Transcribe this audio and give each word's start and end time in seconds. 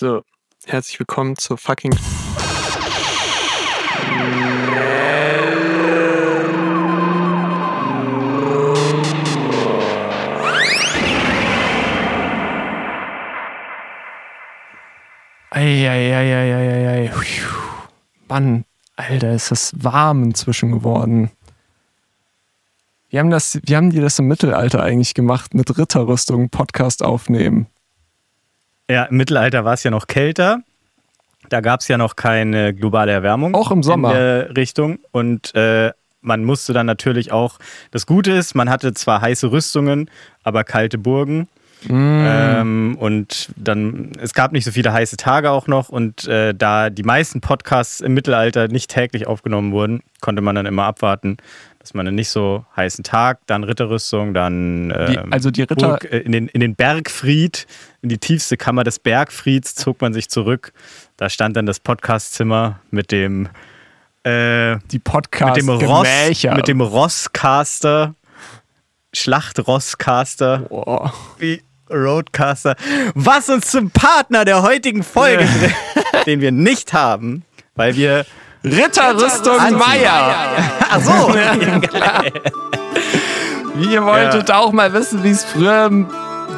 So, 0.00 0.22
herzlich 0.64 1.00
willkommen 1.00 1.36
zur 1.36 1.58
fucking. 1.58 1.92
Eieieiei. 15.50 17.10
Mann, 18.28 18.64
Alter, 18.94 19.32
ist 19.32 19.50
das 19.50 19.72
warm 19.82 20.22
inzwischen 20.22 20.70
geworden. 20.70 21.32
Wie 23.08 23.18
haben, 23.18 23.30
das, 23.30 23.58
wie 23.64 23.74
haben 23.74 23.90
die 23.90 23.98
das 23.98 24.20
im 24.20 24.28
Mittelalter 24.28 24.80
eigentlich 24.80 25.14
gemacht, 25.14 25.54
mit 25.54 25.76
Ritterrüstung 25.76 26.50
Podcast 26.50 27.02
aufnehmen? 27.02 27.66
Ja, 28.90 29.04
im 29.04 29.16
Mittelalter 29.16 29.64
war 29.64 29.74
es 29.74 29.82
ja 29.82 29.90
noch 29.90 30.06
kälter. 30.06 30.60
Da 31.48 31.60
gab 31.60 31.80
es 31.80 31.88
ja 31.88 31.98
noch 31.98 32.16
keine 32.16 32.74
globale 32.74 33.12
Erwärmung. 33.12 33.54
Auch 33.54 33.70
im 33.70 33.82
Sommer. 33.82 34.10
In 34.10 34.16
der 34.16 34.56
Richtung. 34.56 34.98
Und 35.12 35.54
äh, 35.54 35.92
man 36.20 36.44
musste 36.44 36.72
dann 36.72 36.86
natürlich 36.86 37.32
auch, 37.32 37.58
das 37.90 38.06
Gute 38.06 38.32
ist, 38.32 38.54
man 38.54 38.68
hatte 38.70 38.92
zwar 38.94 39.20
heiße 39.20 39.50
Rüstungen, 39.50 40.10
aber 40.42 40.64
kalte 40.64 40.98
Burgen. 40.98 41.48
Mm. 41.86 42.24
Ähm, 42.26 42.96
und 42.98 43.50
dann, 43.56 44.12
es 44.20 44.34
gab 44.34 44.52
nicht 44.52 44.64
so 44.64 44.72
viele 44.72 44.92
heiße 44.92 45.16
Tage 45.16 45.50
auch 45.50 45.68
noch. 45.68 45.88
Und 45.88 46.26
äh, 46.26 46.54
da 46.54 46.90
die 46.90 47.04
meisten 47.04 47.40
Podcasts 47.40 48.00
im 48.00 48.14
Mittelalter 48.14 48.68
nicht 48.68 48.90
täglich 48.90 49.26
aufgenommen 49.26 49.72
wurden, 49.72 50.02
konnte 50.20 50.42
man 50.42 50.56
dann 50.56 50.66
immer 50.66 50.84
abwarten, 50.84 51.36
dass 51.88 51.94
man 51.94 52.06
einen 52.06 52.16
nicht 52.16 52.28
so 52.28 52.66
heißen 52.76 53.02
Tag, 53.02 53.38
dann 53.46 53.64
Ritterrüstung, 53.64 54.34
dann 54.34 54.90
Die, 54.90 55.14
ähm, 55.14 55.32
also 55.32 55.50
die 55.50 55.62
Ritter, 55.62 55.88
Burg, 55.88 56.04
äh, 56.04 56.18
in, 56.18 56.32
den, 56.32 56.48
in 56.48 56.60
den 56.60 56.74
Bergfried, 56.74 57.66
in 58.02 58.10
die 58.10 58.18
tiefste 58.18 58.58
Kammer 58.58 58.84
des 58.84 58.98
Bergfrieds 58.98 59.74
zog 59.74 60.02
man 60.02 60.12
sich 60.12 60.28
zurück. 60.28 60.74
Da 61.16 61.30
stand 61.30 61.56
dann 61.56 61.64
das 61.64 61.80
Podcastzimmer 61.80 62.80
mit 62.90 63.10
dem, 63.10 63.48
äh, 64.22 64.76
die 64.90 64.98
podcast 64.98 65.56
mit 65.56 65.80
dem 65.80 65.88
Ross, 65.88 66.06
Gemächer. 66.06 66.54
mit 66.54 66.68
dem 66.68 66.82
Rosscaster, 66.82 68.14
Schlachtrosscaster, 69.14 70.66
Boah. 70.68 71.14
wie 71.38 71.62
Roadcaster, 71.88 72.76
was 73.14 73.48
uns 73.48 73.70
zum 73.70 73.90
Partner 73.90 74.44
der 74.44 74.60
heutigen 74.60 75.02
Folge, 75.02 75.46
bringt, 75.46 76.26
den 76.26 76.42
wir 76.42 76.52
nicht 76.52 76.92
haben, 76.92 77.44
weil 77.76 77.96
wir 77.96 78.26
Ritterrüstung 78.64 79.58
Anti- 79.58 79.78
Meier. 79.78 80.34
Ach 80.90 81.00
so, 81.00 81.12
Wie 83.74 83.92
ihr 83.92 84.04
wolltet 84.04 84.50
auch 84.50 84.72
mal 84.72 84.92
wissen, 84.92 85.22
wie 85.22 85.30
es 85.30 85.44
früher 85.44 85.86
im 85.86 86.08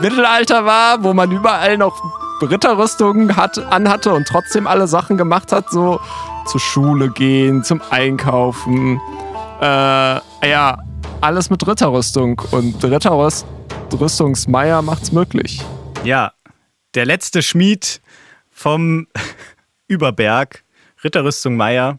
Mittelalter 0.00 0.64
war, 0.64 1.02
wo 1.04 1.12
man 1.12 1.30
überall 1.30 1.76
noch 1.76 2.00
Ritterrüstungen 2.40 3.36
hat, 3.36 3.58
anhatte 3.70 4.14
und 4.14 4.26
trotzdem 4.26 4.66
alle 4.66 4.88
Sachen 4.88 5.18
gemacht 5.18 5.52
hat, 5.52 5.68
so 5.70 6.00
zur 6.46 6.60
Schule 6.60 7.10
gehen, 7.10 7.62
zum 7.64 7.82
Einkaufen. 7.90 8.98
Äh, 9.60 9.66
ja, 10.48 10.78
alles 11.20 11.50
mit 11.50 11.66
Ritterrüstung. 11.66 12.40
Und 12.50 12.82
Ritterrüstungsmeier 12.82 14.80
macht's 14.80 15.12
möglich. 15.12 15.62
Ja, 16.02 16.32
der 16.94 17.04
letzte 17.04 17.42
Schmied 17.42 18.00
vom 18.50 19.06
Überberg, 19.86 20.64
Ritterrüstung 21.02 21.56
Meier, 21.56 21.98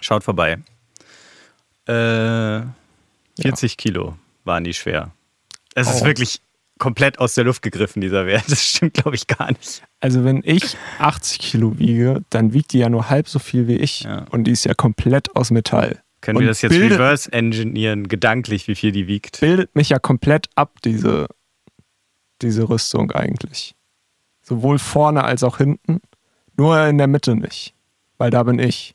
schaut 0.00 0.24
vorbei. 0.24 0.58
Äh, 1.86 2.62
40 3.40 3.76
Kilo 3.76 4.16
waren 4.44 4.64
die 4.64 4.74
schwer. 4.74 5.12
Es 5.74 5.88
ist 5.90 6.02
Oh. 6.02 6.06
wirklich 6.06 6.40
komplett 6.78 7.18
aus 7.18 7.34
der 7.34 7.44
Luft 7.44 7.62
gegriffen, 7.62 8.00
dieser 8.00 8.26
Wert. 8.26 8.44
Das 8.48 8.64
stimmt, 8.64 8.94
glaube 8.94 9.16
ich, 9.16 9.26
gar 9.26 9.48
nicht. 9.52 9.82
Also 10.00 10.24
wenn 10.24 10.42
ich 10.44 10.76
80 10.98 11.38
Kilo 11.38 11.78
wiege, 11.78 12.22
dann 12.30 12.52
wiegt 12.52 12.72
die 12.72 12.78
ja 12.78 12.88
nur 12.88 13.10
halb 13.10 13.28
so 13.28 13.38
viel 13.38 13.68
wie 13.68 13.76
ich. 13.76 14.00
Ja. 14.02 14.26
Und 14.30 14.44
die 14.44 14.52
ist 14.52 14.64
ja 14.64 14.74
komplett 14.74 15.34
aus 15.36 15.50
Metall. 15.50 16.00
Können 16.20 16.38
Und 16.38 16.42
wir 16.42 16.48
das 16.48 16.62
jetzt 16.62 16.70
bildet- 16.72 16.92
reverse 16.98 17.30
engineeren, 17.32 18.08
gedanklich, 18.08 18.66
wie 18.68 18.74
viel 18.74 18.92
die 18.92 19.06
wiegt? 19.06 19.40
bildet 19.40 19.74
mich 19.76 19.90
ja 19.90 19.98
komplett 19.98 20.48
ab, 20.54 20.78
diese, 20.84 21.26
diese 22.40 22.68
Rüstung 22.68 23.10
eigentlich. 23.12 23.74
Sowohl 24.42 24.78
vorne 24.78 25.24
als 25.24 25.42
auch 25.42 25.58
hinten. 25.58 26.00
Nur 26.56 26.82
in 26.86 26.98
der 26.98 27.08
Mitte 27.08 27.34
nicht. 27.36 27.74
Weil 28.18 28.30
da 28.30 28.42
bin 28.42 28.58
ich. 28.58 28.94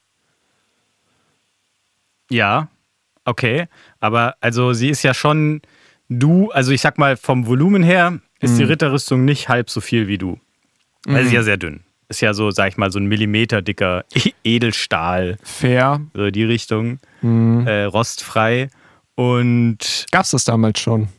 Ja, 2.29 2.69
okay. 3.25 3.67
Aber 3.99 4.35
also 4.41 4.73
sie 4.73 4.89
ist 4.89 5.03
ja 5.03 5.13
schon 5.13 5.61
du, 6.09 6.51
also 6.51 6.71
ich 6.71 6.81
sag 6.81 6.97
mal, 6.97 7.17
vom 7.17 7.47
Volumen 7.47 7.83
her 7.83 8.19
ist 8.39 8.57
die 8.57 8.63
Ritterrüstung 8.63 9.25
nicht 9.25 9.49
halb 9.49 9.69
so 9.69 9.81
viel 9.81 10.07
wie 10.07 10.17
du. 10.17 10.39
Weil 11.05 11.23
sie 11.23 11.27
ist 11.29 11.33
ja 11.33 11.43
sehr 11.43 11.57
dünn. 11.57 11.81
Ist 12.07 12.21
ja 12.21 12.33
so, 12.33 12.49
sag 12.51 12.69
ich 12.69 12.77
mal, 12.77 12.91
so 12.91 12.99
ein 12.99 13.05
Millimeter 13.05 13.61
dicker 13.61 14.03
Edelstahl, 14.43 15.37
Fair. 15.43 16.01
so 16.13 16.29
die 16.31 16.43
Richtung, 16.43 16.99
Mhm. 17.21 17.67
äh, 17.67 17.83
rostfrei. 17.83 18.69
Und 19.15 20.05
Gab's 20.11 20.31
das 20.31 20.45
damals 20.45 20.79
schon? 20.79 21.09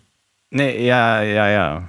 ne, 0.51 0.83
ja, 0.83 1.23
ja, 1.23 1.49
ja. 1.51 1.89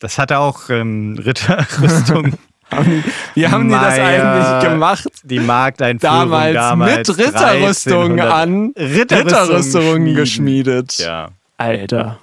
Das 0.00 0.18
hatte 0.18 0.38
auch 0.38 0.68
ähm, 0.70 1.16
Ritterrüstung. 1.18 2.32
Haben 2.70 3.04
wie 3.34 3.48
haben 3.48 3.68
die 3.68 3.74
das 3.74 3.96
Meier, 3.96 4.32
eigentlich 4.32 4.70
gemacht? 4.70 5.06
Die 5.22 5.40
Markteinführung 5.40 6.16
Damals, 6.16 6.54
damals, 6.54 7.08
mit 7.08 7.18
Ritterrüstungen 7.18 8.20
1300. 8.20 8.32
an 8.32 8.72
Ritterrüstung 8.76 9.26
Ritterrüstungen 9.28 10.14
geschmiedet. 10.14 10.98
Ja. 10.98 11.28
Alter. 11.56 12.18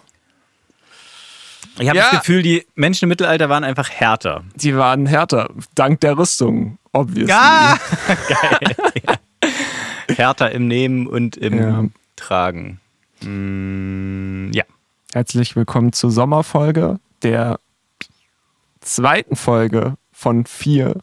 Ich 1.80 1.90
habe 1.90 1.98
Ja. 1.98 2.10
das 2.12 2.20
Gefühl, 2.22 2.42
die 2.42 2.66
Menschen 2.76 3.06
im 3.06 3.10
Mittelalter 3.10 3.50
waren 3.50 3.64
einfach 3.64 3.90
härter. 3.90 4.44
Die 4.56 4.78
waren 4.78 5.06
härter. 5.08 5.50
Dank 5.74 6.00
der 6.02 6.18
Rüstung, 6.18 6.78
obviously. 6.94 7.28
Ja! 7.30 7.78
Geil. 8.30 8.76
Ja. 9.08 10.16
Härter 10.16 10.52
im 10.52 10.68
Nehmen 10.68 11.08
und 11.08 11.36
im 11.38 11.58
Ja. 11.58 11.84
Tragen. 12.16 12.80
Mm, 13.22 14.52
ja. 14.54 14.64
Herzlich 15.14 15.56
willkommen 15.56 15.92
zur 15.92 16.12
Sommerfolge, 16.12 17.00
der 17.24 17.60
zweiten 18.82 19.36
Folge 19.36 19.96
von 20.16 20.46
vier 20.46 20.96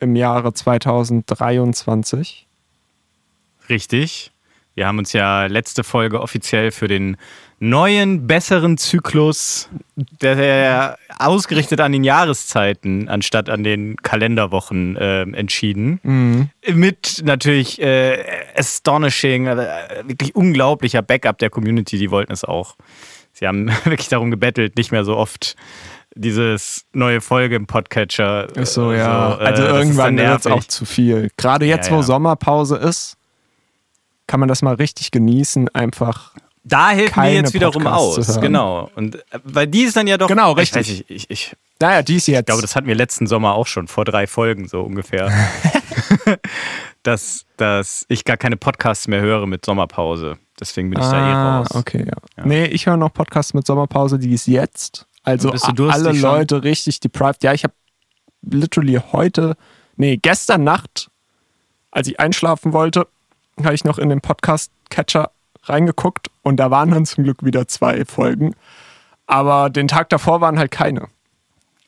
im 0.00 0.16
Jahre 0.16 0.54
2023. 0.54 2.48
Richtig. 3.68 4.32
Wir 4.74 4.86
haben 4.86 4.96
uns 4.96 5.12
ja 5.12 5.44
letzte 5.44 5.84
Folge 5.84 6.22
offiziell 6.22 6.70
für 6.70 6.88
den 6.88 7.18
neuen, 7.60 8.26
besseren 8.26 8.78
Zyklus, 8.78 9.68
der 9.94 10.98
ausgerichtet 11.18 11.80
an 11.80 11.92
den 11.92 12.02
Jahreszeiten 12.02 13.10
anstatt 13.10 13.50
an 13.50 13.62
den 13.62 13.96
Kalenderwochen 13.96 14.96
äh, 14.96 15.22
entschieden. 15.22 16.00
Mhm. 16.02 16.48
Mit 16.72 17.20
natürlich 17.22 17.80
äh, 17.82 18.24
astonishing, 18.56 19.46
äh, 19.46 20.02
wirklich 20.06 20.34
unglaublicher 20.34 21.02
Backup 21.02 21.36
der 21.38 21.50
Community, 21.50 21.98
die 21.98 22.10
wollten 22.10 22.32
es 22.32 22.42
auch. 22.42 22.76
Sie 23.34 23.46
haben 23.46 23.68
wirklich 23.84 24.08
darum 24.08 24.30
gebettelt, 24.30 24.76
nicht 24.76 24.92
mehr 24.92 25.04
so 25.04 25.16
oft 25.16 25.56
dieses 26.14 26.84
neue 26.92 27.20
Folge 27.20 27.56
im 27.56 27.66
Podcatcher. 27.66 28.54
Ist 28.56 28.74
so, 28.74 28.92
äh, 28.92 28.98
ja. 28.98 29.32
so, 29.32 29.40
äh, 29.40 29.46
also 29.46 29.62
ist 29.62 29.70
irgendwann 29.70 30.16
wird 30.16 30.40
es 30.40 30.46
auch 30.46 30.64
zu 30.64 30.84
viel. 30.84 31.30
Gerade 31.36 31.66
jetzt, 31.66 31.88
Ja, 31.88 31.92
wo 31.92 31.96
ja. 31.96 32.02
Sommerpause 32.02 32.76
ist, 32.76 33.16
kann 34.26 34.40
man 34.40 34.48
das 34.48 34.62
mal 34.62 34.74
richtig 34.74 35.10
genießen, 35.10 35.68
einfach. 35.70 36.32
Da 36.64 36.90
helfen 36.90 37.06
wir 37.06 37.10
keine 37.10 37.36
jetzt 37.36 37.54
wiederum 37.54 37.82
Podcasts 37.82 38.28
aus, 38.28 38.40
genau. 38.40 38.90
Und 38.94 39.16
äh, 39.16 39.20
weil 39.42 39.66
die 39.66 39.82
ist 39.82 39.96
dann 39.96 40.06
ja 40.06 40.16
doch. 40.16 40.28
Genau, 40.28 40.52
ich 40.52 40.58
richtig. 40.58 40.88
nicht, 40.88 41.10
Ich, 41.10 41.30
ich, 41.30 41.56
Naja, 41.80 42.02
dies 42.02 42.26
jetzt. 42.28 42.40
ich 42.40 42.46
glaube, 42.46 42.62
das 42.62 42.76
hatten 42.76 42.86
wir 42.86 42.94
letzten 42.94 43.26
Sommer 43.26 43.54
auch 43.54 43.66
schon, 43.66 43.88
vor 43.88 44.04
drei 44.04 44.26
Folgen 44.26 44.68
so 44.68 44.82
ungefähr. 44.82 45.32
dass, 47.02 47.46
dass 47.56 48.04
ich 48.08 48.24
gar 48.24 48.36
keine 48.36 48.56
Podcasts 48.56 49.08
mehr 49.08 49.20
höre 49.20 49.46
mit 49.46 49.64
Sommerpause. 49.64 50.38
Deswegen 50.60 50.90
bin 50.90 51.00
ich 51.00 51.06
da 51.06 51.12
eh 51.12 51.32
ah, 51.32 51.58
raus. 51.58 51.74
okay, 51.74 52.06
ja. 52.06 52.44
Nee, 52.44 52.66
ich 52.66 52.86
höre 52.86 52.96
noch 52.96 53.12
Podcasts 53.12 53.54
mit 53.54 53.66
Sommerpause, 53.66 54.18
die 54.18 54.32
ist 54.32 54.46
jetzt. 54.46 55.06
Also 55.22 55.50
alle 55.50 56.14
schon? 56.14 56.20
Leute 56.20 56.64
richtig 56.64 57.00
deprived. 57.00 57.42
Ja, 57.42 57.52
ich 57.52 57.64
habe 57.64 57.74
literally 58.42 59.00
heute, 59.12 59.56
nee, 59.96 60.16
gestern 60.16 60.64
Nacht, 60.64 61.10
als 61.90 62.08
ich 62.08 62.18
einschlafen 62.18 62.72
wollte, 62.72 63.06
habe 63.62 63.74
ich 63.74 63.84
noch 63.84 63.98
in 63.98 64.08
den 64.08 64.20
Podcast-Catcher 64.20 65.30
reingeguckt 65.64 66.28
und 66.42 66.56
da 66.56 66.70
waren 66.70 66.90
dann 66.90 67.06
zum 67.06 67.24
Glück 67.24 67.44
wieder 67.44 67.68
zwei 67.68 68.04
Folgen. 68.04 68.54
Aber 69.26 69.70
den 69.70 69.88
Tag 69.88 70.08
davor 70.08 70.40
waren 70.40 70.58
halt 70.58 70.70
keine. 70.70 71.08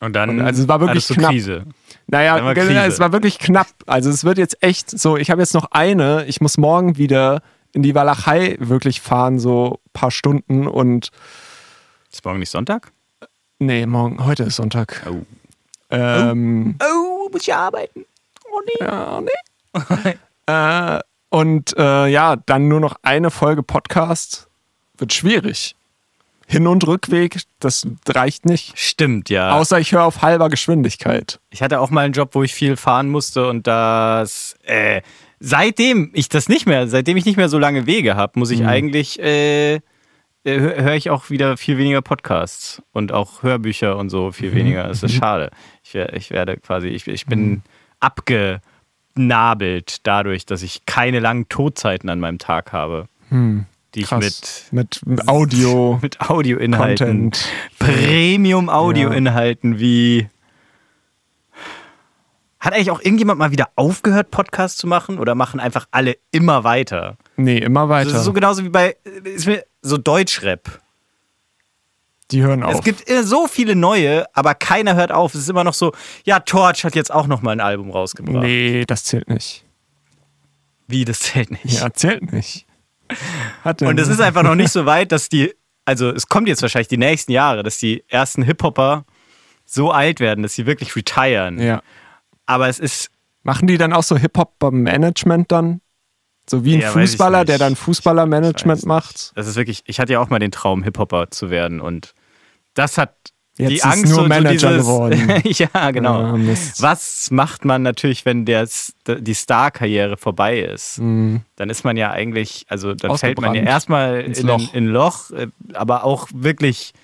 Und 0.01 0.15
dann, 0.15 0.31
Und 0.31 0.41
also 0.43 0.63
es 0.63 0.69
war 0.69 0.81
wirklich 0.81 1.09
knapp. 1.09 1.31
Krise. 1.31 1.65
Naja, 2.07 2.45
war 2.45 2.55
Krise. 2.55 2.85
es 2.85 3.01
war 3.01 3.13
wirklich 3.13 3.39
knapp. 3.39 3.69
Also 3.87 4.11
es 4.11 4.25
wird 4.25 4.39
jetzt 4.39 4.63
echt 4.63 4.91
so, 4.91 5.17
ich 5.17 5.31
habe 5.31 5.41
jetzt 5.41 5.55
noch 5.55 5.71
eine, 5.71 6.27
ich 6.27 6.41
muss 6.41 6.59
morgen 6.59 6.97
wieder 6.99 7.43
in 7.73 7.83
die 7.83 7.95
Walachei 7.95 8.57
wirklich 8.61 9.01
fahren, 9.01 9.39
so 9.39 9.81
ein 9.87 9.91
paar 9.93 10.11
Stunden 10.11 10.67
und 10.67 11.11
Ist 12.13 12.25
morgen 12.25 12.39
nicht 12.39 12.51
Sonntag? 12.51 12.93
Nee, 13.59 13.87
morgen, 13.87 14.25
heute 14.25 14.45
ist 14.45 14.57
Sonntag. 14.57 15.03
Oh. 15.11 15.23
Ähm, 15.91 16.77
Oh, 16.83 17.29
muss 17.31 17.43
ich 17.43 17.55
arbeiten? 17.55 18.05
Oh 18.51 18.61
nee. 18.67 18.85
ja, 18.87 19.21
nee. 19.21 20.15
äh, 20.47 21.01
und 21.31 21.77
äh, 21.77 22.07
ja, 22.07 22.37
dann 22.37 22.69
nur 22.69 22.81
noch 22.81 22.97
eine 23.03 23.31
Folge 23.31 23.63
Podcast 23.63 24.47
wird 24.99 25.13
schwierig. 25.13 25.75
Hin- 26.47 26.67
und 26.67 26.87
Rückweg, 26.87 27.41
das 27.59 27.87
reicht 28.07 28.45
nicht. 28.45 28.79
Stimmt, 28.79 29.31
ja. 29.31 29.53
Außer 29.53 29.81
ich 29.81 29.93
höre 29.93 30.05
auf 30.05 30.21
halber 30.23 30.51
Geschwindigkeit. 30.51 31.41
Ich 31.51 31.63
hatte 31.63 31.81
auch 31.81 31.91
mal 31.91 32.05
einen 32.05 32.13
Job, 32.13 32.31
wo 32.35 32.43
ich 32.43 32.53
viel 32.55 32.77
fahren 32.77 33.09
musste 33.09 33.49
und 33.49 33.67
das, 33.67 34.55
äh, 34.65 35.01
seitdem 35.41 36.11
ich 36.13 36.29
das 36.29 36.49
nicht 36.49 36.67
mehr, 36.67 36.87
seitdem 36.87 37.17
ich 37.17 37.25
nicht 37.25 37.37
mehr 37.39 37.49
so 37.49 37.59
lange 37.59 37.87
Wege 37.87 38.15
habe, 38.15 38.39
muss 38.39 38.51
ich 38.51 38.61
Mhm. 38.61 38.67
eigentlich, 38.69 39.19
äh, 39.21 39.81
höre 40.45 40.83
hör 40.83 40.95
ich 40.95 41.11
auch 41.11 41.31
wieder 41.31 41.57
viel 41.57 41.79
weniger 41.79 42.03
Podcasts 42.03 42.83
und 42.93 43.13
auch 43.13 43.43
Hörbücher 43.43 43.97
und 43.97 44.11
so 44.11 44.31
viel 44.33 44.51
Mhm. 44.51 44.55
weniger. 44.57 44.89
Das 44.89 45.03
ist 45.03 45.15
schade. 45.15 45.51
Ich, 45.83 45.95
ich 45.95 46.31
werde 46.31 46.57
quasi, 46.59 46.89
ich, 46.89 47.07
ich 47.09 47.27
bin 47.27 47.63
abgenabelt 48.01 49.99
dadurch, 50.07 50.45
dass 50.47 50.63
ich 50.63 50.85
keine 50.87 51.21
langen 51.21 51.49
Todzeiten 51.49 52.09
an 52.11 52.21
meinem 52.21 52.39
Tag 52.39 52.73
habe, 52.73 53.09
die 53.31 54.01
ich 54.01 54.11
mit, 54.11 54.65
mit 54.71 55.01
Audio, 55.29 55.99
mit 56.03 56.21
Audioinhalten. 56.21 57.33
Premium-Audioinhalten 57.79 59.79
wie. 59.79 60.29
Hat 62.61 62.73
eigentlich 62.73 62.91
auch 62.91 63.01
irgendjemand 63.03 63.39
mal 63.39 63.51
wieder 63.53 63.69
aufgehört, 63.77 64.31
Podcasts 64.31 64.79
zu 64.79 64.87
machen 64.87 65.19
oder 65.19 65.35
machen 65.35 65.61
einfach 65.61 65.87
alle 65.91 66.17
immer 66.31 66.65
weiter? 66.65 67.19
Nee, 67.37 67.59
immer 67.59 67.91
weiter. 67.91 68.09
Das 68.11 68.21
ist 68.21 68.25
so 68.25 68.33
genauso 68.33 68.65
wie 68.65 68.71
bei 68.71 68.97
ist 69.25 69.47
mir 69.47 69.65
so 69.85 69.99
Deutschrap. 69.99 70.81
Die 72.31 72.43
hören 72.43 72.63
auf. 72.63 72.75
Es 72.75 72.83
gibt 72.83 73.05
so 73.23 73.47
viele 73.47 73.77
neue, 73.77 74.25
aber 74.35 74.55
keiner 74.55 74.97
hört 74.97 75.13
auf. 75.13 75.35
Es 75.35 75.43
ist 75.43 75.51
immer 75.51 75.63
noch 75.63 75.75
so, 75.75 75.93
ja, 76.25 76.41
Torch 76.41 76.85
hat 76.85 76.95
jetzt 76.97 77.13
auch 77.13 77.27
noch 77.27 77.43
mal 77.43 77.53
ein 77.53 77.61
Album 77.61 77.91
rausgebracht. 77.91 78.43
nee, 78.43 78.85
das 78.87 79.05
zählt 79.05 79.29
nicht. 79.29 79.65
Wie, 80.89 81.05
das 81.05 81.21
zählt 81.21 81.51
nicht. 81.51 81.81
Ja, 81.81 81.93
zählt 81.93 82.33
nicht. 82.33 82.67
Und 83.81 84.01
es 84.01 84.09
ist 84.09 84.21
einfach 84.21 84.43
noch 84.43 84.55
nicht 84.55 84.71
so 84.71 84.87
weit, 84.87 85.13
dass 85.13 85.29
die, 85.29 85.55
also 85.85 86.11
es 86.11 86.29
kommt 86.29 86.49
jetzt 86.49 86.63
wahrscheinlich 86.63 86.89
die 86.89 86.97
nächsten 86.97 87.33
Jahre, 87.33 87.63
dass 87.63 87.79
die 87.79 88.03
ersten 88.09 88.43
Hip-Hopper 88.43 89.05
so 89.67 89.91
alt 89.91 90.21
werden, 90.21 90.43
dass 90.43 90.55
sie 90.55 90.67
wirklich 90.67 90.97
retiren. 90.97 91.61
Ja. 91.61 91.83
Aber 92.47 92.69
es 92.69 92.79
ist, 92.79 93.11
Machen 93.45 93.67
die 93.67 93.77
dann 93.77 93.93
auch 93.93 94.03
so 94.03 94.17
Hip-Hop 94.17 94.59
beim 94.59 94.83
Management 94.83 95.53
dann? 95.53 95.83
So 96.49 96.65
wie 96.65 96.75
ein 96.75 96.81
Ja, 96.81 96.91
Fußballer, 96.91 97.45
der 97.45 97.59
dann 97.59 97.75
Fußballermanagement 97.77 98.85
macht? 98.85 99.33
das 99.35 99.47
ist 99.47 99.57
wirklich, 99.57 99.83
ich 99.87 99.99
hatte 100.01 100.13
ja 100.13 100.21
auch 100.21 100.29
mal 100.31 100.39
den 100.39 100.51
Traum, 100.51 100.83
Hip-Hopper 100.83 101.31
zu 101.31 101.51
werden 101.51 101.81
und 101.81 102.15
das 102.75 102.99
hat 102.99 103.15
Jetzt 103.57 103.71
die 103.71 103.77
ist 103.77 103.85
Angst 103.85 104.07
nur 104.13 104.27
Manager 104.27 104.83
so 104.83 105.09
dieses, 105.09 105.23
geworden. 105.29 105.43
ja, 105.75 105.91
genau. 105.93 106.21
Ah. 106.35 106.39
Was 106.79 107.31
macht 107.31 107.65
man 107.65 107.83
natürlich, 107.83 108.25
wenn 108.27 108.45
der, 108.45 108.69
die 109.07 109.35
Star-Karriere 109.35 110.17
vorbei 110.17 110.59
ist? 110.59 110.99
Mhm. 110.99 111.43
Dann 111.55 111.71
ist 111.71 111.85
man 111.85 111.97
ja 111.97 112.11
eigentlich, 112.11 112.67
also 112.69 112.95
dann 112.95 113.17
fällt 113.17 113.41
man 113.41 113.55
ja 113.55 113.63
erstmal 113.63 114.23
Ins 114.23 114.41
in, 114.41 114.49
Loch. 114.49 114.75
in 114.75 114.85
ein 114.85 114.89
Loch, 114.89 115.31
äh, 115.31 115.47
aber 115.73 116.03
auch 116.03 116.27
wirklich. 116.35 116.95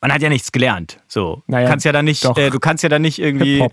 Man 0.00 0.12
hat 0.12 0.20
ja 0.22 0.28
nichts 0.28 0.50
gelernt. 0.50 0.98
So, 1.06 1.44
Naja, 1.46 1.66
du 1.66 1.70
kannst 1.70 1.86
ja 1.86 1.92
dann 1.92 2.04
nicht, 2.04 2.24
äh, 2.36 2.50
du 2.50 2.58
kannst 2.58 2.82
ja 2.82 2.88
dann 2.88 3.02
nicht 3.02 3.20
irgendwie 3.20 3.64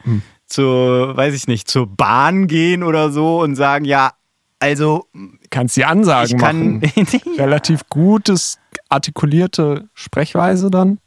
zur, 0.46 1.18
weiß 1.18 1.34
ich 1.34 1.48
nicht, 1.48 1.68
zur 1.68 1.88
Bahn 1.88 2.46
gehen 2.46 2.84
oder 2.84 3.10
so 3.12 3.42
und 3.42 3.56
sagen, 3.56 3.86
ja, 3.86 4.12
also 4.60 5.06
Kannst 5.50 5.78
die 5.78 5.86
Ansagen 5.86 6.36
ich 6.36 6.42
kann, 6.42 6.80
machen. 6.80 7.08
Relativ 7.38 7.88
gutes, 7.90 8.60
artikulierte 8.90 9.90
Sprechweise 9.94 10.70
dann. 10.70 11.00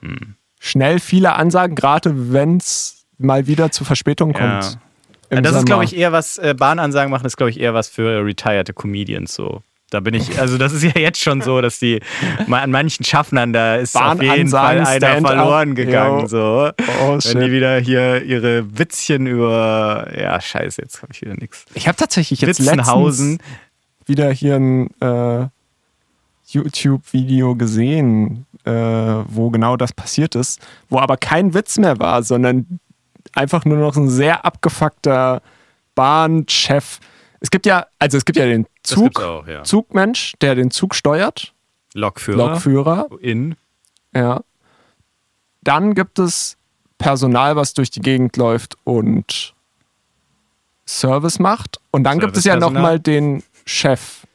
Hm. 0.00 0.34
Schnell 0.58 0.98
viele 0.98 1.34
Ansagen, 1.34 1.74
gerade 1.76 2.32
wenn 2.32 2.56
es 2.56 3.04
mal 3.18 3.46
wieder 3.46 3.70
zu 3.70 3.84
Verspätung 3.84 4.32
Ja. 4.32 4.60
kommt. 4.60 4.78
Im 5.30 5.42
das 5.42 5.52
ist, 5.52 5.58
Sommer. 5.60 5.64
glaube 5.66 5.84
ich, 5.84 5.96
eher 5.96 6.12
was, 6.12 6.38
äh, 6.38 6.54
Bahnansagen 6.56 7.10
machen 7.10 7.26
ist, 7.26 7.36
glaube 7.36 7.50
ich, 7.50 7.58
eher 7.60 7.74
was 7.74 7.88
für 7.88 8.24
retired 8.24 8.74
Comedians 8.74 9.34
so. 9.34 9.62
Da 9.94 10.00
bin 10.00 10.14
ich, 10.14 10.40
also 10.40 10.58
das 10.58 10.72
ist 10.72 10.82
ja 10.82 10.92
jetzt 10.96 11.20
schon 11.20 11.40
so, 11.40 11.60
dass 11.60 11.78
die 11.78 12.00
an 12.50 12.70
manchen 12.72 13.04
Schaffnern, 13.04 13.52
da 13.52 13.76
ist 13.76 13.96
auf 13.96 14.20
jeden 14.20 14.50
Fall 14.50 14.84
einer 14.84 15.20
verloren 15.20 15.76
gegangen. 15.76 16.22
Jo. 16.22 16.26
So. 16.26 16.70
Oh, 17.00 17.18
Wenn 17.22 17.40
die 17.40 17.52
wieder 17.52 17.78
hier 17.78 18.22
ihre 18.24 18.76
Witzchen 18.76 19.28
über, 19.28 20.08
ja, 20.18 20.40
scheiße, 20.40 20.82
jetzt 20.82 21.00
habe 21.02 21.12
ich 21.12 21.20
wieder 21.22 21.34
nichts. 21.34 21.64
Ich 21.74 21.86
habe 21.86 21.96
tatsächlich 21.96 22.40
jetzt 22.40 22.58
Witzenhausen. 22.58 23.38
wieder 24.04 24.32
hier 24.32 24.56
ein 24.56 24.90
äh, 25.00 25.46
YouTube-Video 26.48 27.54
gesehen, 27.54 28.46
äh, 28.64 28.72
wo 28.72 29.50
genau 29.50 29.76
das 29.76 29.92
passiert 29.92 30.34
ist, 30.34 30.60
wo 30.88 30.98
aber 30.98 31.16
kein 31.16 31.54
Witz 31.54 31.78
mehr 31.78 32.00
war, 32.00 32.24
sondern 32.24 32.80
einfach 33.32 33.64
nur 33.64 33.78
noch 33.78 33.96
ein 33.96 34.08
sehr 34.08 34.44
abgefuckter 34.44 35.40
Bahnchef. 35.94 36.98
Es 37.44 37.50
gibt 37.50 37.66
ja, 37.66 37.86
also 37.98 38.16
es 38.16 38.24
gibt 38.24 38.38
ja 38.38 38.46
den 38.46 38.66
Zug, 38.82 39.20
auch, 39.20 39.46
ja. 39.46 39.64
Zugmensch, 39.64 40.32
der 40.40 40.54
den 40.54 40.70
Zug 40.70 40.94
steuert, 40.94 41.52
Lokführer. 41.92 42.36
Lokführer, 42.52 43.08
In. 43.20 43.54
ja. 44.14 44.42
Dann 45.60 45.94
gibt 45.94 46.18
es 46.18 46.56
Personal, 46.96 47.54
was 47.54 47.74
durch 47.74 47.90
die 47.90 48.00
Gegend 48.00 48.38
läuft 48.38 48.78
und 48.84 49.52
Service 50.86 51.38
macht. 51.38 51.80
Und 51.90 52.04
dann 52.04 52.18
gibt 52.18 52.34
es 52.38 52.44
ja 52.44 52.56
nochmal 52.56 52.98
den 52.98 53.42
Chef 53.66 54.26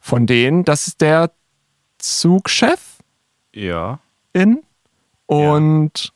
von 0.00 0.26
denen. 0.26 0.64
Das 0.64 0.88
ist 0.88 1.00
der 1.00 1.30
Zugchef 1.98 2.98
Ja. 3.54 4.00
in. 4.32 4.64
Und 5.26 6.12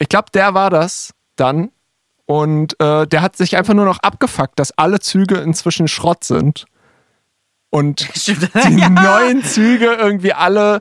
ich 0.00 0.08
glaube, 0.08 0.32
der 0.34 0.54
war 0.54 0.70
das 0.70 1.14
dann. 1.36 1.70
Und 2.30 2.78
äh, 2.78 3.06
der 3.06 3.22
hat 3.22 3.36
sich 3.36 3.56
einfach 3.56 3.72
nur 3.72 3.86
noch 3.86 4.00
abgefuckt, 4.00 4.58
dass 4.58 4.76
alle 4.76 5.00
Züge 5.00 5.36
inzwischen 5.36 5.88
Schrott 5.88 6.24
sind. 6.24 6.66
Und 7.70 8.06
die 8.26 8.36
ja. 8.78 8.90
neuen 8.90 9.42
Züge 9.42 9.86
irgendwie 9.94 10.34
alle, 10.34 10.80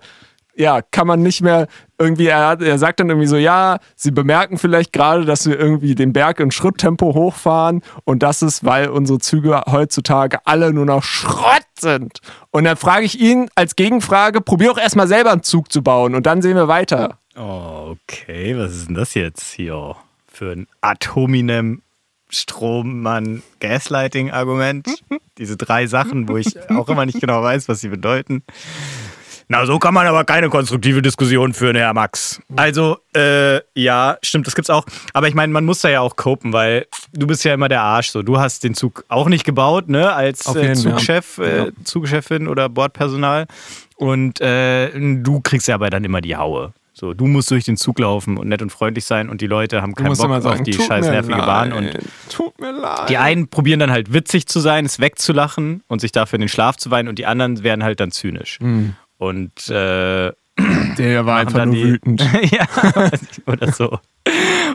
ja, 0.56 0.82
kann 0.82 1.08
man 1.08 1.22
nicht 1.22 1.40
mehr 1.42 1.68
irgendwie, 1.98 2.26
er, 2.28 2.48
hat- 2.50 2.62
er 2.62 2.78
sagt 2.78 3.00
dann 3.00 3.08
irgendwie 3.10 3.28
so, 3.30 3.38
ja, 3.38 3.78
sie 3.96 4.12
bemerken 4.12 4.58
vielleicht 4.58 4.92
gerade, 4.92 5.24
dass 5.24 5.48
wir 5.48 5.58
irgendwie 5.58 5.96
den 5.96 6.12
Berg 6.12 6.42
in 6.42 6.52
Schritttempo 6.52 7.14
hochfahren 7.14 7.82
und 8.04 8.24
das 8.24 8.42
ist, 8.42 8.66
weil 8.66 8.90
unsere 8.90 9.20
Züge 9.20 9.62
heutzutage 9.72 10.40
alle 10.46 10.74
nur 10.74 10.86
noch 10.86 11.04
Schrott 11.04 11.64
sind. 11.80 12.20
Und 12.52 12.66
dann 12.66 12.76
frage 12.76 13.06
ich 13.06 13.22
ihn 13.22 13.50
als 13.56 13.78
Gegenfrage, 13.78 14.42
probier 14.42 14.74
auch 14.74 14.78
erstmal 14.78 15.08
selber 15.08 15.32
einen 15.32 15.44
Zug 15.44 15.72
zu 15.72 15.82
bauen 15.82 16.14
und 16.14 16.26
dann 16.26 16.42
sehen 16.42 16.56
wir 16.58 16.68
weiter. 16.68 17.20
Oh, 17.38 17.96
okay. 18.04 18.58
Was 18.58 18.72
ist 18.76 18.90
denn 18.90 18.96
das 18.96 19.14
jetzt 19.14 19.54
hier 19.54 19.96
für 20.38 20.52
ein 20.52 20.68
ad 20.82 21.10
hominem 21.16 21.82
Strommann 22.30 23.42
Gaslighting 23.60 24.32
Argument? 24.32 24.88
Diese 25.38 25.58
drei 25.58 25.88
Sachen, 25.88 26.30
wo 26.30 26.38
ich 26.38 26.58
auch 26.70 26.88
immer 26.90 27.06
nicht 27.06 27.20
genau 27.20 27.42
weiß, 27.42 27.68
was 27.68 27.82
sie 27.82 27.90
bedeuten. 27.90 28.44
Na, 29.50 29.66
so 29.66 29.80
kann 29.80 29.94
man 29.94 30.06
aber 30.06 30.26
keine 30.26 30.50
konstruktive 30.50 31.02
Diskussion 31.02 31.54
führen, 31.54 31.78
Herr 31.78 31.94
Max. 31.94 32.42
Also, 32.58 32.98
äh, 33.16 33.62
ja, 33.76 34.18
stimmt, 34.22 34.46
das 34.46 34.56
gibt's 34.56 34.70
auch. 34.70 34.86
Aber 35.14 35.30
ich 35.30 35.36
meine, 35.36 35.54
man 35.54 35.64
muss 35.64 35.80
da 35.80 35.90
ja 35.90 36.02
auch 36.02 36.18
copen, 36.18 36.52
weil 36.52 36.86
du 37.14 37.28
bist 37.28 37.46
ja 37.46 37.54
immer 37.54 37.70
der 37.70 37.82
Arsch. 37.82 38.10
So, 38.10 38.24
du 38.24 38.40
hast 38.40 38.66
den 38.66 38.74
Zug 38.74 39.06
auch 39.08 39.30
nicht 39.30 39.46
gebaut, 39.46 39.88
ne, 39.88 40.12
als 40.12 40.54
äh, 40.54 40.74
Zugchef, 40.74 41.38
ja. 41.38 41.68
äh. 41.68 41.72
Zugchefin 41.86 42.50
oder 42.50 42.68
Bordpersonal. 42.68 43.48
Und 43.96 44.42
äh, 44.42 44.92
du 44.92 45.40
kriegst 45.40 45.70
ja 45.70 45.76
aber 45.76 45.90
dann 45.90 46.04
immer 46.04 46.20
die 46.20 46.36
Haue. 46.36 46.74
So, 47.00 47.14
du 47.14 47.28
musst 47.28 47.52
durch 47.52 47.64
den 47.64 47.78
Zug 47.78 48.00
laufen 48.00 48.38
und 48.38 48.48
nett 48.48 48.64
und 48.64 48.72
freundlich 48.72 49.06
sein 49.06 49.30
und 49.30 49.42
die 49.42 49.46
Leute 49.46 49.84
haben 49.84 49.94
keinen 49.94 50.08
Bock 50.08 50.16
sagen, 50.16 50.34
auf 50.48 50.64
die 50.64 50.74
scheiß 50.74 51.06
nervige 51.06 51.38
leid, 51.38 51.46
Bahn. 51.46 51.72
Und 51.74 51.92
tut 52.32 52.60
mir 52.60 52.72
leid. 52.72 53.08
die 53.10 53.18
einen 53.18 53.50
probieren 53.50 53.80
dann 53.80 53.92
halt 53.92 54.14
witzig 54.14 54.48
zu 54.48 54.60
sein, 54.60 54.86
es 54.86 55.00
wegzulachen 55.00 55.84
und 55.88 56.02
sich 56.02 56.12
dafür 56.12 56.38
in 56.38 56.42
den 56.42 56.50
Schlaf 56.50 56.76
zu 56.78 56.90
weinen 56.90 57.08
und 57.08 57.20
die 57.20 57.28
anderen 57.28 57.62
werden 57.64 57.84
halt 57.84 58.00
dann 58.00 58.10
zynisch. 58.10 58.58
Hm. 58.60 58.96
Und 59.20 59.68
äh, 59.70 60.32
Der 60.98 61.26
war 61.28 61.38
einfach 61.38 61.60
dann 61.60 61.70
nur 61.70 61.76
die- 61.78 61.84
wütend. 61.84 62.24
ja, 62.52 62.66
oder 63.46 63.72
so. 63.72 64.00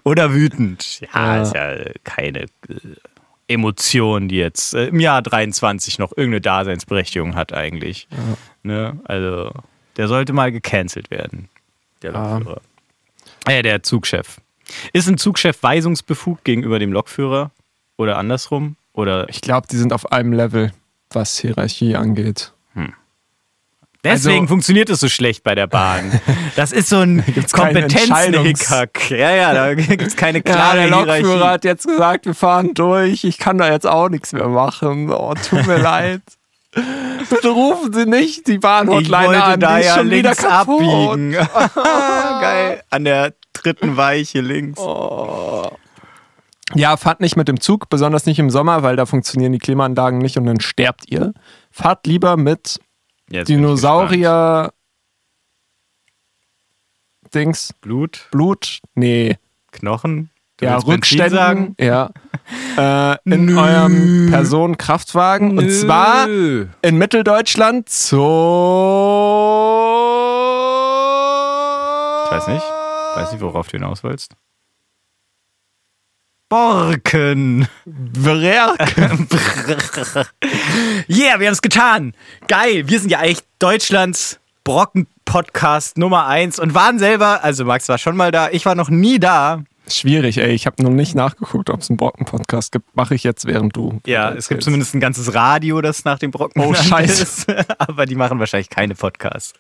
Oder 0.04 0.32
wütend. 0.32 1.00
Ja, 1.00 1.36
Ja. 1.36 1.42
ist 1.42 1.54
ja 1.54 1.74
keine 2.04 2.42
äh, 2.42 2.46
Emotion, 3.48 4.28
die 4.28 4.36
jetzt 4.36 4.74
äh, 4.74 4.86
im 4.86 5.00
Jahr 5.00 5.22
23 5.22 5.98
noch 5.98 6.12
irgendeine 6.12 6.40
Daseinsberechtigung 6.40 7.34
hat 7.34 7.52
eigentlich. 7.52 8.06
Ne? 8.62 8.98
Also, 9.04 9.50
der 9.96 10.08
sollte 10.08 10.32
mal 10.32 10.50
gecancelt 10.52 11.10
werden, 11.10 11.48
der 12.02 12.12
Ja. 12.12 12.38
Lokführer. 12.38 12.60
Äh, 13.48 13.62
der 13.62 13.82
Zugchef. 13.82 14.40
Ist 14.92 15.08
ein 15.08 15.18
Zugchef 15.18 15.62
weisungsbefugt 15.62 16.44
gegenüber 16.44 16.78
dem 16.78 16.92
Lokführer? 16.92 17.50
Oder 17.98 18.16
andersrum? 18.18 18.76
Oder 18.94 19.28
Ich 19.28 19.40
glaube, 19.40 19.66
die 19.70 19.76
sind 19.76 19.92
auf 19.92 20.12
einem 20.12 20.32
Level, 20.32 20.72
was 21.10 21.38
Hierarchie 21.38 21.96
angeht. 21.96 22.52
Deswegen 24.04 24.40
Also- 24.40 24.48
funktioniert 24.48 24.90
es 24.90 24.98
so 24.98 25.08
schlecht 25.08 25.44
bei 25.44 25.54
der 25.54 25.68
Bahn. 25.68 26.20
Das 26.56 26.72
ist 26.72 26.88
so 26.88 26.98
ein 26.98 27.24
Kompetenzenhickhack. 27.52 29.10
Ja, 29.10 29.30
ja, 29.34 29.54
da 29.54 29.74
gibt 29.74 30.02
es 30.02 30.16
keine 30.16 30.38
Ja, 30.38 30.42
klare 30.42 30.76
der 30.78 30.88
Lokführer 30.88 31.16
Hierarchie. 31.18 31.44
hat 31.48 31.64
jetzt 31.64 31.86
gesagt, 31.86 32.26
wir 32.26 32.34
fahren 32.34 32.74
durch. 32.74 33.22
Ich 33.24 33.38
kann 33.38 33.58
da 33.58 33.70
jetzt 33.70 33.86
auch 33.86 34.08
nichts 34.08 34.32
mehr 34.32 34.48
machen. 34.48 35.10
Oh, 35.10 35.32
tut 35.34 35.66
mir 35.68 35.78
leid. 35.78 36.20
Bitte 37.30 37.48
rufen 37.50 37.92
Sie 37.92 38.06
nicht 38.06 38.46
die 38.46 38.58
Bahnhotline 38.58 39.42
an. 39.42 39.60
da 39.60 39.76
die 39.76 39.80
ist 39.82 39.86
ja 39.88 39.94
schon 39.96 40.10
wieder 40.10 40.30
links 40.30 40.42
kaputt. 40.42 40.82
abbiegen. 40.82 41.32
Geil. 41.74 42.82
An 42.90 43.04
der 43.04 43.34
dritten 43.52 43.96
Weiche 43.96 44.40
links. 44.40 44.80
Oh. 44.80 45.70
Ja, 46.74 46.96
fahrt 46.96 47.20
nicht 47.20 47.36
mit 47.36 47.48
dem 47.48 47.60
Zug, 47.60 47.90
besonders 47.90 48.24
nicht 48.24 48.38
im 48.38 48.48
Sommer, 48.48 48.82
weil 48.82 48.96
da 48.96 49.04
funktionieren 49.04 49.52
die 49.52 49.58
Klimaanlagen 49.58 50.18
nicht 50.18 50.38
und 50.38 50.46
dann 50.46 50.60
sterbt 50.60 51.10
ihr. 51.10 51.34
Fahrt 51.70 52.06
lieber 52.06 52.38
mit 52.38 52.80
Jetzt 53.28 53.48
Dinosaurier. 53.48 54.72
Dings, 57.34 57.72
Blut, 57.80 58.28
Blut, 58.30 58.80
nee, 58.94 59.38
Knochen. 59.70 60.30
Ja, 60.62 60.76
Rückständen, 60.78 61.74
ja, 61.78 62.10
äh, 62.76 63.16
in 63.24 63.58
eurem 63.58 64.28
Personenkraftwagen. 64.30 65.58
Und 65.58 65.70
zwar 65.70 66.26
Nö. 66.26 66.66
in 66.82 66.96
Mitteldeutschland 66.98 67.88
zu. 67.88 68.16
Ich 72.24 72.30
weiß 72.30 72.48
nicht. 72.48 72.64
Weiß 73.14 73.32
nicht, 73.32 73.40
worauf 73.42 73.68
du 73.68 73.76
hinaus 73.76 74.04
willst. 74.04 74.34
Borken. 76.48 77.66
Werk. 77.84 78.94
Yeah, 81.08 81.40
wir 81.40 81.46
haben 81.46 81.54
es 81.54 81.62
getan. 81.62 82.12
Geil. 82.46 82.88
Wir 82.88 83.00
sind 83.00 83.10
ja 83.10 83.18
eigentlich 83.18 83.40
Deutschlands 83.58 84.38
Brocken-Podcast 84.64 85.98
Nummer 85.98 86.26
eins 86.26 86.58
und 86.58 86.74
waren 86.74 86.98
selber, 86.98 87.42
also 87.42 87.64
Max 87.64 87.88
war 87.88 87.98
schon 87.98 88.16
mal 88.16 88.30
da, 88.30 88.48
ich 88.50 88.64
war 88.64 88.74
noch 88.74 88.90
nie 88.90 89.18
da. 89.18 89.64
Schwierig, 89.88 90.38
ey. 90.38 90.52
Ich 90.52 90.66
habe 90.66 90.82
noch 90.82 90.90
nicht 90.90 91.14
nachgeguckt, 91.14 91.68
ob 91.68 91.80
es 91.80 91.90
einen 91.90 91.96
Brocken-Podcast 91.96 92.72
gibt. 92.72 92.94
Mache 92.96 93.14
ich 93.14 93.24
jetzt, 93.24 93.46
während 93.46 93.76
du. 93.76 94.00
Ja, 94.06 94.28
es 94.28 94.34
gibt 94.48 94.58
erzählst. 94.58 94.64
zumindest 94.64 94.94
ein 94.94 95.00
ganzes 95.00 95.34
Radio, 95.34 95.80
das 95.80 96.04
nach 96.04 96.18
dem 96.18 96.30
Brocken 96.30 96.62
Oh, 96.62 96.72
scheiße. 96.72 97.22
ist. 97.22 97.46
Aber 97.78 98.06
die 98.06 98.14
machen 98.14 98.38
wahrscheinlich 98.38 98.70
keine 98.70 98.94
Podcasts. 98.94 99.54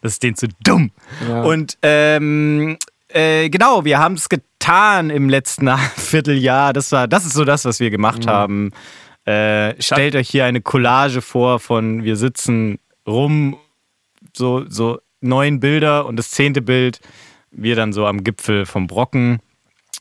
Das 0.00 0.12
ist 0.12 0.22
denen 0.22 0.36
zu 0.36 0.46
dumm. 0.62 0.90
Ja. 1.28 1.42
Und 1.42 1.76
ähm, 1.82 2.76
äh, 3.08 3.50
genau, 3.50 3.84
wir 3.84 3.98
haben 3.98 4.14
es 4.14 4.28
getan 4.28 5.10
im 5.10 5.28
letzten 5.28 5.68
Vierteljahr. 5.96 6.72
Das 6.72 6.92
war, 6.92 7.08
das 7.08 7.26
ist 7.26 7.34
so 7.34 7.44
das, 7.44 7.64
was 7.64 7.80
wir 7.80 7.90
gemacht 7.90 8.26
haben. 8.26 8.70
Äh, 9.26 9.80
stellt 9.82 10.14
euch 10.16 10.28
hier 10.28 10.44
eine 10.44 10.60
Collage 10.60 11.20
vor 11.22 11.58
von 11.58 12.04
wir 12.04 12.16
sitzen 12.16 12.78
rum, 13.06 13.56
so, 14.36 14.64
so 14.68 14.98
neun 15.20 15.60
Bilder 15.60 16.06
und 16.06 16.16
das 16.16 16.30
zehnte 16.30 16.60
Bild, 16.62 17.00
wir 17.50 17.74
dann 17.74 17.92
so 17.92 18.06
am 18.06 18.22
Gipfel 18.22 18.66
vom 18.66 18.86
Brocken. 18.86 19.40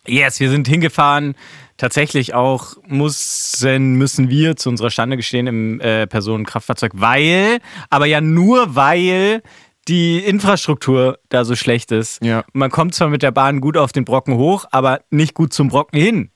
Yes, 0.07 0.39
wir 0.39 0.49
sind 0.49 0.67
hingefahren. 0.67 1.35
Tatsächlich 1.77 2.33
auch 2.33 2.75
müssen, 2.87 3.95
müssen 3.95 4.29
wir 4.29 4.55
zu 4.55 4.69
unserer 4.69 4.91
Stande 4.91 5.17
gestehen 5.17 5.47
im 5.47 5.79
äh, 5.81 6.07
Personenkraftfahrzeug, 6.07 6.91
weil, 6.95 7.59
aber 7.89 8.05
ja 8.05 8.21
nur 8.21 8.75
weil 8.75 9.41
die 9.87 10.19
Infrastruktur 10.19 11.19
da 11.29 11.45
so 11.45 11.55
schlecht 11.55 11.91
ist. 11.91 12.23
Ja. 12.23 12.45
Man 12.53 12.71
kommt 12.71 12.95
zwar 12.95 13.09
mit 13.09 13.23
der 13.23 13.31
Bahn 13.31 13.59
gut 13.59 13.75
auf 13.75 13.91
den 13.91 14.05
Brocken 14.05 14.35
hoch, 14.35 14.65
aber 14.71 15.01
nicht 15.09 15.33
gut 15.33 15.53
zum 15.53 15.69
Brocken 15.69 15.99
hin. 15.99 16.29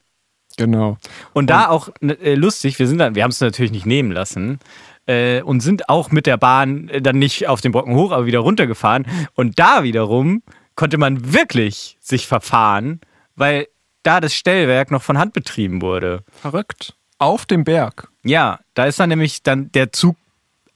Genau. 0.57 0.97
Und 1.33 1.49
da 1.49 1.69
auch 1.69 1.89
äh, 2.01 2.33
lustig, 2.33 2.79
wir 2.79 2.87
sind 2.87 2.97
dann, 2.97 3.15
wir 3.15 3.23
haben 3.23 3.31
es 3.31 3.39
natürlich 3.39 3.71
nicht 3.71 3.85
nehmen 3.85 4.11
lassen 4.11 4.59
äh, 5.05 5.41
und 5.41 5.61
sind 5.61 5.87
auch 5.87 6.11
mit 6.11 6.25
der 6.25 6.37
Bahn 6.37 6.89
äh, 6.89 7.01
dann 7.01 7.19
nicht 7.19 7.47
auf 7.47 7.61
den 7.61 7.71
Brocken 7.71 7.95
hoch, 7.95 8.11
aber 8.11 8.25
wieder 8.25 8.39
runtergefahren. 8.39 9.05
Und 9.35 9.59
da 9.59 9.83
wiederum 9.83 10.41
konnte 10.75 10.97
man 10.97 11.33
wirklich 11.33 11.97
sich 12.01 12.25
verfahren, 12.27 13.01
weil 13.37 13.67
da 14.03 14.19
das 14.19 14.33
Stellwerk 14.33 14.91
noch 14.91 15.03
von 15.03 15.17
Hand 15.17 15.33
betrieben 15.33 15.81
wurde. 15.81 16.23
Verrückt. 16.41 16.95
Auf 17.19 17.45
dem 17.45 17.63
Berg. 17.63 18.09
Ja, 18.23 18.59
da 18.73 18.85
ist 18.85 18.99
dann 18.99 19.09
nämlich 19.09 19.41
dann 19.43 19.71
der 19.71 19.91
Zug, 19.93 20.17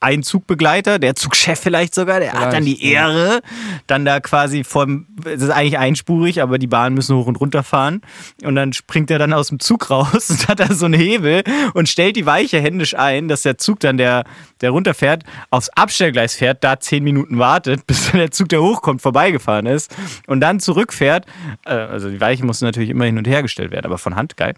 ein 0.02 0.24
Zugbegleiter, 0.24 1.00
der 1.00 1.16
Zugchef 1.16 1.60
vielleicht 1.60 1.94
sogar, 1.96 2.20
der 2.20 2.34
hat 2.34 2.54
dann 2.54 2.66
die 2.66 2.76
Vielleicht. 2.76 2.94
Ehre, 2.96 3.42
dann 3.88 4.04
da 4.04 4.20
quasi 4.20 4.64
vom, 4.64 5.06
es 5.24 5.42
ist 5.44 5.52
eigentlich 5.52 5.78
einspurig, 5.78 6.42
aber 6.42 6.58
die 6.58 6.68
Bahnen 6.68 6.96
müssen 6.96 7.16
hoch 7.16 7.28
und 7.28 7.40
runter 7.40 7.64
fahren. 7.64 8.02
Und 8.44 8.56
dann 8.56 8.74
springt 8.74 9.12
er 9.12 9.20
dann 9.20 9.32
aus 9.32 9.50
dem 9.50 9.60
Zug 9.60 9.90
raus 9.92 10.30
und 10.30 10.48
hat 10.48 10.60
da 10.60 10.74
so 10.74 10.86
einen 10.86 10.96
Hebel 11.00 11.44
und 11.76 11.88
stellt 11.88 12.16
die 12.16 12.26
Weiche 12.26 12.60
händisch 12.60 12.96
ein, 12.96 13.28
dass 13.28 13.44
der 13.44 13.60
Zug 13.60 13.80
dann, 13.80 13.98
der, 13.98 14.24
der 14.62 14.72
runterfährt, 14.72 15.24
aufs 15.52 15.70
Abstellgleis 15.70 16.36
fährt, 16.36 16.64
da 16.64 16.80
zehn 16.80 17.04
Minuten 17.04 17.38
wartet, 17.38 17.86
bis 17.88 18.12
dann 18.12 18.20
der 18.20 18.32
Zug, 18.32 18.50
der 18.50 18.62
hochkommt, 18.62 19.02
vorbeigefahren 19.02 19.68
ist 19.68 19.96
und 20.26 20.42
dann 20.42 20.60
zurückfährt. 20.60 21.26
Äh, 21.66 21.74
Also 21.74 22.10
die 22.10 22.20
Weiche 22.20 22.44
muss 22.44 22.62
natürlich 22.62 22.90
immer 22.90 23.06
hin 23.06 23.20
und 23.20 23.28
her 23.28 23.44
gestellt 23.44 23.72
werden, 23.72 23.86
aber 23.86 24.00
von 24.00 24.16
Hand 24.16 24.36
geil. 24.36 24.56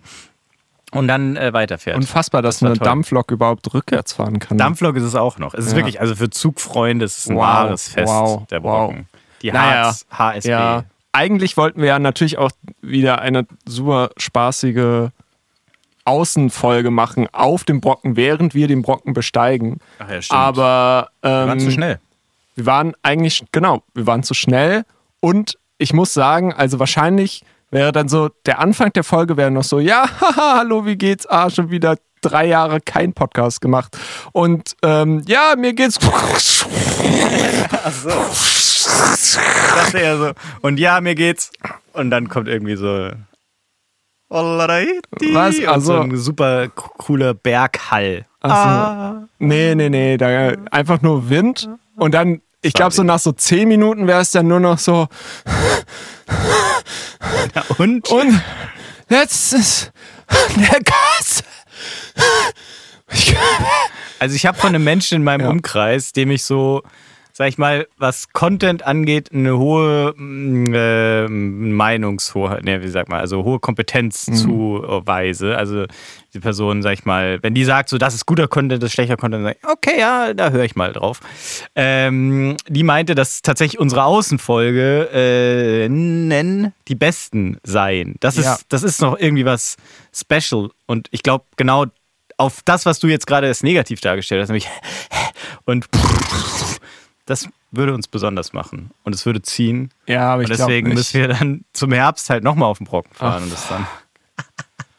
Und 0.93 1.07
dann 1.07 1.35
äh, 1.37 1.53
weiterfährt. 1.53 1.95
Unfassbar, 1.97 2.41
dass 2.41 2.61
war 2.61 2.69
eine 2.69 2.77
toll. 2.77 2.85
Dampflok 2.85 3.31
überhaupt 3.31 3.73
rückwärts 3.73 4.13
fahren 4.13 4.39
kann. 4.39 4.57
Dampflok 4.57 4.95
ist 4.95 5.03
es 5.03 5.15
auch 5.15 5.37
noch. 5.39 5.53
Es 5.53 5.65
ist 5.65 5.71
Ja. 5.71 5.77
wirklich, 5.77 5.99
also 5.99 6.15
für 6.15 6.29
Zugfreunde 6.29 7.05
ist 7.05 7.17
es 7.17 7.29
ein 7.29 7.35
Wow, 7.35 7.41
wahres 7.43 7.87
Fest, 7.89 8.07
wow, 8.11 8.45
der 8.47 8.63
wow. 8.63 8.87
Brocken. 8.89 9.07
Die 9.41 9.51
Naja, 9.51 9.93
HSB. 10.11 10.49
Ja. 10.49 10.83
Eigentlich 11.11 11.57
wollten 11.57 11.79
wir 11.81 11.87
ja 11.89 11.99
natürlich 11.99 12.37
auch 12.37 12.51
wieder 12.81 13.21
eine 13.21 13.45
super 13.65 14.09
spaßige 14.17 15.09
Außenfolge 16.05 16.91
machen 16.91 17.27
auf 17.31 17.63
dem 17.63 17.79
Brocken, 17.79 18.15
während 18.17 18.53
wir 18.55 18.67
den 18.67 18.81
Brocken 18.81 19.13
besteigen. 19.13 19.77
Ach 19.99 20.09
ja, 20.09 20.21
stimmt. 20.21 20.39
Aber 20.39 21.09
ähm, 21.21 21.31
Wir 21.31 21.47
waren 21.47 21.59
zu 21.59 21.71
schnell. 21.71 21.99
wir 22.55 22.65
waren 22.65 22.93
eigentlich, 23.03 23.45
genau, 23.51 23.83
wir 23.93 24.05
waren 24.05 24.23
zu 24.23 24.33
schnell 24.33 24.83
und 25.21 25.57
ich 25.77 25.93
muss 25.93 26.13
sagen, 26.13 26.53
also 26.53 26.79
wahrscheinlich 26.79 27.43
wäre 27.73 27.91
dann 27.91 28.07
so, 28.07 28.29
der 28.45 28.59
Anfang 28.59 28.93
der 28.93 29.03
Folge 29.03 29.35
wäre 29.35 29.51
noch 29.51 29.63
so, 29.63 29.79
ja, 29.79 30.05
haha, 30.21 30.57
hallo, 30.59 30.85
wie 30.85 30.95
geht's? 30.95 31.27
Ah, 31.27 31.49
schon 31.49 31.69
wieder 31.71 31.97
drei 32.21 32.45
Jahre 32.45 32.79
kein 32.79 33.13
Podcast 33.13 33.59
gemacht. 33.61 33.97
Und 34.31 34.75
ähm, 34.83 35.23
ja, 35.27 35.55
mir 35.57 35.73
geht's. 35.73 35.99
Ich 35.99 36.65
dachte 39.75 39.97
eher 39.97 40.17
so, 40.17 40.31
und 40.61 40.79
ja, 40.79 41.01
mir 41.01 41.15
geht's. 41.15 41.51
Und 41.93 42.11
dann 42.11 42.29
kommt 42.29 42.47
irgendwie 42.47 42.75
so. 42.75 43.09
Was? 44.29 45.59
Also- 45.67 45.93
so 45.93 45.99
ein 45.99 46.15
super 46.17 46.69
cooler 46.69 47.33
Berghall. 47.33 48.25
Ach 48.41 49.13
so. 49.13 49.27
Nee, 49.39 49.75
nee, 49.75 49.89
nee, 49.89 50.17
da 50.17 50.53
einfach 50.71 51.01
nur 51.01 51.29
Wind 51.29 51.69
und 51.95 52.13
dann, 52.13 52.41
ich 52.61 52.73
glaube, 52.73 52.91
so 52.91 53.03
nach 53.03 53.19
so 53.19 53.31
zehn 53.31 53.67
Minuten 53.67 54.07
wäre 54.07 54.21
es 54.21 54.31
dann 54.31 54.47
nur 54.47 54.59
noch 54.59 54.79
so, 54.79 55.07
Ja, 57.55 57.63
und? 57.77 58.09
und 58.09 58.41
jetzt 59.09 59.53
ist 59.53 59.91
der 60.55 60.79
Gas. 60.81 61.43
Ich, 63.11 63.35
Also 64.19 64.35
ich 64.35 64.45
habe 64.45 64.57
von 64.57 64.69
einem 64.69 64.83
Menschen 64.83 65.15
in 65.17 65.23
meinem 65.23 65.41
Ja. 65.41 65.49
Umkreis, 65.49 66.13
dem 66.13 66.31
ich 66.31 66.43
so, 66.43 66.81
sag 67.35 67.47
ich 67.49 67.57
mal, 67.57 67.87
was 67.97 68.29
Content 68.31 68.85
angeht, 68.85 69.31
eine 69.33 69.57
hohe 69.57 70.13
äh, 70.17 71.27
Meinungshoheit, 71.27 72.63
ne, 72.63 72.83
wie 72.83 72.87
sagt 72.89 73.09
man, 73.09 73.19
also 73.19 73.43
hohe 73.43 73.59
Kompetenz 73.59 74.27
Mhm. 74.27 74.35
zuweise. 74.35 75.57
Also 75.57 75.85
die 76.35 76.39
Person, 76.39 76.83
sag 76.83 76.93
ich 76.93 77.05
mal, 77.05 77.39
wenn 77.41 77.55
die 77.55 77.63
sagt, 77.65 77.89
so 77.89 77.97
das 77.97 78.13
ist 78.13 78.27
guter 78.27 78.47
Content, 78.47 78.83
das 78.83 78.89
ist 78.89 78.93
schlechter 78.93 79.17
Content, 79.17 79.45
dann 79.45 79.53
sag 79.53 79.57
ich, 79.63 79.67
okay, 79.67 79.99
ja, 79.99 80.33
da 80.35 80.51
höre 80.51 80.63
ich 80.63 80.75
mal 80.75 80.93
drauf. 80.93 81.21
Ähm, 81.75 82.55
die 82.67 82.83
meinte, 82.83 83.15
dass 83.15 83.41
tatsächlich 83.41 83.79
unsere 83.79 84.03
Außenfolge 84.03 85.09
äh, 85.11 85.89
nennen 85.89 86.71
die 86.87 86.95
besten 86.95 87.57
seien. 87.63 88.15
Das 88.19 88.37
ist, 88.37 88.45
Ja. 88.45 88.59
das 88.69 88.83
ist 88.83 89.01
noch 89.01 89.17
irgendwie 89.17 89.45
was 89.45 89.75
special. 90.15 90.69
Und 90.85 91.07
ich 91.09 91.23
glaube, 91.23 91.45
genau 91.57 91.85
auf 92.37 92.61
das, 92.65 92.85
was 92.85 92.99
du 92.99 93.07
jetzt 93.07 93.25
gerade 93.25 93.47
als 93.47 93.63
negativ 93.63 94.01
dargestellt 94.01 94.41
hast, 94.41 94.49
nämlich 94.49 94.67
und 95.65 95.87
das 97.25 97.47
würde 97.71 97.93
uns 97.93 98.07
besonders 98.07 98.53
machen 98.53 98.91
und 99.03 99.15
es 99.15 99.25
würde 99.25 99.41
ziehen. 99.41 99.91
ja, 100.07 100.33
aber 100.33 100.43
ich 100.43 100.49
Und 100.51 100.59
deswegen 100.59 100.87
nicht. 100.89 100.97
müssen 100.97 101.21
wir 101.21 101.27
dann 101.29 101.65
zum 101.73 101.91
Herbst 101.91 102.29
halt 102.29 102.43
nochmal 102.43 102.69
auf 102.69 102.77
den 102.79 102.85
Brocken 102.87 103.13
fahren 103.13 103.37
Ach. 103.39 103.43
und 103.43 103.51
das 103.53 103.67
dann. 103.67 103.87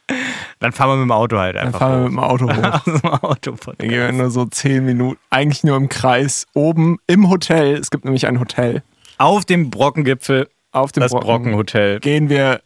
dann 0.61 0.73
fahren 0.73 0.90
wir 0.90 0.97
mit 0.97 1.04
dem 1.04 1.12
Auto 1.12 1.38
halt 1.38 1.57
Dann 1.57 1.66
einfach. 1.66 1.81
fahren 1.81 1.93
wir 1.93 2.02
mit 2.04 2.12
dem 2.12 2.19
Auto 2.19 2.49
hoch. 2.54 2.73
Aus 2.73 2.85
dem 2.85 3.04
Auto 3.11 3.57
Dann 3.78 3.88
gehen 3.88 3.90
wir 3.90 4.12
nur 4.12 4.31
so 4.31 4.45
zehn 4.47 4.85
Minuten, 4.85 5.19
eigentlich 5.31 5.64
nur 5.64 5.76
im 5.76 5.88
Kreis, 5.88 6.47
oben 6.54 6.99
im 7.07 7.28
Hotel. 7.31 7.76
Es 7.76 7.90
gibt 7.90 8.04
nämlich 8.04 8.26
ein 8.26 8.40
Hotel. 8.40 8.83
Auf 9.19 9.45
dem 9.45 9.71
Brockengipfel, 9.71 10.49
Auf 10.73 10.93
dem 10.93 11.02
das 11.02 11.12
Brocken 11.12 11.26
Brockenhotel. 11.26 12.00
gehen 12.00 12.28
wir 12.28 12.61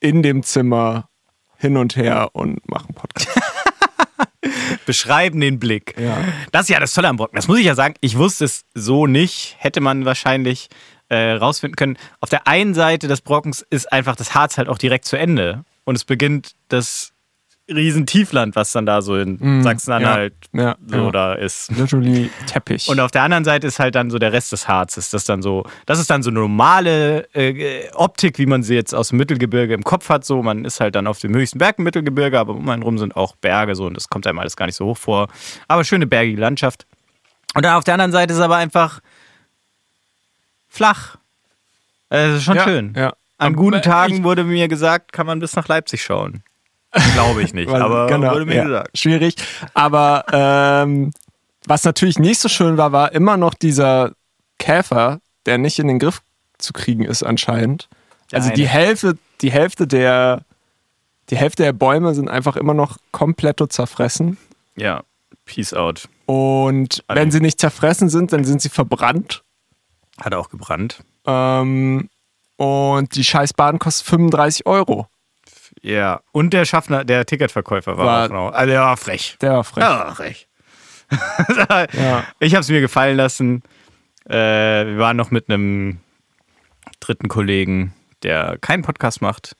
in 0.00 0.22
dem 0.22 0.42
Zimmer 0.42 1.08
hin 1.58 1.76
und 1.76 1.96
her 1.96 2.30
und 2.32 2.66
machen 2.68 2.94
Podcast. 2.94 3.28
beschreiben 4.86 5.40
den 5.40 5.58
Blick. 5.58 5.94
Ja. 5.98 6.18
Das 6.50 6.62
ist 6.62 6.68
ja 6.70 6.80
das 6.80 6.92
Tolle 6.94 7.08
am 7.08 7.16
Brocken. 7.16 7.36
Das 7.36 7.48
muss 7.48 7.58
ich 7.58 7.66
ja 7.66 7.74
sagen, 7.74 7.94
ich 8.00 8.16
wusste 8.16 8.44
es 8.44 8.64
so 8.74 9.06
nicht. 9.06 9.56
Hätte 9.58 9.80
man 9.80 10.04
wahrscheinlich 10.04 10.68
äh, 11.08 11.32
rausfinden 11.32 11.76
können. 11.76 11.98
Auf 12.20 12.30
der 12.30 12.46
einen 12.46 12.74
Seite 12.74 13.08
des 13.08 13.20
Brockens 13.20 13.64
ist 13.70 13.92
einfach 13.92 14.16
das 14.16 14.34
Harz 14.34 14.58
halt 14.58 14.68
auch 14.68 14.78
direkt 14.78 15.04
zu 15.04 15.16
Ende. 15.16 15.64
Und 15.84 15.96
es 15.96 16.04
beginnt 16.04 16.52
das 16.68 17.11
Riesentiefland, 17.70 18.56
was 18.56 18.72
dann 18.72 18.86
da 18.86 19.02
so 19.02 19.16
in 19.16 19.62
Sachsen-Anhalt 19.62 20.34
Mm, 20.52 20.58
Ja, 20.60 20.76
so 20.86 20.96
ja. 20.96 21.10
da 21.12 21.34
ist. 21.34 21.70
Literally 21.70 22.28
Teppich. 22.46 22.88
Und 22.88 22.98
auf 23.00 23.10
der 23.12 23.22
anderen 23.22 23.44
Seite 23.44 23.66
ist 23.68 23.78
halt 23.78 23.94
dann 23.94 24.10
so 24.10 24.18
der 24.18 24.32
Rest 24.32 24.50
des 24.52 24.66
Harzes. 24.68 25.10
Das, 25.10 25.24
dann 25.24 25.42
so, 25.42 25.64
das 25.86 25.98
ist 26.00 26.10
dann 26.10 26.22
so 26.22 26.30
normale 26.30 27.28
äh, 27.34 27.88
Optik, 27.94 28.38
wie 28.38 28.46
man 28.46 28.62
sie 28.62 28.74
jetzt 28.74 28.94
aus 28.94 29.08
dem 29.10 29.18
Mittelgebirge 29.18 29.74
im 29.74 29.84
Kopf 29.84 30.08
hat. 30.08 30.24
So, 30.24 30.42
man 30.42 30.64
ist 30.64 30.80
halt 30.80 30.94
dann 30.96 31.06
auf 31.06 31.20
dem 31.20 31.34
höchsten 31.34 31.58
Berg 31.58 31.78
im 31.78 31.84
Mittelgebirge, 31.84 32.38
aber 32.38 32.52
um 32.54 32.68
einen 32.68 32.82
rum 32.82 32.98
sind 32.98 33.16
auch 33.16 33.36
Berge 33.36 33.74
so 33.76 33.86
und 33.86 33.94
das 33.94 34.08
kommt 34.08 34.26
einem 34.26 34.40
alles 34.40 34.56
gar 34.56 34.66
nicht 34.66 34.76
so 34.76 34.86
hoch 34.86 34.98
vor. 34.98 35.28
Aber 35.68 35.84
schöne 35.84 36.06
bergige 36.06 36.40
Landschaft. 36.40 36.84
Und 37.54 37.64
dann 37.64 37.74
auf 37.76 37.84
der 37.84 37.94
anderen 37.94 38.12
Seite 38.12 38.34
ist 38.34 38.40
aber 38.40 38.56
einfach 38.56 39.00
flach. 40.68 41.16
Äh, 42.10 42.28
Das 42.28 42.36
ist 42.38 42.44
schon 42.44 42.58
schön. 42.58 42.94
An 43.38 43.54
guten 43.54 43.82
Tagen 43.82 44.24
wurde 44.24 44.44
mir 44.44 44.68
gesagt, 44.68 45.12
kann 45.12 45.26
man 45.26 45.38
bis 45.40 45.54
nach 45.56 45.68
Leipzig 45.68 46.02
schauen. 46.02 46.42
Glaube 47.14 47.42
ich 47.42 47.54
nicht, 47.54 47.68
Weil- 47.70 47.82
aber 47.82 48.06
genau, 48.06 48.32
wurde 48.32 48.46
mir 48.46 48.56
ja, 48.56 48.64
gesagt. 48.64 48.98
Schwierig. 48.98 49.36
Aber 49.74 50.24
ähm, 50.32 51.12
was 51.66 51.84
natürlich 51.84 52.18
nicht 52.18 52.40
so 52.40 52.48
schön 52.48 52.76
war, 52.76 52.92
war 52.92 53.12
immer 53.12 53.36
noch 53.36 53.54
dieser 53.54 54.12
Käfer, 54.58 55.20
der 55.46 55.58
nicht 55.58 55.78
in 55.78 55.88
den 55.88 55.98
Griff 55.98 56.22
zu 56.58 56.72
kriegen 56.72 57.04
ist 57.04 57.22
anscheinend. 57.22 57.88
Also 58.32 58.50
die. 58.50 58.66
Hälfte, 58.66 59.18
die 59.40 59.50
Hälfte 59.50 59.86
der, 59.86 60.42
die 61.30 61.36
Hälfte 61.36 61.62
der 61.62 61.72
Bäume 61.72 62.14
sind 62.14 62.28
einfach 62.28 62.56
immer 62.56 62.74
noch 62.74 62.98
komplett 63.10 63.60
zerfressen. 63.72 64.38
Ja, 64.76 65.02
peace 65.44 65.74
out. 65.74 66.08
Und 66.26 67.04
wenn 67.08 67.30
sie 67.30 67.40
nicht 67.40 67.60
zerfressen 67.60 68.08
sind, 68.08 68.32
dann 68.32 68.44
sind 68.44 68.62
sie 68.62 68.68
verbrannt. 68.68 69.42
Hat 70.20 70.34
auch 70.34 70.48
gebrannt. 70.48 71.02
Ähm, 71.26 72.08
und 72.56 73.14
die 73.16 73.24
scheiß 73.24 73.54
Bahn 73.54 73.78
kostet 73.78 74.06
35 74.06 74.66
Euro. 74.66 75.08
Ja. 75.82 76.20
Und 76.32 76.52
der 76.54 76.64
Schaffner, 76.64 77.04
der 77.04 77.26
Ticketverkäufer 77.26 77.96
war, 77.98 78.06
War- 78.06 78.24
auch 78.26 78.28
noch. 78.30 78.52
Also 78.52 78.70
der 78.70 78.80
war 78.80 78.96
frech. 78.96 79.36
Der 79.40 79.52
war 79.54 79.64
frech. 79.64 79.82
Ja, 79.84 80.14
frech. 80.14 80.48
Ja. 81.68 82.24
Ich 82.38 82.54
habe 82.54 82.60
es 82.62 82.68
mir 82.70 82.80
gefallen 82.80 83.16
lassen. 83.16 83.62
Äh, 84.26 84.34
wir 84.86 84.98
waren 84.98 85.16
noch 85.16 85.30
mit 85.30 85.50
einem 85.50 85.98
dritten 87.00 87.28
Kollegen, 87.28 87.92
der 88.22 88.56
keinen 88.60 88.82
Podcast 88.82 89.20
macht. 89.20 89.56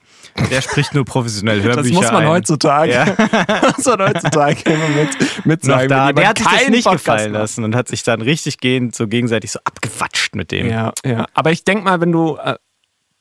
Der 0.49 0.61
spricht 0.61 0.95
nur 0.95 1.03
professionell 1.05 1.61
Hörbücher 1.61 1.83
Das 1.83 1.91
muss 1.91 2.11
man 2.11 2.23
ein. 2.23 2.29
heutzutage, 2.29 2.91
Ja. 2.93 3.05
muss 3.75 3.85
man 3.85 3.99
heutzutage 4.01 4.57
immer 4.71 4.87
mit, 4.87 5.45
mit 5.45 5.63
sagen. 5.63 5.89
da. 5.89 6.13
Der 6.13 6.29
hat 6.29 6.37
sich 6.37 6.47
das 6.47 6.69
nicht 6.69 6.85
Podcast 6.85 7.05
gefallen 7.05 7.31
macht. 7.33 7.41
lassen 7.41 7.63
und 7.65 7.75
hat 7.75 7.87
sich 7.89 8.01
dann 8.03 8.21
richtig 8.21 8.59
gehend 8.59 8.95
so 8.95 9.07
gegenseitig 9.07 9.51
so 9.51 9.59
abgewatscht 9.65 10.35
mit 10.35 10.51
dem. 10.51 10.69
Ja, 10.69 10.93
ja. 11.05 11.25
Aber 11.33 11.51
ich 11.51 11.65
denke 11.65 11.83
mal, 11.83 11.99
wenn 11.99 12.13
du 12.13 12.37
äh, 12.37 12.55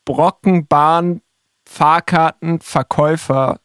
Brockenbahn, 0.05 1.22
Fahrkarten, 1.73 2.61
Verkäufer, 2.61 3.59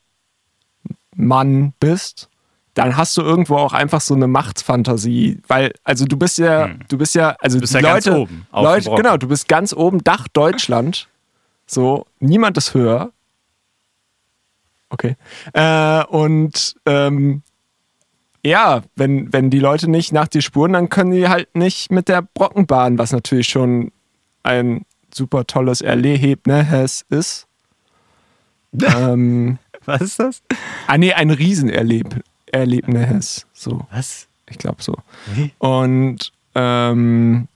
Mann 1.14 1.74
bist, 1.80 2.30
dann 2.74 2.96
hast 2.96 3.18
du 3.18 3.22
irgendwo 3.22 3.58
auch 3.58 3.74
einfach 3.74 4.00
so 4.00 4.14
eine 4.14 4.28
Machtfantasie, 4.28 5.42
weil 5.50 5.74
also 5.84 6.06
du 6.06 6.16
bist 6.16 6.38
ja, 6.38 6.70
du 6.88 6.98
bist 6.98 7.16
ja, 7.16 7.36
also 7.40 7.56
Hm. 7.56 7.62
bist 7.62 7.74
ja 7.74 7.82
ganz 7.82 8.06
Leute, 8.06 8.20
oben 8.20 8.48
auf 8.52 8.64
dem 8.66 8.86
Leute, 8.86 9.02
genau, 9.04 9.18
du 9.18 9.28
bist 9.28 9.50
ganz 9.50 9.74
oben, 9.74 10.04
Dach 10.06 10.30
Deutschland, 10.30 11.10
so 11.66 12.06
niemand 12.20 12.56
ist 12.58 12.74
höher. 12.74 13.12
Okay. 14.90 15.18
Äh, 15.52 16.06
und 16.06 16.76
ähm, 16.86 17.42
ja, 18.42 18.84
wenn, 18.96 19.34
wenn 19.34 19.50
die 19.50 19.60
Leute 19.60 19.90
nicht 19.90 20.14
nach 20.14 20.30
dir 20.30 20.42
spuren, 20.42 20.72
dann 20.72 20.88
können 20.88 21.12
die 21.12 21.28
halt 21.28 21.54
nicht 21.56 21.92
mit 21.92 22.08
der 22.08 22.22
Brockenbahn, 22.22 22.98
was 22.98 23.12
natürlich 23.12 23.50
schon 23.50 23.92
ein 24.44 24.86
super 25.14 25.46
tolles 25.46 25.82
Erlebnis 25.82 27.04
ist. 27.10 27.47
Ähm, 28.84 29.58
Was 29.86 30.02
ist 30.02 30.20
das? 30.20 30.42
ah 30.88 30.98
nee, 30.98 31.14
ein 31.14 31.30
Riesenerlebnis. 31.32 32.24
Erlebnis. 32.52 33.46
So, 33.54 33.86
Was? 33.92 34.28
ich 34.50 34.58
glaube 34.58 34.82
so. 34.82 34.96
Wie? 35.34 35.52
Und 35.60 36.32
ähm, 36.56 37.48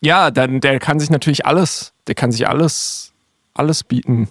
ja, 0.00 0.30
dann 0.30 0.60
der 0.60 0.78
kann 0.78 1.00
sich 1.00 1.10
natürlich 1.10 1.44
alles, 1.46 1.92
der 2.06 2.14
kann 2.14 2.30
sich 2.32 2.48
alles, 2.48 3.12
alles 3.54 3.82
bieten. 3.84 4.28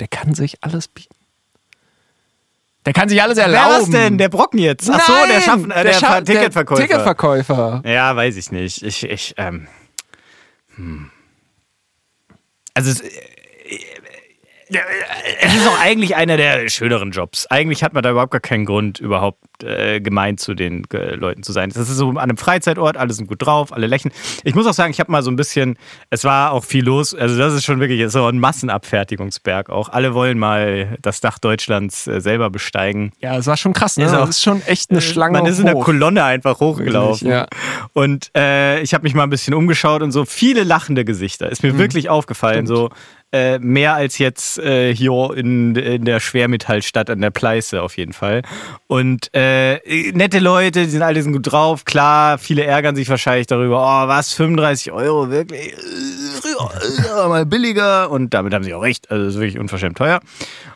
Der 0.00 0.08
kann 0.08 0.34
sich 0.34 0.62
alles 0.64 0.88
bieten. 0.88 1.14
Der 2.86 2.92
kann 2.92 3.08
sich 3.08 3.22
alles 3.22 3.36
Wer 3.36 3.44
erlauben. 3.44 3.82
was 3.82 3.90
denn? 3.90 4.18
Der 4.18 4.28
Brocken 4.28 4.58
jetzt? 4.58 4.90
Ach 4.90 5.00
so, 5.06 5.12
der, 5.12 5.26
Nein, 5.28 5.42
Schaffner, 5.42 5.76
äh, 5.76 5.82
der, 5.84 5.94
Scha- 5.94 6.06
Ver- 6.06 6.24
Ticketverkäufer. 6.24 6.80
Der 6.80 6.88
Ticketverkäufer. 6.88 7.82
Ja, 7.86 8.16
weiß 8.16 8.36
ich 8.36 8.50
nicht. 8.50 8.82
Ich, 8.82 9.04
ich, 9.04 9.34
ähm. 9.36 9.68
Hm. 10.74 11.10
Also 12.74 12.90
es, 12.90 13.02
es 15.40 15.54
ist 15.54 15.66
auch 15.68 15.78
eigentlich 15.80 16.16
einer 16.16 16.36
der 16.36 16.68
schöneren 16.68 17.10
Jobs. 17.10 17.46
Eigentlich 17.46 17.82
hat 17.84 17.92
man 17.92 18.02
da 18.02 18.10
überhaupt 18.10 18.32
gar 18.32 18.40
keinen 18.40 18.64
Grund, 18.64 19.00
überhaupt 19.00 19.38
äh, 19.62 20.00
gemein 20.00 20.38
zu 20.38 20.54
den 20.54 20.84
äh, 20.92 21.14
Leuten 21.14 21.42
zu 21.42 21.52
sein. 21.52 21.70
Das 21.70 21.88
ist 21.88 21.96
so 21.96 22.10
an 22.10 22.18
einem 22.18 22.36
Freizeitort, 22.36 22.96
alle 22.96 23.12
sind 23.12 23.26
gut 23.28 23.44
drauf, 23.44 23.72
alle 23.72 23.86
lächeln. 23.86 24.12
Ich 24.44 24.54
muss 24.54 24.66
auch 24.66 24.72
sagen, 24.72 24.90
ich 24.90 25.00
habe 25.00 25.10
mal 25.12 25.22
so 25.22 25.30
ein 25.30 25.36
bisschen, 25.36 25.76
es 26.10 26.24
war 26.24 26.52
auch 26.52 26.64
viel 26.64 26.84
los. 26.84 27.14
Also 27.14 27.36
das 27.38 27.54
ist 27.54 27.64
schon 27.64 27.80
wirklich 27.80 28.10
so 28.10 28.26
ein 28.26 28.38
Massenabfertigungsberg 28.40 29.70
auch. 29.70 29.88
Alle 29.88 30.14
wollen 30.14 30.38
mal 30.38 30.96
das 31.02 31.20
Dach 31.20 31.38
Deutschlands 31.38 32.06
äh, 32.06 32.20
selber 32.20 32.50
besteigen. 32.50 33.12
Ja, 33.20 33.36
das 33.36 33.46
war 33.46 33.56
schon 33.56 33.72
krass, 33.72 33.96
ne? 33.96 34.04
Ist 34.06 34.14
auch- 34.14 34.20
das 34.26 34.36
ist 34.36 34.42
schon 34.42 34.62
echt 34.66 34.90
eine 34.90 35.00
Schlange 35.00 35.38
Man 35.38 35.46
ist 35.46 35.58
in 35.58 35.66
der. 35.66 35.74
Kolonne 35.74 36.22
einfach 36.24 36.60
hochgelaufen. 36.60 37.28
Wirklich, 37.28 37.48
ja. 37.50 37.88
Und 37.92 38.30
äh, 38.36 38.80
ich 38.82 38.94
habe 38.94 39.02
mich 39.02 39.14
mal 39.14 39.24
ein 39.24 39.30
bisschen 39.30 39.54
umgeschaut 39.54 40.02
und 40.02 40.12
so 40.12 40.24
viele 40.24 40.62
lachende 40.64 41.04
Gesichter. 41.04 41.50
Ist 41.50 41.62
mir 41.62 41.76
wirklich 41.78 42.08
aufgefallen. 42.08 42.66
So 42.66 42.90
äh, 43.32 43.58
mehr 43.58 43.94
als 43.94 44.18
jetzt 44.18 44.58
äh, 44.58 44.94
hier 44.94 45.30
in, 45.34 45.74
in 45.74 46.04
der 46.04 46.20
Schwermetallstadt 46.20 47.08
an 47.08 47.20
der 47.20 47.30
Pleiße 47.30 47.80
auf 47.80 47.96
jeden 47.96 48.12
Fall. 48.12 48.42
Und 48.86 49.30
äh, 49.32 49.78
nette 50.12 50.38
Leute, 50.38 50.84
die 50.84 50.90
sind 50.90 51.02
alle 51.02 51.22
sind 51.22 51.32
gut 51.32 51.50
drauf. 51.50 51.84
Klar, 51.86 52.36
viele 52.36 52.64
ärgern 52.64 52.94
sich 52.94 53.08
wahrscheinlich 53.08 53.46
darüber. 53.46 53.80
Oh, 53.80 54.08
was, 54.08 54.34
35 54.34 54.92
Euro, 54.92 55.30
wirklich? 55.30 55.74
Früher 55.74 57.28
mal 57.28 57.46
billiger. 57.46 58.10
Und 58.10 58.34
damit 58.34 58.52
haben 58.52 58.64
sie 58.64 58.74
auch 58.74 58.82
recht. 58.82 59.10
Also, 59.10 59.24
das 59.24 59.34
ist 59.34 59.40
wirklich 59.40 59.58
unverschämt 59.58 59.96
teuer. 59.96 60.20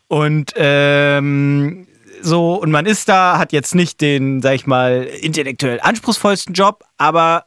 Und 0.09 0.53
ähm, 0.57 1.87
so, 2.23 2.55
und 2.55 2.71
man 2.71 2.87
ist 2.87 3.09
da, 3.09 3.38
hat 3.38 3.53
jetzt 3.53 3.75
nicht 3.75 4.01
den, 4.01 4.40
sag 4.40 4.55
ich 4.55 4.66
mal, 4.66 5.03
intellektuell 5.03 5.81
anspruchsvollsten 5.81 6.55
Job, 6.55 6.85
aber 6.97 7.45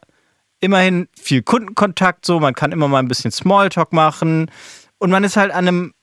immerhin 0.60 1.08
viel 1.20 1.42
Kundenkontakt, 1.42 2.26
so, 2.26 2.40
man 2.40 2.54
kann 2.54 2.72
immer 2.72 2.88
mal 2.88 3.00
ein 3.00 3.08
bisschen 3.08 3.32
Smalltalk 3.32 3.94
machen 3.94 4.52
und 5.00 5.10
man 5.10 5.24
ist 5.24 5.38
halt 5.38 5.52
an 5.52 5.68
einem, 5.68 5.94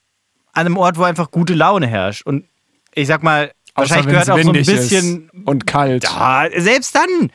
an 0.52 0.66
einem 0.66 0.76
Ort, 0.76 0.98
wo 0.98 1.04
einfach 1.04 1.30
gute 1.30 1.54
Laune 1.54 1.86
herrscht. 1.86 2.26
Und 2.26 2.46
ich 2.94 3.06
sag 3.06 3.22
mal, 3.22 3.52
Außer 3.74 3.96
wahrscheinlich 3.96 4.06
gehört 4.06 4.30
auch 4.30 4.42
so 4.42 4.52
ein 4.52 4.64
bisschen. 4.64 5.30
und 5.44 5.66
kalt. 5.66 6.04
Ja, 6.04 6.48
selbst 6.56 6.94
dann, 6.94 7.30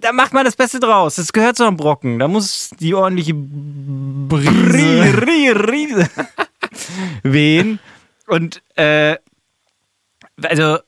da 0.00 0.12
macht 0.12 0.32
man 0.32 0.44
das 0.44 0.56
Beste 0.56 0.80
draus. 0.80 1.16
Das 1.16 1.32
gehört 1.32 1.56
zu 1.56 1.64
einem 1.64 1.76
Brocken. 1.76 2.18
Da 2.18 2.28
muss 2.28 2.70
die 2.80 2.94
ordentliche 2.94 3.34
Brise, 3.34 4.50
Brise, 5.20 5.54
Brise 5.54 6.10
wehen. 7.22 7.78
Und 8.26 8.60
äh, 8.76 9.16
also 10.42 10.78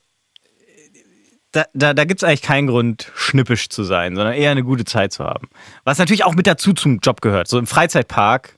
da, 1.51 1.65
da, 1.73 1.93
da 1.93 2.05
gibt 2.05 2.21
es 2.21 2.27
eigentlich 2.27 2.41
keinen 2.41 2.67
Grund, 2.67 3.11
schnippisch 3.15 3.69
zu 3.69 3.83
sein, 3.83 4.15
sondern 4.15 4.33
eher 4.33 4.51
eine 4.51 4.63
gute 4.63 4.85
Zeit 4.85 5.11
zu 5.11 5.23
haben. 5.23 5.49
Was 5.83 5.97
natürlich 5.97 6.23
auch 6.23 6.35
mit 6.35 6.47
dazu 6.47 6.73
zum 6.73 6.99
Job 6.99 7.21
gehört. 7.21 7.47
So 7.47 7.59
im 7.59 7.67
Freizeitpark 7.67 8.57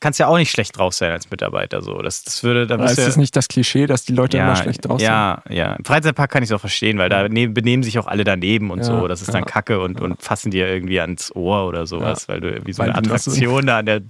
kannst 0.00 0.18
du 0.18 0.24
ja 0.24 0.28
auch 0.28 0.36
nicht 0.36 0.50
schlecht 0.50 0.78
drauf 0.78 0.94
sein 0.94 1.12
als 1.12 1.30
Mitarbeiter. 1.30 1.82
So. 1.82 2.00
Das, 2.02 2.22
das 2.22 2.42
würde, 2.42 2.66
da 2.66 2.82
ist 2.84 2.98
das 2.98 3.16
nicht 3.16 3.34
das 3.34 3.48
Klischee, 3.48 3.86
dass 3.86 4.04
die 4.04 4.12
Leute 4.12 4.38
immer 4.38 4.56
schlecht 4.56 4.84
draus 4.84 5.00
sind? 5.00 5.08
ja, 5.08 5.42
ja. 5.48 5.74
Im 5.74 5.84
Freizeitpark 5.84 6.30
kann 6.30 6.42
ich 6.42 6.50
es 6.50 6.52
auch 6.54 6.60
verstehen, 6.60 6.98
weil 6.98 7.08
da 7.08 7.28
ne 7.28 7.48
benehmen 7.48 7.82
sich 7.82 7.98
auch 7.98 8.06
alle 8.06 8.24
daneben 8.24 8.70
und 8.70 8.78
Ja, 8.78 8.84
so. 8.84 9.08
Das 9.08 9.20
ist 9.22 9.28
dann 9.28 9.42
ja. 9.42 9.46
Kacke 9.46 9.80
und, 9.80 10.00
und 10.00 10.22
fassen 10.22 10.50
dir 10.50 10.68
irgendwie 10.68 11.00
ans 11.00 11.34
Ohr 11.34 11.66
oder 11.66 11.86
sowas, 11.86 12.28
weil 12.28 12.40
du 12.40 12.50
irgendwie 12.50 12.72
so 12.72 12.82
Weil 12.82 12.90
eine 12.90 12.98
Attraktion 12.98 13.66
da 13.66 13.78
an 13.78 13.86
der 13.86 14.02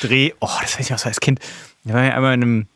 Dreh. 0.00 0.32
Oh, 0.40 0.48
das 0.60 0.78
weiß 0.78 0.86
ich 0.86 0.94
auch 0.94 0.98
so 0.98 1.08
als 1.08 1.20
Kind. 1.20 1.40
Ich 1.84 1.92
war 1.92 2.02
ja 2.02 2.14
einmal 2.14 2.34
in 2.34 2.42
einem 2.42 2.66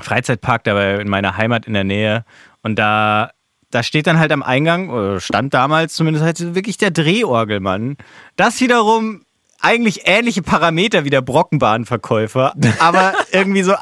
Freizeitpark, 0.00 0.64
da 0.64 0.74
war 0.74 1.00
in 1.00 1.08
meiner 1.08 1.36
Heimat 1.36 1.66
in 1.66 1.74
der 1.74 1.84
Nähe 1.84 2.24
und 2.62 2.78
da. 2.78 3.30
Da 3.70 3.82
steht 3.82 4.06
dann 4.06 4.18
halt 4.18 4.32
am 4.32 4.42
Eingang, 4.42 4.88
oder 4.88 5.20
stand 5.20 5.52
damals 5.52 5.92
zumindest 5.92 6.24
halt 6.24 6.54
wirklich 6.54 6.78
der 6.78 6.90
Drehorgelmann. 6.90 7.98
Das 8.34 8.62
wiederum 8.62 9.26
eigentlich 9.60 10.02
ähnliche 10.06 10.42
Parameter 10.42 11.04
wie 11.04 11.10
der 11.10 11.20
Brockenbahnverkäufer, 11.22 12.54
aber 12.78 13.14
irgendwie 13.32 13.62
so 13.62 13.74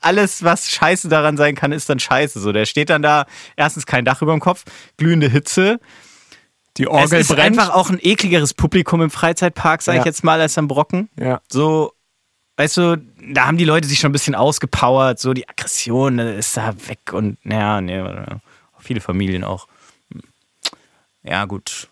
alles, 0.00 0.44
was 0.44 0.70
scheiße 0.70 1.08
daran 1.08 1.36
sein 1.36 1.54
kann, 1.54 1.72
ist 1.72 1.88
dann 1.88 1.98
scheiße. 1.98 2.38
So, 2.40 2.52
der 2.52 2.66
steht 2.66 2.90
dann 2.90 3.02
da, 3.02 3.26
erstens 3.56 3.86
kein 3.86 4.04
Dach 4.04 4.22
über 4.22 4.32
dem 4.32 4.40
Kopf, 4.40 4.64
glühende 4.96 5.28
Hitze. 5.28 5.80
Die 6.76 6.84
Es 6.84 6.88
Orgel 6.88 7.20
ist 7.20 7.28
brennt. 7.28 7.40
einfach 7.58 7.70
auch 7.74 7.88
ein 7.90 7.98
ekligeres 8.00 8.52
Publikum 8.52 9.00
im 9.00 9.10
Freizeitpark, 9.10 9.80
sag 9.82 9.94
ich 9.94 9.98
Ja. 10.00 10.04
jetzt 10.06 10.24
mal, 10.24 10.40
als 10.40 10.58
am 10.58 10.66
Brocken. 10.68 11.08
ja. 11.18 11.40
So, 11.48 11.92
weißt 12.56 12.76
du, 12.76 12.96
da 13.32 13.46
haben 13.46 13.56
die 13.58 13.64
Leute 13.64 13.86
sich 13.88 13.98
schon 14.00 14.10
ein 14.10 14.12
bisschen 14.12 14.34
ausgepowert, 14.34 15.18
so 15.18 15.32
die 15.34 15.48
Aggression 15.48 16.18
äh, 16.18 16.38
ist 16.38 16.56
da 16.56 16.74
weg 16.88 17.12
und 17.12 17.38
ja, 17.44 17.80
nee, 17.80 18.02
viele 18.80 19.00
Familien 19.00 19.42
auch. 19.44 19.66
Ja, 21.22 21.44
gut. 21.46 21.88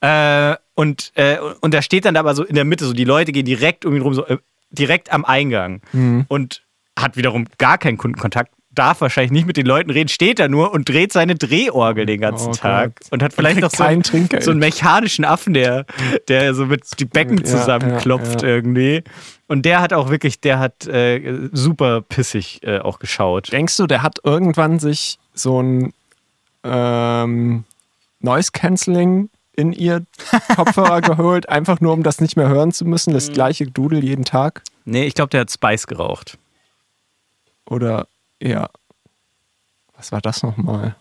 Äh, 0.00 0.56
und, 0.74 1.12
äh, 1.14 1.38
und 1.60 1.72
da 1.74 1.82
steht 1.82 2.04
dann 2.04 2.16
aber 2.16 2.34
so 2.34 2.44
in 2.44 2.54
der 2.54 2.64
Mitte, 2.64 2.84
so 2.84 2.92
die 2.92 3.04
Leute 3.04 3.32
gehen 3.32 3.44
direkt 3.46 3.84
um 3.84 3.94
ihn 3.96 4.02
rum, 4.02 4.14
so 4.14 4.26
äh, 4.26 4.38
direkt 4.70 5.12
am 5.12 5.24
Eingang 5.24 5.80
und 6.28 6.62
hat 6.98 7.16
wiederum 7.16 7.46
gar 7.58 7.78
keinen 7.78 7.96
Kundenkontakt, 7.98 8.52
darf 8.74 9.00
wahrscheinlich 9.00 9.30
nicht 9.32 9.46
mit 9.46 9.56
den 9.56 9.64
Leuten 9.64 9.88
reden, 9.90 10.08
steht 10.08 10.38
da 10.38 10.48
nur 10.48 10.72
und 10.72 10.86
dreht 10.86 11.10
seine 11.12 11.34
Drehorgel 11.34 12.04
den 12.04 12.20
ganzen 12.20 12.48
Oh 12.50 12.52
Tag 12.52 12.96
Gott. 13.00 13.12
und 13.12 13.22
hat 13.22 13.32
vielleicht 13.32 13.60
noch 13.60 13.70
so, 13.70 13.84
einen- 13.84 14.02
so 14.42 14.50
einen 14.50 14.60
mechanischen 14.60 15.24
Affen, 15.24 15.54
der, 15.54 15.86
der 16.28 16.52
so 16.54 16.66
mit 16.66 16.82
die 17.00 17.06
Becken 17.06 17.38
Ja, 17.38 17.44
zusammenklopft 17.44 18.42
ja, 18.42 18.48
ja. 18.48 18.54
irgendwie. 18.56 19.02
Und 19.46 19.64
der 19.64 19.80
hat 19.80 19.94
auch 19.94 20.10
wirklich, 20.10 20.40
der 20.40 20.58
hat 20.58 20.86
äh, 20.86 21.48
super 21.52 22.02
pissig 22.02 22.60
äh, 22.64 22.80
auch 22.80 22.98
geschaut. 22.98 23.50
Denkst 23.52 23.76
du, 23.78 23.86
der 23.86 24.02
hat 24.02 24.18
irgendwann 24.24 24.78
sich 24.78 25.18
so 25.32 25.62
ein 25.62 25.94
ähm, 26.64 27.64
Noise 28.20 28.50
Cancelling 28.52 29.30
in 29.56 29.72
ihr 29.72 30.04
Kopfhörer 30.54 31.00
geholt, 31.00 31.48
einfach 31.48 31.80
nur 31.80 31.92
um 31.92 32.02
das 32.02 32.20
nicht 32.20 32.36
mehr 32.36 32.48
hören 32.48 32.72
zu 32.72 32.84
müssen, 32.84 33.10
Mhm. 33.10 33.14
das 33.14 33.32
gleiche 33.32 33.66
Dudel 33.66 34.04
jeden 34.04 34.24
Tag? 34.24 34.62
Nee, 34.84 35.04
ich 35.04 35.14
glaube, 35.14 35.30
der 35.30 35.40
hat 35.42 35.50
Spice 35.50 35.86
geraucht. 35.86 36.38
Oder 37.68 38.06
ja. 38.40 38.68
Was 39.96 40.12
war 40.12 40.20
das 40.20 40.42
nochmal? 40.42 40.94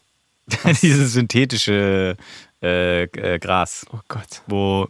Dieses 0.82 1.14
synthetische 1.14 2.16
äh, 2.62 3.04
äh, 3.04 3.40
Gras. 3.40 3.86
Oh 3.92 4.00
Gott. 4.08 4.42
Wo 4.48 4.88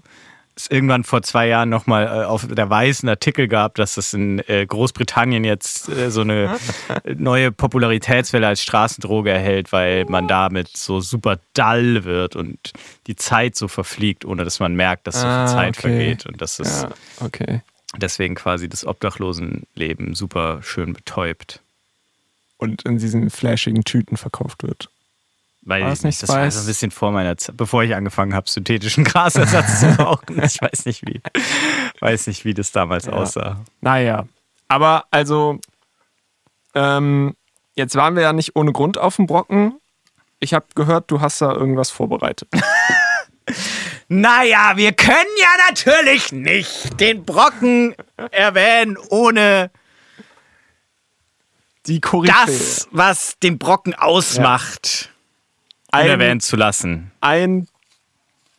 es 0.56 0.68
irgendwann 0.68 1.04
vor 1.04 1.22
zwei 1.22 1.48
Jahren 1.48 1.70
nochmal 1.70 2.06
äh, 2.06 2.26
auf 2.26 2.48
der 2.48 2.70
weißen 2.70 3.08
Artikel 3.10 3.48
gab, 3.48 3.76
dass 3.76 3.98
es 3.98 4.14
in 4.14 4.40
äh, 4.48 4.66
Großbritannien 4.66 5.44
jetzt 5.44 5.90
äh, 5.90 6.10
so 6.10 6.22
eine 6.22 6.58
neue 7.18 7.52
Popularitätswelle 7.52 8.48
als 8.48 8.62
Straßendroge 8.64 9.32
erhält, 9.32 9.72
weil 9.72 10.06
man 10.06 10.28
damit 10.28 10.76
so 10.76 11.02
super 11.02 11.38
dull 11.54 12.06
wird 12.06 12.36
und 12.36 12.72
die 13.08 13.16
Zeit 13.16 13.56
so 13.56 13.68
verfliegt, 13.68 14.24
ohne 14.26 14.44
dass 14.46 14.60
man 14.60 14.76
merkt, 14.76 15.08
dass 15.08 15.16
so 15.16 15.22
viel 15.22 15.30
Ah, 15.30 15.48
Zeit 15.48 15.78
okay. 15.78 15.82
vergeht 15.82 16.26
und 16.26 16.42
dass 16.42 16.60
es 16.60 16.84
Ja, 16.84 16.90
okay. 17.20 17.62
deswegen 17.98 18.36
quasi 18.36 18.70
das 18.70 18.86
Obdachlosenleben 18.86 20.16
super 20.16 20.60
schön 20.64 20.94
betäubt. 20.94 21.60
Und 22.58 22.84
in 22.84 22.98
diesen 22.98 23.30
flashigen 23.30 23.84
Tüten 23.84 24.16
verkauft 24.16 24.64
wird. 24.64 24.90
Weil 25.68 25.82
War 25.82 25.90
ich 25.90 25.94
das 25.96 26.04
nicht, 26.04 26.22
das 26.22 26.30
war 26.30 26.42
Spice? 26.44 26.54
so 26.56 26.60
ein 26.62 26.66
bisschen 26.68 26.92
vor 26.92 27.12
meiner 27.12 27.38
Zeit, 27.38 27.58
bevor 27.58 27.84
ich 27.84 27.96
angefangen 27.96 28.36
habe, 28.36 28.48
synthetischen 28.48 29.04
Grasersatz 29.04 29.80
zu 29.80 29.88
rauchen. 30.00 30.42
Ich 30.44 30.62
weiß 30.62 30.86
nicht 30.86 31.02
wie, 31.08 31.20
weiß 32.02 32.28
nicht, 32.28 32.46
wie 32.46 32.54
das 32.54 32.72
damals 32.72 33.06
Ja. 33.08 33.14
aussah. 33.14 33.60
Naja. 33.82 34.28
Aber 34.68 35.06
also, 35.10 35.60
ähm, 36.76 37.36
jetzt 37.76 37.96
waren 37.96 38.16
wir 38.16 38.22
ja 38.22 38.34
nicht 38.34 38.56
ohne 38.56 38.72
Grund 38.74 38.98
auf 39.00 39.16
dem 39.16 39.26
Brocken. 39.26 39.80
Ich 40.40 40.54
habe 40.54 40.66
gehört, 40.76 41.10
du 41.10 41.20
hast 41.22 41.42
da 41.42 41.52
irgendwas 41.52 41.90
vorbereitet. 41.90 42.48
Naja, 44.08 44.74
wir 44.76 44.94
können 44.94 45.16
ja 45.40 45.48
natürlich 45.70 46.32
nicht 46.32 47.00
den 47.00 47.26
Brocken 47.26 47.96
erwähnen, 48.32 48.98
ohne 49.10 49.72
Die 51.88 52.02
Koryphäe. 52.02 52.34
das, 52.46 52.88
was 52.92 53.38
den 53.40 53.58
Brocken 53.58 53.94
ausmacht, 53.96 55.12
Ein- 55.92 56.06
unerwähnt 56.08 56.44
zu 56.44 56.56
lassen. 56.56 57.12
Ein 57.22 57.68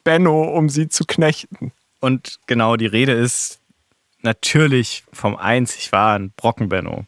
Benno, 0.05 0.43
um 0.45 0.69
sie 0.69 0.89
zu 0.89 1.05
knechten. 1.05 1.73
Und 2.01 2.39
genau 2.47 2.77
die 2.77 2.87
Rede 2.87 3.13
ist 3.13 3.59
natürlich 4.23 5.05
vom 5.13 5.37
einzig 5.37 5.93
wahren 5.93 6.33
Brockenbenno. 6.37 7.05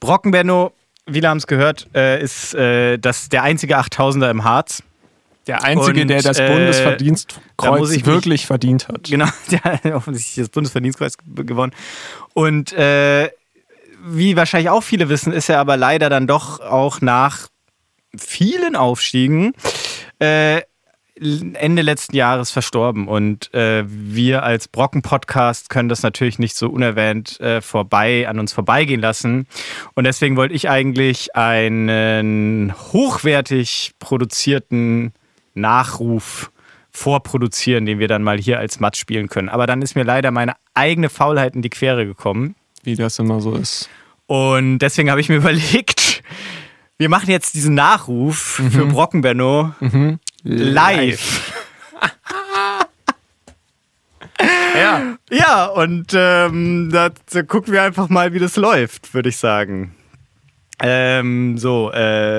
Brockenbenno, 0.00 0.72
viele 1.10 1.28
haben 1.28 1.38
es 1.38 1.46
gehört, 1.46 1.88
äh, 1.94 2.22
ist 2.22 2.54
äh, 2.54 2.98
das, 2.98 3.28
der 3.28 3.42
einzige 3.42 3.78
8000er 3.78 4.30
im 4.30 4.44
Harz. 4.44 4.82
Der 5.48 5.64
Einzige, 5.64 6.02
Und, 6.02 6.08
der 6.08 6.22
das 6.22 6.38
äh, 6.38 6.46
da 6.46 6.52
Bundesverdienstkreuz 6.54 7.90
mich- 7.90 8.06
wirklich 8.06 8.46
verdient 8.46 8.88
hat. 8.88 9.04
Genau, 9.04 9.26
der 9.50 9.60
hat 9.64 9.84
offensichtlich 9.86 10.36
das 10.44 10.48
Bundesverdienstkreuz 10.50 11.16
ge- 11.18 11.44
gewonnen. 11.44 11.72
Und 12.32 12.72
äh, 12.72 13.30
wie 14.04 14.36
wahrscheinlich 14.36 14.70
auch 14.70 14.82
viele 14.82 15.08
wissen, 15.08 15.32
ist 15.32 15.48
er 15.48 15.58
aber 15.58 15.76
leider 15.76 16.08
dann 16.10 16.26
doch 16.28 16.60
auch 16.60 17.00
nach 17.00 17.48
vielen 18.16 18.76
Aufstiegen 18.76 19.52
äh, 20.18 20.62
Ende 21.14 21.82
letzten 21.82 22.16
Jahres 22.16 22.50
verstorben. 22.50 23.06
Und 23.06 23.52
äh, 23.54 23.84
wir 23.86 24.42
als 24.42 24.66
Brocken-Podcast 24.66 25.68
können 25.68 25.88
das 25.88 26.02
natürlich 26.02 26.38
nicht 26.38 26.56
so 26.56 26.68
unerwähnt 26.68 27.38
äh, 27.40 27.60
vorbei, 27.60 28.26
an 28.28 28.38
uns 28.38 28.52
vorbeigehen 28.52 29.00
lassen. 29.00 29.46
Und 29.94 30.04
deswegen 30.04 30.36
wollte 30.36 30.54
ich 30.54 30.68
eigentlich 30.68 31.36
einen 31.36 32.74
hochwertig 32.92 33.92
produzierten 33.98 35.12
Nachruf 35.54 36.50
vorproduzieren, 36.90 37.86
den 37.86 37.98
wir 37.98 38.08
dann 38.08 38.22
mal 38.22 38.38
hier 38.38 38.58
als 38.58 38.80
Match 38.80 38.98
spielen 38.98 39.28
können. 39.28 39.48
Aber 39.48 39.66
dann 39.66 39.82
ist 39.82 39.94
mir 39.94 40.04
leider 40.04 40.30
meine 40.30 40.54
eigene 40.74 41.08
Faulheit 41.08 41.54
in 41.54 41.62
die 41.62 41.70
Quere 41.70 42.06
gekommen. 42.06 42.54
Wie 42.84 42.96
das 42.96 43.18
immer 43.18 43.40
so 43.40 43.54
ist. 43.54 43.88
Und 44.26 44.78
deswegen 44.78 45.10
habe 45.10 45.20
ich 45.20 45.28
mir 45.28 45.36
überlegt, 45.36 46.22
wir 47.02 47.08
machen 47.08 47.28
jetzt 47.30 47.54
diesen 47.54 47.74
Nachruf 47.74 48.60
für 48.70 48.86
Brockenbenno 48.86 49.72
live. 50.44 51.52
Ja. 54.74 55.00
Ja, 55.30 55.66
und 55.66 56.12
ähm, 56.14 56.88
da, 56.90 57.10
da 57.30 57.42
gucken 57.42 57.72
wir 57.74 57.82
einfach 57.82 58.08
mal, 58.08 58.32
wie 58.32 58.38
das 58.38 58.56
läuft, 58.56 59.12
würde 59.14 59.28
ich 59.28 59.36
sagen. 59.36 59.94
Ähm, 60.80 61.58
so, 61.58 61.92
äh, 61.92 62.38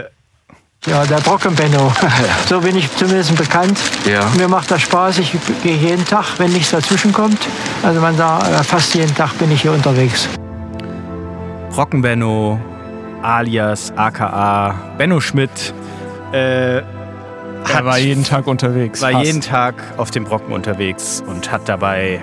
Ja, 0.88 1.06
der 1.06 1.18
Brockenbenno. 1.22 1.94
So 2.50 2.60
bin 2.62 2.76
ich 2.76 2.94
zumindest 2.98 3.36
bekannt. 3.38 3.80
Ja. 4.06 4.30
Mir 4.36 4.48
macht 4.48 4.72
das 4.72 4.82
Spaß. 4.82 5.20
Ich 5.20 5.32
gehe 5.62 5.78
jeden 5.78 6.04
Tag, 6.06 6.40
wenn 6.40 6.52
nichts 6.52 6.72
dazwischen 6.72 7.14
kommt. 7.14 7.40
Also 7.84 8.02
man 8.02 8.18
sagt, 8.18 8.48
äh, 8.50 8.64
fast 8.64 8.96
jeden 8.96 9.14
Tag 9.16 9.38
bin 9.38 9.52
ich 9.52 9.62
hier 9.62 9.72
unterwegs. 9.72 10.28
Brockenbenno 11.70 12.60
alias 13.24 13.92
aka 13.96 14.76
Benno 14.98 15.20
Schmidt 15.20 15.74
äh, 16.32 16.78
Er 16.78 16.84
war 17.86 17.98
jeden 17.98 18.24
Tag 18.24 18.48
unterwegs. 18.48 19.02
war 19.02 19.12
Fast. 19.12 19.26
jeden 19.26 19.42
Tag 19.42 19.76
auf 19.98 20.12
dem 20.12 20.26
Brocken 20.26 20.54
unterwegs 20.54 21.24
und 21.26 21.52
hat 21.52 21.68
dabei 21.70 22.20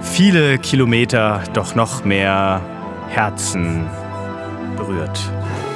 viele 0.00 0.58
Kilometer, 0.58 1.42
doch 1.52 1.74
noch 1.74 2.04
mehr 2.04 2.60
Herzen 3.08 3.86
berührt. 4.76 5.20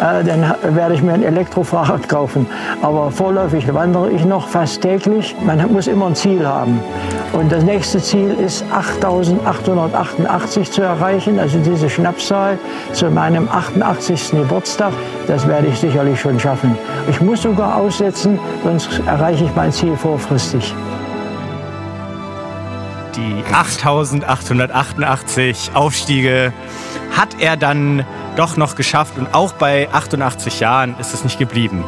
Äh, 0.01 0.25
dann 0.25 0.55
werde 0.75 0.95
ich 0.95 1.03
mir 1.03 1.15
ein 1.15 1.23
Elektrofahrrad 1.23 2.09
kaufen. 2.09 2.47
Aber 2.83 3.11
vorläufig 3.11 3.73
wandere 3.73 4.11
ich 4.11 4.25
noch 4.25 4.49
fast 4.49 4.83
täglich. 4.83 5.35
Man 5.45 5.73
muss 5.73 5.87
immer 5.87 6.07
ein 6.07 6.15
Ziel 6.15 6.47
haben. 6.47 6.81
Und 7.33 7.51
das 7.51 7.65
nächste 7.65 8.01
Ziel 8.01 8.33
ist 8.33 8.65
8888 8.73 10.71
zu 10.71 10.83
erreichen, 10.83 11.39
also 11.39 11.59
diese 11.59 11.89
Schnapszahl 11.89 12.59
zu 12.93 13.11
meinem 13.11 13.49
88. 13.49 14.33
Geburtstag. 14.33 14.93
Das 15.27 15.47
werde 15.49 15.69
ich 15.69 15.79
sicherlich 15.79 16.21
schon 16.21 16.39
schaffen. 16.39 16.77
Ich 17.09 17.21
muss 17.21 17.43
sogar 17.43 17.77
aussetzen, 17.77 18.39
sonst 18.65 19.01
erreiche 19.07 19.45
ich 19.45 19.55
mein 19.55 19.73
Ziel 19.73 19.97
vorfristig. 19.97 20.75
Die 23.17 23.43
8888 23.51 25.71
Aufstiege 25.75 26.53
hat 27.17 27.41
er 27.41 27.57
dann 27.57 28.05
doch 28.37 28.57
noch 28.57 28.77
geschafft 28.77 29.19
und 29.19 29.35
auch 29.35 29.53
bei 29.53 29.89
88 29.93 30.61
Jahren 30.61 30.95
ist 30.99 31.15
es 31.15 31.25
nicht 31.25 31.39
geblieben. 31.39 31.83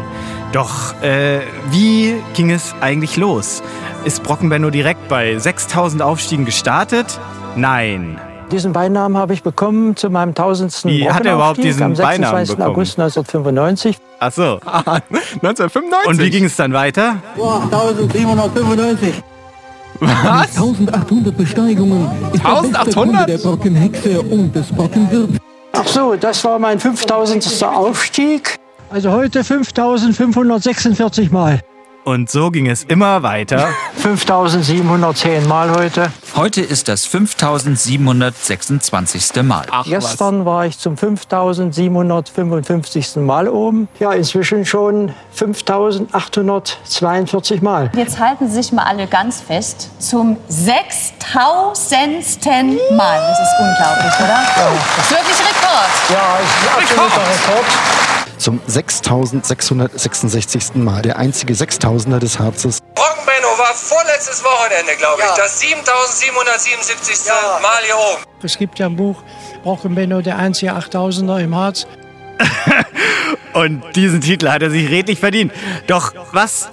Doch 0.53 1.01
äh, 1.03 1.41
wie 1.71 2.15
ging 2.35 2.51
es 2.51 2.75
eigentlich 2.81 3.17
los? 3.17 3.63
Ist 4.05 4.23
Brockenbenno 4.23 4.71
direkt 4.71 5.09
bei 5.09 5.39
6000 5.39 6.01
Aufstiegen 6.01 6.45
gestartet? 6.47 7.21
Nein. 7.57 8.19
Diesen 8.51 8.73
Beinamen 8.73 9.19
habe 9.19 9.35
ich 9.35 9.43
bekommen 9.43 9.95
zu 9.95 10.09
meinem 10.09 10.31
1000. 10.31 10.85
Wie 10.87 11.11
hat 11.11 11.27
er 11.27 11.35
überhaupt 11.35 11.63
diesen 11.63 11.83
am 11.83 11.93
Beinamen 11.93 12.47
26. 12.47 12.57
bekommen? 12.57 12.75
August 12.75 12.99
1995. 12.99 13.99
Ach 14.21 14.33
so. 14.33 14.43
1995. 14.65 16.09
Und 16.09 16.19
wie 16.19 16.31
ging 16.31 16.45
es 16.45 16.57
dann 16.57 16.73
weiter? 16.73 17.17
8795. 17.37 19.23
Was? 20.01 20.57
1800 20.57 21.37
Besteigungen 21.37 22.09
ist 22.33 22.45
der 22.45 22.51
beste 22.51 22.79
1800? 22.79 22.95
Kunde 22.95 23.27
der 23.27 23.39
Brockenhexe 23.39 24.21
und 24.23 24.55
des 24.55 24.67
Brockenwirts. 24.69 25.39
Ach 25.73 25.87
so, 25.87 26.15
das 26.17 26.45
war 26.45 26.59
mein 26.59 26.79
5000. 26.79 27.65
Aufstieg. 27.65 28.57
Also 28.91 29.11
heute 29.13 29.45
5546 29.45 31.31
Mal. 31.31 31.61
Und 32.09 32.31
so 32.31 32.51
ging 32.51 32.71
es 32.71 32.85
immer 32.85 33.23
weiter. 33.23 33.69
5710 33.97 35.47
Mal 35.47 35.71
heute. 35.73 36.11
Heute 36.37 36.63
ist 36.63 36.89
das 36.89 37.05
5726. 37.05 39.43
Mal. 39.43 39.67
Ach, 39.71 39.85
Gestern 39.85 40.47
war 40.47 40.65
ich 40.65 40.79
zum 40.79 40.97
5755. 40.97 43.17
Mal 43.17 43.47
oben. 43.47 43.89
Ja, 44.01 44.13
inzwischen 44.13 44.65
schon 44.65 45.13
5842 45.33 47.61
Mal. 47.61 47.91
Jetzt 47.95 48.19
halten 48.19 48.49
Sie 48.49 48.55
sich 48.55 48.73
mal 48.73 48.85
alle 48.85 49.07
ganz 49.07 49.43
fest. 49.43 49.91
Zum 49.99 50.39
6000. 50.49 51.37
Mal. 52.97 53.21
Das 53.21 53.39
ist 53.39 53.55
unglaublich, 53.61 54.15
oder? 54.19 54.41
Das 54.97 55.05
ist 55.05 55.11
wirklich 55.11 55.39
Rekord. 55.41 55.91
Ja, 56.09 56.39
das 56.41 56.49
ist 56.49 56.65
ein 56.65 56.71
absoluter 57.05 57.21
Rekord. 57.21 57.67
Zum 58.49 58.61
6666. 58.67 60.77
Mal. 60.77 61.03
Der 61.03 61.19
einzige 61.19 61.53
6000er 61.53 62.19
des 62.19 62.39
Harzes. 62.39 62.79
Brockenbenno 62.95 63.59
war 63.59 63.75
vorletztes 63.75 64.43
Wochenende, 64.43 64.97
glaube 64.97 65.21
ich, 65.21 65.37
das 65.37 65.61
7777. 65.61 67.31
Mal 67.61 67.83
hier 67.85 67.95
oben. 67.95 68.23
Es 68.43 68.57
gibt 68.57 68.79
ja 68.79 68.87
ein 68.87 68.97
Buch, 68.97 69.23
Brockenbenno, 69.63 70.23
der 70.23 70.39
einzige 70.39 70.73
8000er 70.73 71.41
im 71.41 71.55
Harz. 71.55 71.87
Und 73.53 73.83
diesen 73.95 74.23
Titel 74.23 74.49
hat 74.49 74.63
er 74.63 74.71
sich 74.71 74.89
redlich 74.89 75.19
verdient. 75.19 75.53
Doch 75.87 76.15
was 76.33 76.71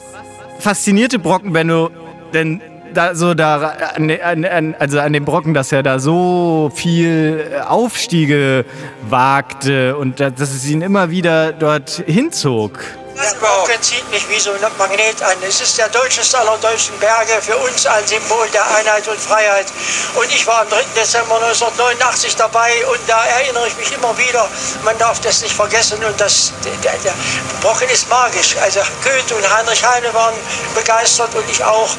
faszinierte 0.60 1.20
Brockenbenno 1.20 1.90
denn 2.34 2.62
da 2.96 3.16
so 3.16 3.34
da 3.34 3.74
an, 3.96 4.10
an, 4.46 4.76
also 4.80 5.00
an 5.00 5.14
dem 5.14 5.26
Brocken, 5.26 5.54
dass 5.54 5.72
er 5.72 5.84
da 5.84 6.00
so 6.00 6.72
viel 6.74 7.62
Aufstiege 7.68 8.66
wagte 9.10 9.98
und 9.98 10.20
dass 10.20 10.40
es 10.40 10.68
ihn 10.68 10.82
immer 10.82 11.10
wieder 11.10 11.54
dort 11.54 12.04
hinzog. 12.06 12.80
Das 13.16 13.34
Brocken 13.36 13.82
zieht 13.82 14.10
mich 14.12 14.28
wie 14.30 14.40
so 14.40 14.52
ein 14.52 14.60
Magnet 14.78 15.22
an. 15.24 15.38
Es 15.48 15.62
ist 15.62 15.78
der 15.78 15.88
deutscheste 15.88 16.38
aller 16.38 16.58
deutschen 16.58 16.98
Berge, 17.00 17.42
für 17.42 17.56
uns 17.58 17.86
ein 17.86 18.06
Symbol 18.06 18.46
der 18.54 18.64
Einheit 18.76 19.08
und 19.08 19.18
Freiheit. 19.18 19.68
Und 20.16 20.28
ich 20.36 20.46
war 20.46 20.62
am 20.62 20.70
3. 20.70 20.84
Dezember 20.96 21.36
1989 21.36 22.36
dabei 22.36 22.72
und 22.92 23.00
da 23.08 23.24
erinnere 23.40 23.68
ich 23.68 23.78
mich 23.78 23.94
immer 23.94 24.18
wieder. 24.18 24.46
Man 24.84 24.98
darf 24.98 25.22
das 25.22 25.42
nicht 25.42 25.54
vergessen 25.54 26.04
und 26.04 26.20
das, 26.20 26.52
der, 26.66 26.92
der 26.92 27.14
Brocken 27.62 27.88
ist 27.90 28.10
magisch. 28.10 28.58
Also 28.62 28.82
Goethe 29.02 29.36
und 29.36 29.58
Heinrich 29.58 29.86
Heine 29.88 30.14
waren 30.14 30.36
begeistert 30.76 31.34
und 31.36 31.50
ich 31.50 31.64
auch. 31.64 31.90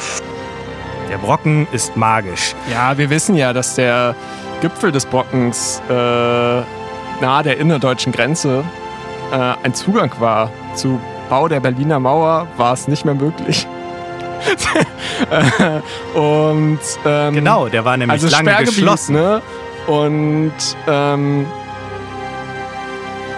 Der 1.09 1.17
Brocken 1.17 1.67
ist 1.71 1.95
magisch. 1.95 2.53
Ja, 2.71 2.97
wir 2.97 3.09
wissen 3.09 3.35
ja, 3.35 3.53
dass 3.53 3.75
der 3.75 4.15
Gipfel 4.61 4.91
des 4.91 5.05
Brockens 5.05 5.81
äh, 5.89 5.93
nahe 5.93 7.43
der 7.43 7.57
innerdeutschen 7.57 8.11
Grenze 8.11 8.63
äh, 9.31 9.53
ein 9.63 9.73
Zugang 9.73 10.11
war. 10.19 10.51
Zu 10.75 10.99
Bau 11.29 11.47
der 11.47 11.59
Berliner 11.59 11.99
Mauer 11.99 12.47
war 12.57 12.73
es 12.73 12.87
nicht 12.87 13.05
mehr 13.05 13.15
möglich. 13.15 13.67
und 16.13 16.79
ähm, 17.05 17.33
genau, 17.33 17.67
der 17.67 17.83
war 17.85 17.97
nämlich 17.97 18.23
also 18.23 18.27
lange 18.27 18.51
Sperrgebiet, 18.51 18.75
geschlossen. 18.75 19.15
Ne? 19.15 19.41
Und 19.87 20.53
ähm, 20.87 21.45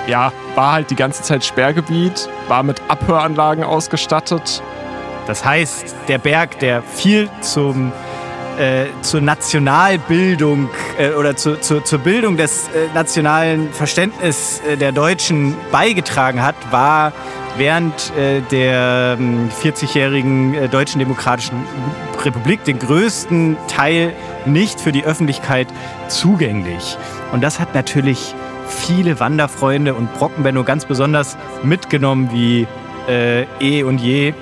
ja, 0.07 0.31
war 0.55 0.73
halt 0.73 0.89
die 0.89 0.95
ganze 0.95 1.23
Zeit 1.23 1.45
Sperrgebiet, 1.45 2.27
war 2.47 2.63
mit 2.63 2.81
Abhöranlagen 2.87 3.63
ausgestattet. 3.63 4.61
Das 5.29 5.45
heißt, 5.45 5.95
der 6.07 6.17
Berg, 6.17 6.57
der 6.57 6.81
viel 6.81 7.29
zum 7.41 7.91
äh, 8.57 8.87
zur 9.03 9.21
Nationalbildung 9.21 10.71
äh, 10.97 11.11
oder 11.11 11.35
zu, 11.35 11.61
zu, 11.61 11.81
zur 11.81 11.99
Bildung 11.99 12.35
des 12.35 12.67
äh, 12.69 12.87
nationalen 12.95 13.71
Verständnisses 13.71 14.59
äh, 14.67 14.75
der 14.75 14.91
Deutschen 14.91 15.55
beigetragen 15.71 16.41
hat, 16.41 16.55
war 16.71 17.13
während 17.57 18.11
äh, 18.17 18.41
der 18.49 19.19
40-jährigen 19.61 20.55
äh, 20.55 20.67
Deutschen 20.67 20.97
Demokratischen 20.97 21.63
Republik 22.25 22.63
den 22.63 22.79
größten 22.79 23.55
Teil 23.67 24.13
nicht 24.47 24.81
für 24.81 24.91
die 24.91 25.05
Öffentlichkeit 25.05 25.67
zugänglich. 26.07 26.97
Und 27.31 27.41
das 27.41 27.59
hat 27.59 27.75
natürlich 27.75 28.33
viele 28.67 29.19
Wanderfreunde 29.19 29.93
und 29.93 30.11
Brockenbenno 30.15 30.63
ganz 30.63 30.85
besonders 30.85 31.37
mitgenommen 31.61 32.31
wie 32.33 32.65
eh 33.07 33.81
und 33.81 33.97
je. 33.99 34.33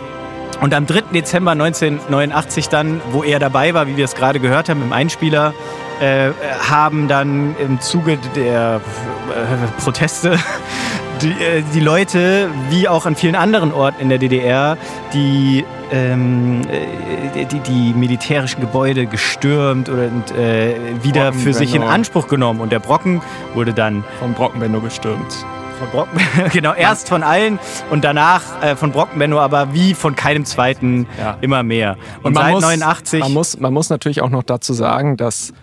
Und 0.62 0.74
am 0.74 0.88
3. 0.88 1.02
Dezember 1.14 1.52
1989 1.52 2.70
dann, 2.70 3.02
wo 3.12 3.24
er 3.24 3.40
dabei 3.40 3.74
war, 3.74 3.88
wie 3.88 3.96
wir 3.96 4.06
es 4.06 4.16
gerade 4.16 4.40
gehört 4.40 4.70
haben 4.70 4.82
im 4.82 4.92
Einspieler, 4.92 5.54
äh, 6.02 6.32
haben 6.68 7.08
dann 7.08 7.56
im 7.60 7.80
Zuge 7.80 8.18
der 8.36 8.82
äh, 9.30 9.82
Proteste 9.82 10.38
die, 11.22 11.30
äh, 11.30 11.64
die, 11.74 11.80
Leute, 11.80 12.50
wie 12.70 12.88
auch 12.88 13.06
an 13.06 13.16
vielen 13.16 13.36
anderen 13.36 13.72
Orten 13.72 14.02
in 14.02 14.10
der 14.10 14.18
DDR, 14.18 14.78
die, 15.14 15.66
ähm, 15.92 16.62
äh, 16.70 17.46
die, 17.46 17.60
die, 17.60 17.94
militärischen 17.94 18.62
Gebäude 18.62 19.06
gestürmt 19.06 19.90
oder 19.90 20.06
äh, 20.38 20.76
wieder 21.04 21.34
für 21.34 21.54
sich 21.54 21.76
in 21.76 21.84
Anspruch 21.84 22.28
genommen. 22.28 22.62
Und 22.62 22.72
der 22.72 22.80
Brocken 22.80 23.22
wurde 23.54 23.74
dann 23.74 24.04
vom 24.20 24.34
Brockenbenno 24.34 24.82
gestürmt 24.82 25.46
von 25.78 25.90
Brockenbenno, 25.90 26.50
genau, 26.54 26.74
erst 26.74 27.10
von 27.10 27.24
allen 27.24 27.60
und 27.92 28.04
danach 28.04 28.42
äh, 28.62 28.76
von 28.76 28.92
Brockenbenno, 28.92 29.40
aber 29.40 29.74
wie 29.74 29.94
von 29.94 30.16
keinem 30.16 30.46
zweiten 30.46 31.08
ja. 31.20 31.38
immer 31.42 31.64
mehr. 31.64 31.98
Und, 32.20 32.26
und 32.26 32.36
seit 32.36 32.52
muss, 32.52 32.62
89. 32.64 33.20
Man 33.22 33.34
muss, 33.34 33.60
man 33.60 33.74
muss 33.74 33.90
natürlich 33.90 34.22
auch 34.22 34.30
noch 34.30 34.44
dazu 34.44 34.74
sagen, 34.74 35.18
dass 35.18 35.54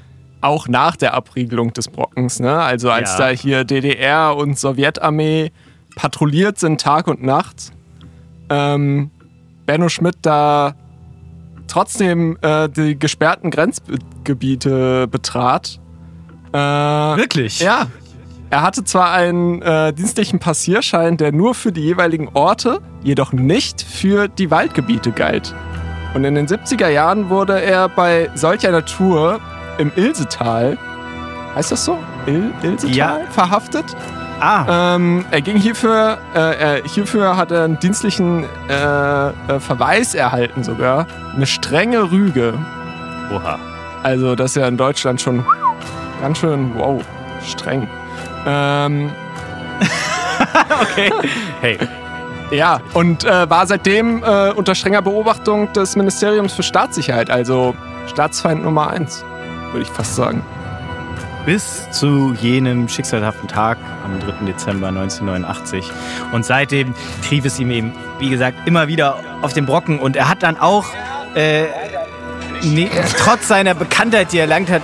auch 0.40 0.68
nach 0.68 0.96
der 0.96 1.14
Abriegelung 1.14 1.72
des 1.72 1.88
Brockens, 1.88 2.38
ne, 2.38 2.59
also 2.59 2.90
als 2.90 3.12
ja. 3.18 3.18
da 3.18 3.29
hier 3.31 3.64
DDR 3.64 4.37
und 4.37 4.59
Sowjetarmee 4.59 5.50
patrouilliert 5.96 6.59
sind 6.59 6.81
Tag 6.81 7.09
und 7.09 7.22
Nacht, 7.22 7.72
ähm, 8.50 9.11
Benno 9.66 9.88
Schmidt 9.88 10.16
da 10.22 10.74
trotzdem 11.66 12.37
äh, 12.42 12.68
die 12.68 12.98
gesperrten 12.98 13.50
Grenzgebiete 13.50 15.09
betrat. 15.09 15.81
Äh, 16.53 16.59
Wirklich? 16.59 17.61
Ja, 17.61 17.87
er 18.54 18.62
hatte 18.62 18.84
zwar 18.84 19.10
einen 19.10 19.62
äh, 19.62 19.92
dienstlichen 19.92 20.38
Passierschein, 20.38 21.16
der 21.16 21.32
nur 21.32 21.56
für 21.56 21.72
die 21.72 21.80
jeweiligen 21.80 22.28
Orte, 22.34 22.78
jedoch 23.02 23.32
nicht 23.32 23.82
für 23.82 24.28
die 24.28 24.48
Waldgebiete 24.48 25.10
galt. 25.10 25.52
Und 26.14 26.22
in 26.22 26.36
den 26.36 26.46
70er 26.46 26.86
Jahren 26.86 27.30
wurde 27.30 27.60
er 27.60 27.88
bei 27.88 28.30
solch 28.36 28.64
einer 28.64 28.84
Tour 28.84 29.40
im 29.78 29.90
Ilsetal, 29.96 30.78
heißt 31.56 31.72
das 31.72 31.84
so? 31.84 31.98
Il 32.28 32.52
Ilsetal? 32.62 32.94
Ja. 32.94 33.20
Verhaftet. 33.30 33.86
Ah. 34.38 34.94
Ähm, 34.94 35.24
er 35.32 35.40
ging 35.40 35.56
hierfür, 35.56 36.18
äh, 36.36 36.80
hierfür 36.88 37.36
hat 37.36 37.50
er 37.50 37.64
einen 37.64 37.80
dienstlichen 37.80 38.44
äh, 38.68 39.30
äh, 39.30 39.58
Verweis 39.58 40.14
erhalten 40.14 40.62
sogar. 40.62 41.08
Eine 41.34 41.46
strenge 41.46 42.12
Rüge. 42.12 42.54
Oha. 43.34 43.58
Also 44.04 44.36
das 44.36 44.52
ist 44.52 44.62
ja 44.62 44.68
in 44.68 44.76
Deutschland 44.76 45.20
schon 45.20 45.44
ganz 46.20 46.38
schön, 46.38 46.70
wow, 46.76 47.02
streng. 47.44 47.88
Ähm. 48.46 49.11
okay. 50.83 51.11
Hey. 51.61 51.78
Ja, 52.50 52.80
und 52.92 53.24
äh, 53.24 53.50
war 53.50 53.66
seitdem 53.66 54.22
äh, 54.22 54.50
unter 54.50 54.74
strenger 54.74 55.02
Beobachtung 55.02 55.72
des 55.72 55.96
Ministeriums 55.96 56.52
für 56.52 56.62
Staatssicherheit, 56.62 57.30
also 57.30 57.74
Staatsfeind 58.07 58.62
Nummer 58.62 58.90
eins, 58.90 59.24
würde 59.72 59.83
ich 59.83 59.88
fast 59.88 60.14
sagen. 60.14 60.42
Bis 61.46 61.90
zu 61.90 62.35
jenem 62.40 62.88
schicksalhaften 62.88 63.48
Tag 63.48 63.76
am 64.04 64.18
3. 64.20 64.46
Dezember 64.46 64.88
1989. 64.88 65.90
Und 66.33 66.44
seitdem 66.44 66.94
trieb 67.26 67.44
es 67.44 67.59
ihm 67.59 67.70
eben, 67.70 67.92
wie 68.18 68.30
gesagt, 68.30 68.66
immer 68.66 68.88
wieder 68.88 69.16
auf 69.42 69.52
den 69.52 69.66
Brocken. 69.66 69.98
Und 69.98 70.16
er 70.16 70.28
hat 70.28 70.42
dann 70.42 70.59
auch 70.59 70.87
äh, 71.35 71.64
nee, 72.64 72.90
trotz 73.18 73.48
seiner 73.48 73.74
Bekanntheit, 73.74 74.33
die 74.33 74.38
er 74.38 74.42
erlangt 74.42 74.70
hat, 74.70 74.83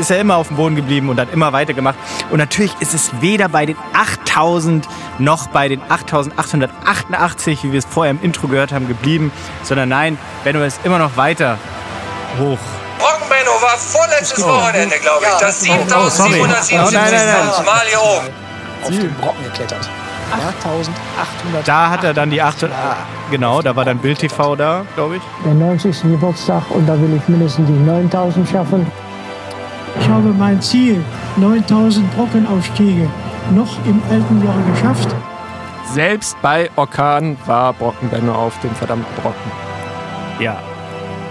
ist 0.00 0.10
er 0.10 0.20
immer 0.20 0.36
auf 0.36 0.48
dem 0.48 0.56
Boden 0.56 0.76
geblieben 0.76 1.08
und 1.08 1.20
hat 1.20 1.32
immer 1.32 1.52
weitergemacht. 1.52 1.96
Und 2.30 2.38
natürlich 2.38 2.74
ist 2.80 2.94
es 2.94 3.10
weder 3.20 3.48
bei 3.48 3.66
den 3.66 3.76
8000 3.92 4.86
noch 5.18 5.48
bei 5.48 5.68
den 5.68 5.80
8888, 5.88 7.64
wie 7.64 7.72
wir 7.72 7.78
es 7.78 7.84
vorher 7.84 8.10
im 8.10 8.22
Intro 8.22 8.48
gehört 8.48 8.72
haben, 8.72 8.88
geblieben, 8.88 9.32
sondern 9.62 9.88
nein, 9.88 10.18
Benno 10.44 10.62
ist 10.62 10.80
immer 10.84 10.98
noch 10.98 11.16
weiter 11.16 11.58
hoch. 12.38 12.58
Brockenbenno 12.98 13.52
war 13.60 13.76
vorletztes 13.78 14.42
Wochenende, 14.44 14.96
glaube 14.98 15.26
ich, 15.26 15.40
das 15.40 15.60
7777. 15.60 16.78
Oh, 16.78 16.90
nein. 16.92 17.64
Mal 17.64 17.86
hier 17.88 18.00
oben. 18.00 18.28
Auf 18.82 18.88
den 18.88 19.14
Brocken 19.14 19.44
geklettert. 19.44 19.88
8800. 20.32 21.68
Da 21.68 21.90
hat 21.90 22.04
er 22.04 22.14
dann 22.14 22.30
die 22.30 22.40
800. 22.40 22.76
Ah, 22.76 22.96
genau, 23.30 23.62
da 23.62 23.76
war 23.76 23.84
dann 23.84 23.98
Bild 23.98 24.18
TV 24.18 24.56
da, 24.56 24.84
glaube 24.94 25.16
ich. 25.16 25.22
Der 25.44 25.54
90. 25.54 26.02
Geburtstag 26.02 26.62
und 26.70 26.88
da 26.88 27.00
will 27.00 27.14
ich 27.16 27.28
mindestens 27.28 27.66
die 27.66 27.72
9000 27.72 28.48
schaffen. 28.48 28.86
Ich 30.00 30.08
habe 30.08 30.28
mein 30.38 30.60
Ziel, 30.60 31.04
9000 31.36 32.16
Brockenaufstiege, 32.16 33.08
noch 33.50 33.68
im 33.84 34.02
alten 34.10 34.44
Jahr 34.44 34.56
geschafft. 34.74 35.14
Selbst 35.92 36.40
bei 36.40 36.70
Orkan 36.76 37.36
war 37.44 37.74
Brockenbenno 37.74 38.34
auf 38.34 38.58
dem 38.60 38.74
verdammten 38.74 39.14
Brocken. 39.16 39.52
Ja. 40.38 40.58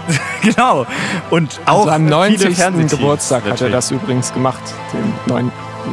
genau. 0.42 0.86
Und 1.30 1.60
auch 1.66 1.86
also 1.86 1.90
am 1.90 2.06
90. 2.06 2.56
Geburtstag 2.88 3.44
hat 3.48 3.60
er 3.60 3.70
das 3.70 3.90
übrigens 3.90 4.32
gemacht, 4.32 4.62
den 4.92 5.12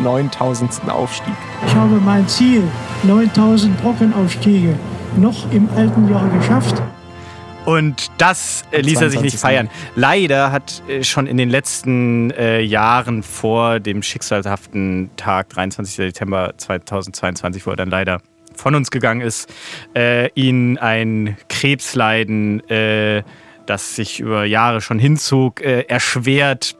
9000. 0.04 0.90
Aufstieg. 0.90 1.34
Ich 1.66 1.76
habe 1.76 1.96
mein 1.96 2.28
Ziel, 2.28 2.64
9000 3.04 3.82
Brockenaufstiege, 3.82 4.76
noch 5.18 5.52
im 5.52 5.70
alten 5.76 6.10
Jahr 6.10 6.28
geschafft. 6.30 6.82
Und 7.66 8.10
das 8.18 8.64
äh, 8.72 8.82
ließ 8.82 9.02
er 9.02 9.10
sich 9.10 9.22
nicht 9.22 9.38
feiern. 9.38 9.70
Leider 9.96 10.52
hat 10.52 10.82
äh, 10.88 11.04
schon 11.04 11.28
in 11.28 11.38
den 11.38 11.50
letzten 11.50 12.32
äh, 12.32 12.62
Jahren 12.62 13.22
vor 13.22 13.80
dem 13.80 14.02
schicksalhaften 14.02 15.12
Tag, 15.18 15.50
23. 15.50 15.96
September 15.96 16.54
2022, 16.58 17.66
wo 17.68 17.72
er 17.72 17.76
dann 17.76 17.90
leider 17.90 18.22
von 18.56 18.76
uns 18.76 18.92
gegangen 18.92 19.22
ist, 19.22 19.54
äh, 19.96 20.30
ihn 20.34 20.78
ein 20.78 21.38
Krebsleiden, 21.48 22.68
äh, 22.70 23.24
das 23.66 23.96
sich 23.96 24.20
über 24.20 24.46
Jahre 24.46 24.82
schon 24.82 24.98
hinzog, 24.98 25.62
äh, 25.62 25.82
erschwert 25.82 26.76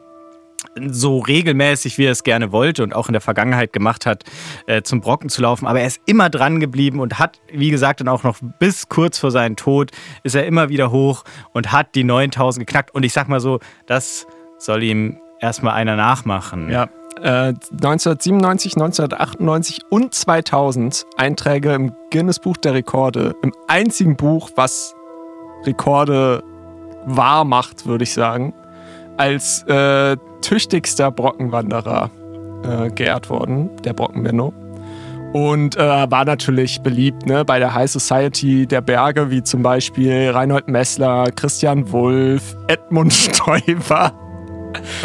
so 0.88 1.18
regelmäßig, 1.18 1.98
wie 1.98 2.04
er 2.04 2.12
es 2.12 2.22
gerne 2.22 2.52
wollte 2.52 2.82
und 2.82 2.94
auch 2.94 3.08
in 3.08 3.12
der 3.12 3.20
Vergangenheit 3.20 3.72
gemacht 3.72 4.06
hat, 4.06 4.24
äh, 4.66 4.82
zum 4.82 5.00
Brocken 5.00 5.28
zu 5.28 5.42
laufen. 5.42 5.66
Aber 5.66 5.80
er 5.80 5.86
ist 5.86 6.00
immer 6.06 6.30
dran 6.30 6.60
geblieben 6.60 7.00
und 7.00 7.18
hat, 7.18 7.40
wie 7.52 7.70
gesagt, 7.70 8.00
dann 8.00 8.08
auch 8.08 8.22
noch 8.22 8.38
bis 8.58 8.88
kurz 8.88 9.18
vor 9.18 9.30
seinem 9.30 9.56
Tod 9.56 9.90
ist 10.22 10.34
er 10.34 10.46
immer 10.46 10.68
wieder 10.68 10.90
hoch 10.90 11.24
und 11.52 11.72
hat 11.72 11.94
die 11.94 12.04
9000 12.04 12.66
geknackt. 12.66 12.94
Und 12.94 13.04
ich 13.04 13.12
sag 13.12 13.28
mal 13.28 13.40
so, 13.40 13.58
das 13.86 14.26
soll 14.58 14.82
ihm 14.82 15.18
erstmal 15.40 15.74
einer 15.74 15.96
nachmachen. 15.96 16.70
Ja. 16.70 16.88
Äh, 17.16 17.54
1997, 17.72 18.76
1998 18.76 19.80
und 19.90 20.14
2000 20.14 21.04
Einträge 21.16 21.74
im 21.74 21.92
Guinness 22.10 22.38
Buch 22.38 22.56
der 22.56 22.74
Rekorde. 22.74 23.34
Im 23.42 23.52
einzigen 23.66 24.16
Buch, 24.16 24.50
was 24.54 24.94
Rekorde 25.64 26.42
wahr 27.04 27.44
macht, 27.44 27.86
würde 27.86 28.04
ich 28.04 28.14
sagen, 28.14 28.54
als 29.16 29.64
äh, 29.64 30.16
tüchtigster 30.42 31.10
Brockenwanderer 31.10 32.10
äh, 32.64 32.90
geehrt 32.90 33.30
worden, 33.30 33.70
der 33.84 33.92
Brockenbenno. 33.92 34.52
Und 35.32 35.76
äh, 35.76 36.10
war 36.10 36.24
natürlich 36.24 36.80
beliebt 36.82 37.26
ne, 37.26 37.44
bei 37.44 37.60
der 37.60 37.72
High 37.72 37.88
Society 37.90 38.66
der 38.66 38.80
Berge, 38.80 39.30
wie 39.30 39.42
zum 39.44 39.62
Beispiel 39.62 40.30
Reinhold 40.30 40.66
Messler, 40.66 41.26
Christian 41.36 41.90
Wulff, 41.92 42.56
Edmund 42.66 43.12
Stoiber. 43.14 44.12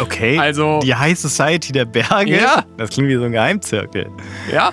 Okay. 0.00 0.38
Also- 0.38 0.80
die 0.82 0.94
High 0.94 1.16
Society 1.18 1.72
der 1.72 1.84
Berge. 1.84 2.40
Ja. 2.40 2.64
Das 2.76 2.90
klingt 2.90 3.08
wie 3.08 3.16
so 3.16 3.24
ein 3.24 3.32
Geheimzirkel. 3.32 4.08
Ja, 4.52 4.70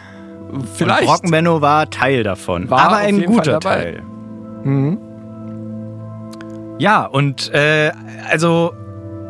vielleicht. 0.75 1.01
Und 1.01 1.07
Brockenbenno 1.07 1.61
war 1.61 1.87
Teil 1.89 2.23
davon. 2.23 2.69
War 2.69 2.81
aber 2.87 2.97
ein 2.97 3.23
guter. 3.23 3.59
Teil. 3.59 4.01
Mhm. 4.63 4.97
Ja, 6.79 7.05
und 7.05 7.53
äh, 7.53 7.91
also 8.29 8.73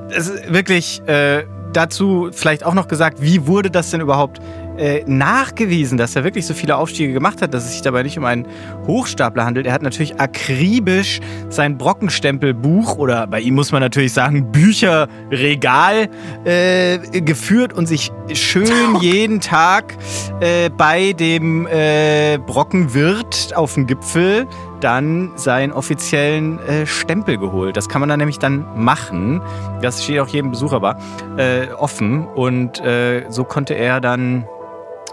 es 0.09 0.27
ist 0.27 0.53
wirklich 0.53 1.01
äh, 1.07 1.43
dazu 1.73 2.29
vielleicht 2.31 2.65
auch 2.65 2.73
noch 2.73 2.87
gesagt, 2.87 3.21
wie 3.21 3.47
wurde 3.47 3.69
das 3.69 3.91
denn 3.91 4.01
überhaupt 4.01 4.39
äh, 4.77 5.03
nachgewiesen, 5.05 5.97
dass 5.97 6.15
er 6.15 6.23
wirklich 6.23 6.45
so 6.47 6.53
viele 6.53 6.77
Aufstiege 6.77 7.13
gemacht 7.13 7.41
hat, 7.41 7.53
dass 7.53 7.65
es 7.65 7.73
sich 7.73 7.81
dabei 7.81 8.03
nicht 8.03 8.17
um 8.17 8.25
einen 8.25 8.47
Hochstapler 8.87 9.45
handelt. 9.45 9.67
Er 9.67 9.73
hat 9.73 9.83
natürlich 9.83 10.19
akribisch 10.19 11.19
sein 11.49 11.77
Brockenstempelbuch 11.77 12.97
oder 12.97 13.27
bei 13.27 13.39
ihm 13.39 13.55
muss 13.55 13.71
man 13.71 13.81
natürlich 13.81 14.13
sagen 14.13 14.51
Bücherregal 14.51 16.09
äh, 16.45 16.97
geführt 17.21 17.73
und 17.73 17.87
sich 17.87 18.11
schön 18.33 18.95
jeden 18.99 19.41
Tag 19.41 19.95
äh, 20.39 20.69
bei 20.69 21.13
dem 21.13 21.67
äh, 21.67 22.39
Brockenwirt 22.39 23.55
auf 23.55 23.75
dem 23.75 23.85
Gipfel 23.85 24.47
dann 24.83 25.31
seinen 25.35 25.71
offiziellen 25.71 26.59
äh, 26.67 26.85
Stempel 26.85 27.37
geholt. 27.37 27.77
Das 27.77 27.87
kann 27.89 27.99
man 28.01 28.09
dann 28.09 28.19
nämlich 28.19 28.39
dann 28.39 28.65
machen. 28.75 29.41
Das 29.81 30.03
steht 30.03 30.19
auch 30.19 30.27
jedem 30.27 30.51
Besucher 30.51 30.75
aber, 30.77 30.97
äh, 31.37 31.67
offen. 31.77 32.27
Und 32.27 32.79
äh, 32.81 33.25
so 33.29 33.43
konnte 33.43 33.73
er 33.73 34.01
dann, 34.01 34.45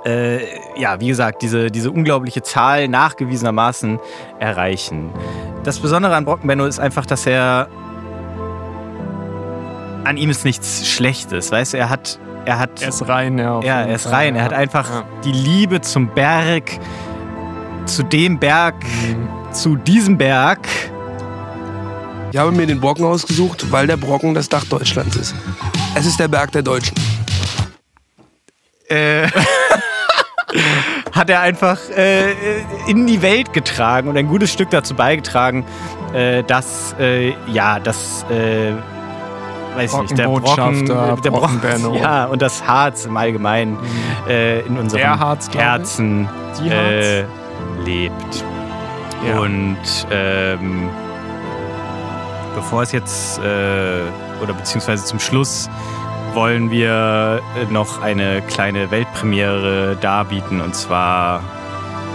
äh, 0.04 0.38
ja, 0.76 1.00
wie 1.00 1.08
gesagt, 1.08 1.42
diese, 1.42 1.70
diese 1.70 1.90
unglaubliche 1.90 2.42
Zahl 2.42 2.88
nachgewiesenermaßen 2.88 3.98
erreichen. 4.38 5.10
Das 5.64 5.78
Besondere 5.78 6.16
an 6.16 6.24
Brockenbenno 6.24 6.64
ist 6.66 6.80
einfach, 6.80 7.06
dass 7.06 7.26
er 7.26 7.68
an 10.04 10.16
ihm 10.16 10.30
ist 10.30 10.44
nichts 10.44 10.88
Schlechtes, 10.88 11.52
weißt 11.52 11.74
du, 11.74 11.78
er 11.78 11.90
hat 11.90 12.18
er 12.46 12.58
hat 12.58 12.80
Er 12.80 12.88
ist 12.88 13.06
rein, 13.06 13.38
ja. 13.38 13.60
ja, 13.60 13.82
er 13.82 13.94
ist 13.94 14.04
Fall, 14.04 14.14
rein. 14.14 14.34
Er 14.36 14.44
hat 14.44 14.54
einfach 14.54 14.88
Ja. 14.88 15.02
die 15.24 15.32
Liebe 15.32 15.82
zum 15.82 16.08
Berg, 16.08 16.78
zu 17.84 18.02
dem 18.02 18.38
Berg, 18.38 18.74
Mhm. 18.82 19.28
Zu 19.52 19.76
diesem 19.76 20.16
Berg. 20.18 20.68
Ich 22.32 22.38
habe 22.38 22.52
mir 22.52 22.66
den 22.66 22.80
Brocken 22.80 23.04
ausgesucht, 23.04 23.70
weil 23.70 23.86
der 23.86 23.96
Brocken 23.96 24.34
das 24.34 24.48
Dach 24.48 24.64
Deutschlands 24.64 25.16
ist. 25.16 25.34
Es 25.94 26.06
ist 26.06 26.20
der 26.20 26.28
Berg 26.28 26.52
der 26.52 26.62
Deutschen. 26.62 26.94
Äh, 28.88 29.26
hat 31.12 31.30
er 31.30 31.40
einfach 31.40 31.78
äh, 31.96 32.32
in 32.86 33.06
die 33.06 33.22
Welt 33.22 33.52
getragen 33.52 34.08
und 34.08 34.16
ein 34.16 34.28
gutes 34.28 34.52
Stück 34.52 34.70
dazu 34.70 34.94
beigetragen, 34.94 35.64
äh, 36.12 36.42
dass, 36.44 36.94
äh, 36.98 37.34
ja, 37.52 37.80
das, 37.80 38.24
äh, 38.30 38.72
weiß 39.76 39.92
ich 39.92 40.00
nicht, 40.00 40.18
der 40.18 40.24
Brocken, 40.24 40.86
Brockenbotschafter, 40.86 41.22
der 41.22 41.30
Brocken, 41.30 41.94
ja, 41.94 42.24
und 42.26 42.42
das 42.42 42.66
Harz 42.66 43.06
im 43.06 43.16
Allgemeinen 43.16 43.76
äh, 44.28 44.60
in 44.60 44.78
unserem 44.78 45.18
Harz. 45.18 45.48
Herzen 45.52 46.28
äh, 46.68 47.24
lebt. 47.84 48.44
Ja. 49.26 49.38
Und 49.40 49.76
ähm, 50.10 50.88
bevor 52.54 52.82
es 52.82 52.92
jetzt, 52.92 53.38
äh, 53.38 54.02
oder 54.42 54.54
beziehungsweise 54.54 55.04
zum 55.04 55.18
Schluss, 55.20 55.68
wollen 56.34 56.70
wir 56.70 57.40
noch 57.70 58.00
eine 58.02 58.40
kleine 58.42 58.90
Weltpremiere 58.90 59.96
darbieten 60.00 60.60
und 60.60 60.74
zwar 60.74 61.42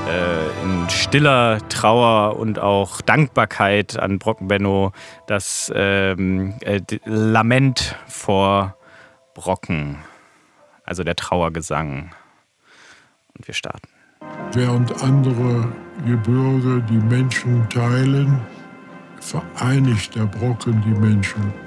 äh, 0.07 0.63
in 0.63 0.89
stiller 0.89 1.59
Trauer 1.69 2.37
und 2.37 2.59
auch 2.59 3.01
Dankbarkeit 3.01 3.99
an 3.99 4.19
Brockenbenno 4.19 4.91
das 5.27 5.71
ähm, 5.75 6.53
äh, 6.61 6.81
Lament 7.05 7.95
vor 8.07 8.77
Brocken, 9.33 9.97
also 10.83 11.03
der 11.03 11.15
Trauergesang. 11.15 12.11
Und 13.37 13.47
wir 13.47 13.53
starten. 13.53 13.89
Während 14.53 15.03
andere 15.03 15.67
Gebirge 16.05 16.83
die 16.87 16.97
Menschen 16.97 17.67
teilen, 17.69 18.39
vereinigt 19.19 20.15
der 20.15 20.25
Brocken 20.25 20.81
die 20.83 20.99
Menschen. 20.99 21.64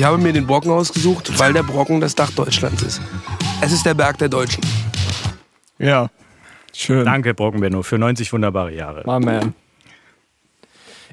Ich 0.00 0.06
habe 0.06 0.16
mir 0.16 0.32
den 0.32 0.46
Brocken 0.46 0.70
ausgesucht, 0.70 1.38
weil 1.38 1.52
der 1.52 1.62
Brocken 1.62 2.00
das 2.00 2.14
Dach 2.14 2.30
Deutschlands 2.30 2.82
ist. 2.82 3.02
Es 3.60 3.70
ist 3.70 3.84
der 3.84 3.92
Berg 3.92 4.16
der 4.16 4.30
Deutschen. 4.30 4.64
Ja. 5.78 6.08
Schön. 6.72 7.04
Danke, 7.04 7.34
Brockenbenno, 7.34 7.82
für 7.82 7.98
90 7.98 8.32
wunderbare 8.32 8.74
Jahre. 8.74 9.02
My 9.04 9.22
man. 9.22 9.52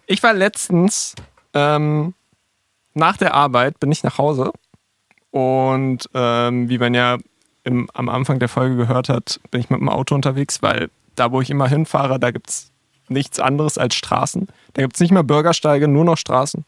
Ich 0.06 0.24
war 0.24 0.32
letztens 0.32 1.16
ähm, 1.54 2.14
nach 2.94 3.18
der 3.18 3.34
Arbeit, 3.34 3.78
bin 3.82 3.92
ich 3.92 4.04
nach 4.04 4.20
Hause 4.20 4.54
und 5.32 6.10
ähm, 6.14 6.70
wie 6.70 6.78
man 6.78 6.94
ja 6.94 7.18
im, 7.66 7.90
am 7.94 8.08
Anfang 8.08 8.40
der 8.40 8.48
Folge 8.48 8.78
gehört 8.78 9.10
hat, 9.10 9.42
bin 9.52 9.60
ich 9.60 9.70
mit 9.70 9.82
dem 9.82 9.90
Auto 9.90 10.16
unterwegs, 10.16 10.62
weil 10.62 10.90
da, 11.16 11.34
wo 11.34 11.42
ich 11.42 11.50
immer 11.50 11.68
hinfahre, 11.68 12.22
da 12.22 12.32
gibt 12.32 12.52
es 12.52 12.72
nichts 13.10 13.42
anderes 13.42 13.78
als 13.78 13.96
Straßen. 13.96 14.48
Da 14.76 14.82
gibt 14.82 14.96
es 14.96 15.02
nicht 15.02 15.12
mehr 15.12 15.24
Bürgersteige, 15.24 15.90
nur 15.90 16.06
noch 16.06 16.18
Straßen. 16.18 16.64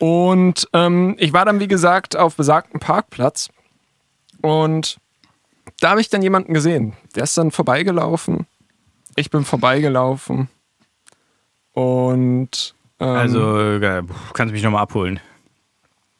Und 0.00 0.66
ähm, 0.72 1.14
ich 1.18 1.32
war 1.32 1.44
dann, 1.44 1.60
wie 1.60 1.68
gesagt, 1.68 2.16
auf 2.16 2.34
besagten 2.34 2.80
Parkplatz 2.80 3.48
und 4.42 4.98
da 5.80 5.90
habe 5.90 6.00
ich 6.00 6.08
dann 6.08 6.22
jemanden 6.22 6.52
gesehen. 6.54 6.94
Der 7.14 7.22
ist 7.24 7.36
dann 7.38 7.50
vorbeigelaufen. 7.52 8.46
Ich 9.16 9.30
bin 9.30 9.44
vorbeigelaufen. 9.44 10.48
Und. 11.72 12.74
Ähm, 12.98 13.06
Also, 13.08 13.58
äh, 13.60 14.02
kannst 14.32 14.50
du 14.50 14.54
mich 14.54 14.62
nochmal 14.62 14.82
abholen? 14.82 15.20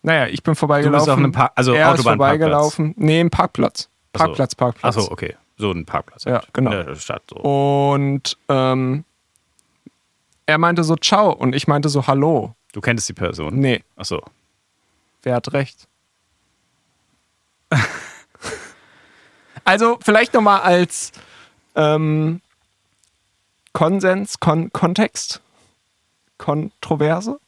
Naja, 0.03 0.27
ich 0.29 0.43
bin 0.43 0.55
vorbeigelaufen. 0.55 0.93
Du 0.93 0.99
bist 1.05 1.11
auf 1.11 1.19
einem 1.19 1.33
Park- 1.33 1.53
also 1.55 1.73
er 1.73 1.89
ist 1.93 2.01
Autobahnparkplatz. 2.01 2.39
vorbeigelaufen. 2.39 2.95
Nee, 2.97 3.21
im 3.21 3.31
Parkplatz. 3.31 3.89
Parkplatz, 4.13 4.55
Parkplatz. 4.55 4.97
Achso, 4.97 5.11
okay. 5.13 5.37
So 5.59 5.71
ein 5.73 5.85
Parkplatz. 5.85 6.25
Ja, 6.25 6.43
genau. 6.55 6.71
In 6.73 6.87
der 6.87 6.95
Stadt. 6.97 7.23
So. 7.29 7.37
Und 7.37 8.39
ähm, 8.49 9.05
er 10.47 10.57
meinte 10.59 10.85
so 10.85 10.97
Ciao 10.97 11.33
und 11.33 11.55
ich 11.55 11.69
meinte 11.69 11.91
so 11.91 12.07
Hallo. 12.07 12.55
Du 12.73 12.81
kennst 12.81 13.09
die 13.09 13.15
Person? 13.15 13.59
Nee, 13.59 13.83
Achso. 13.97 14.23
wer 15.23 15.35
hat 15.37 15.53
recht? 15.53 15.89
also 19.65 19.99
vielleicht 20.03 20.35
nochmal 20.35 20.61
als 20.63 21.13
ähm, 21.75 22.41
Konsens, 23.73 24.41
Kon 24.41 24.73
Kontext, 24.73 25.41
Kontroverse. 26.39 27.39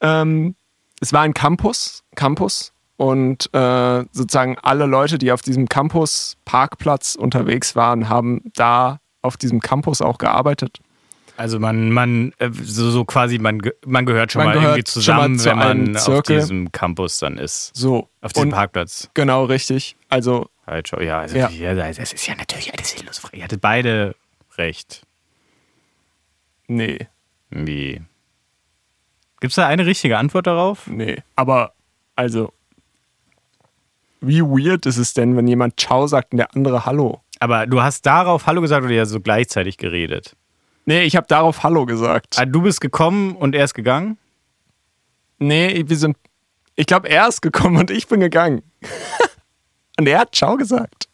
Ähm, 0.00 0.56
es 1.00 1.12
war 1.12 1.22
ein 1.22 1.34
Campus, 1.34 2.02
Campus 2.14 2.72
und 2.96 3.52
äh, 3.54 4.04
sozusagen 4.12 4.58
alle 4.58 4.86
Leute, 4.86 5.18
die 5.18 5.32
auf 5.32 5.42
diesem 5.42 5.68
Campus 5.68 6.36
Parkplatz 6.44 7.14
unterwegs 7.14 7.74
waren, 7.74 8.08
haben 8.08 8.42
da 8.54 9.00
auf 9.22 9.36
diesem 9.36 9.60
Campus 9.60 10.00
auch 10.00 10.18
gearbeitet. 10.18 10.80
Also 11.36 11.58
man, 11.58 11.90
man, 11.90 12.32
äh, 12.38 12.50
so, 12.52 12.90
so 12.90 13.04
quasi, 13.04 13.38
man, 13.38 13.60
man 13.86 14.04
gehört 14.06 14.32
schon 14.32 14.40
Man 14.40 14.48
mal 14.48 14.54
gehört 14.54 14.76
irgendwie 14.76 14.84
zusammen, 14.84 15.38
zu 15.38 15.46
wenn 15.50 15.58
man 15.58 15.96
auf 15.96 16.02
Zirkel. 16.04 16.40
diesem 16.40 16.70
Campus 16.72 17.18
dann 17.18 17.38
ist. 17.38 17.74
So. 17.74 18.08
Auf 18.20 18.32
diesem 18.32 18.48
Und- 18.50 18.54
Parkplatz. 18.54 19.08
Genau, 19.14 19.44
richtig. 19.44 19.96
Also, 20.08 20.48
Halt 20.66 20.90
ja, 21.00 21.18
also, 21.20 21.36
Ja. 21.36 21.48
ja. 21.48 21.74
das 21.74 22.12
ist 22.12 22.26
ja 22.26 22.34
natürlich 22.36 22.72
alles 22.72 22.90
sinnlos. 22.90 23.20
Ihr 23.32 23.42
hattet 23.44 23.60
beide 23.60 24.14
recht. 24.56 25.02
nee, 26.68 27.06
Wie? 27.50 28.00
Gibt 29.40 29.50
es 29.50 29.56
da 29.56 29.66
eine 29.66 29.86
richtige 29.86 30.18
Antwort 30.18 30.46
darauf? 30.46 30.86
nee. 30.86 31.16
Aber, 31.34 31.72
also, 32.14 32.52
wie 34.20 34.40
weird 34.42 34.86
ist 34.86 34.98
es 34.98 35.14
denn, 35.14 35.36
wenn 35.36 35.48
jemand 35.48 35.80
Ciao 35.80 36.06
sagt 36.06 36.32
und 36.32 36.38
der 36.38 36.54
andere 36.54 36.86
Hallo? 36.86 37.20
Aber 37.40 37.66
du 37.66 37.82
hast 37.82 38.06
darauf 38.06 38.46
Hallo 38.46 38.60
gesagt 38.60 38.84
oder 38.84 38.94
ja 38.94 39.04
so 39.04 39.20
gleichzeitig 39.20 39.78
geredet? 39.78 40.36
Nee, 40.84 41.02
ich 41.02 41.16
habe 41.16 41.26
darauf 41.28 41.62
Hallo 41.62 41.86
gesagt. 41.86 42.36
Ah, 42.38 42.44
du 42.44 42.62
bist 42.62 42.80
gekommen 42.80 43.36
und 43.36 43.54
er 43.54 43.64
ist 43.64 43.74
gegangen? 43.74 44.18
Nee, 45.38 45.84
wir 45.86 45.96
sind. 45.96 46.16
Ich 46.74 46.86
glaube, 46.86 47.08
er 47.08 47.28
ist 47.28 47.40
gekommen 47.42 47.76
und 47.76 47.90
ich 47.90 48.06
bin 48.08 48.20
gegangen. 48.20 48.62
und 49.98 50.08
er 50.08 50.20
hat 50.20 50.34
Ciao 50.34 50.56
gesagt. 50.56 51.08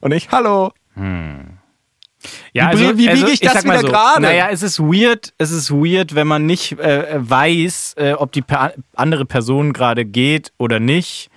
Und 0.00 0.12
ich 0.12 0.30
Hallo. 0.30 0.72
Ja, 2.52 2.72
Wie 2.72 2.76
brie- 2.76 2.96
wie 2.98 3.08
biege 3.08 3.30
ich 3.30 3.40
das 3.40 3.64
mal 3.64 3.78
wieder 3.80 3.90
gerade? 3.90 4.22
Naja, 4.22 4.48
es 4.50 4.62
ist 4.62 4.80
weird, 4.80 5.32
es 5.38 5.50
ist 5.50 5.70
weird, 5.70 6.14
wenn 6.14 6.26
man 6.26 6.46
nicht 6.46 6.72
äh, 6.80 7.14
weiß, 7.16 7.94
äh, 7.98 8.12
ob 8.14 8.32
die 8.32 8.42
per 8.42 8.72
andere 8.94 9.26
Person 9.26 9.72
gerade 9.72 10.04
geht 10.04 10.52
oder 10.58 10.80
nicht, 10.80 11.28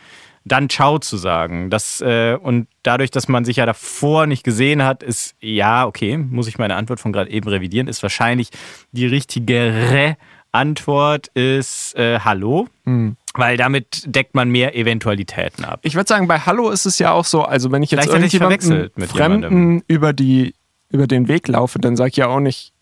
dann 0.51 0.69
Ciao 0.69 0.99
zu 0.99 1.17
sagen. 1.17 1.69
Das, 1.69 2.01
äh, 2.01 2.35
und 2.41 2.67
dadurch, 2.83 3.11
dass 3.11 3.27
man 3.27 3.45
sich 3.45 3.57
ja 3.57 3.65
davor 3.65 4.25
nicht 4.27 4.43
gesehen 4.43 4.83
hat, 4.83 5.01
ist 5.03 5.35
ja, 5.39 5.85
okay, 5.85 6.17
muss 6.17 6.47
ich 6.47 6.57
meine 6.57 6.75
Antwort 6.75 6.99
von 6.99 7.11
gerade 7.13 7.29
eben 7.31 7.47
revidieren, 7.47 7.87
ist 7.87 8.03
wahrscheinlich 8.03 8.49
die 8.91 9.05
richtigere 9.05 10.17
Antwort 10.51 11.27
ist 11.35 11.95
äh, 11.95 12.19
Hallo, 12.21 12.67
Hm. 12.85 13.15
weil 13.35 13.55
damit 13.57 14.03
deckt 14.07 14.33
man 14.33 14.49
mehr 14.49 14.75
Eventualitäten 14.75 15.63
ab. 15.63 15.79
Ich 15.83 15.93
würde 15.93 16.07
sagen, 16.07 16.27
bei 16.27 16.39
Hallo 16.39 16.71
ist 16.71 16.85
es 16.87 16.97
ja 16.97 17.11
auch 17.11 17.25
so, 17.25 17.43
also 17.43 17.71
wenn 17.71 17.83
ich 17.83 17.91
jetzt 17.91 18.09
Vielleicht 18.09 18.33
irgendjemanden 18.33 18.89
mit 18.95 19.09
Fremden 19.09 19.43
jemandem. 19.43 19.83
über, 19.87 20.11
die, 20.13 20.55
über 20.89 21.05
den 21.05 21.27
Weg 21.27 21.47
laufe, 21.47 21.77
dann 21.77 21.95
sage 21.95 22.09
ich 22.09 22.15
ja 22.17 22.27
auch 22.27 22.39
nicht 22.39 22.73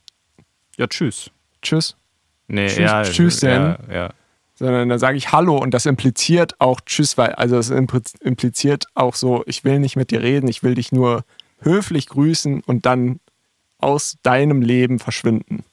Ja, 0.78 0.88
tschüss. 0.88 1.30
Tschüss, 1.62 1.98
Nee, 2.48 2.68
Tschüss- 2.68 2.80
ja, 2.80 3.04
tschüss 3.04 3.42
ja, 3.42 3.50
denn. 3.74 3.94
ja. 3.94 4.10
Sondern 4.58 4.90
dann 4.90 5.00
sage 5.00 5.18
ich 5.18 5.32
Hallo 5.32 5.58
und 5.58 5.74
das 5.74 5.86
impliziert 5.86 6.60
auch 6.60 6.82
Tschüss, 6.82 7.18
weil, 7.18 7.34
also 7.34 7.58
es 7.58 7.72
impli- 7.72 8.20
impliziert 8.22 8.86
auch 8.96 9.16
so, 9.16 9.44
ich 9.46 9.64
will 9.64 9.80
nicht 9.80 9.96
mit 9.96 10.12
dir 10.12 10.22
reden, 10.22 10.48
ich 10.48 10.64
will 10.64 10.76
dich 10.76 10.92
nur 10.92 11.24
höflich 11.60 12.08
grüßen 12.08 12.62
und 12.62 12.86
dann 12.86 13.20
aus 13.78 14.18
deinem 14.24 14.62
Leben 14.62 15.00
verschwinden. 15.00 15.64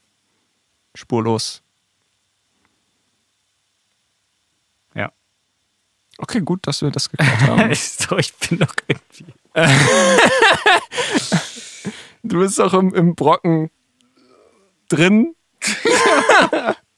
Spurlos. 0.95 1.63
Ja. 4.95 5.11
Okay, 6.19 6.41
gut, 6.41 6.67
dass 6.67 6.83
wir 6.83 6.91
das 6.91 7.11
geklärt 7.11 7.41
haben. 7.47 7.75
So, 7.75 8.19
ich 8.19 8.35
bin 8.35 8.59
doch 8.59 8.75
irgendwie. 8.87 9.35
Du 12.27 12.39
bist 12.39 12.59
doch 12.59 12.73
im, 12.73 12.95
im 12.95 13.15
Brocken 13.15 13.71
drin. 14.89 15.35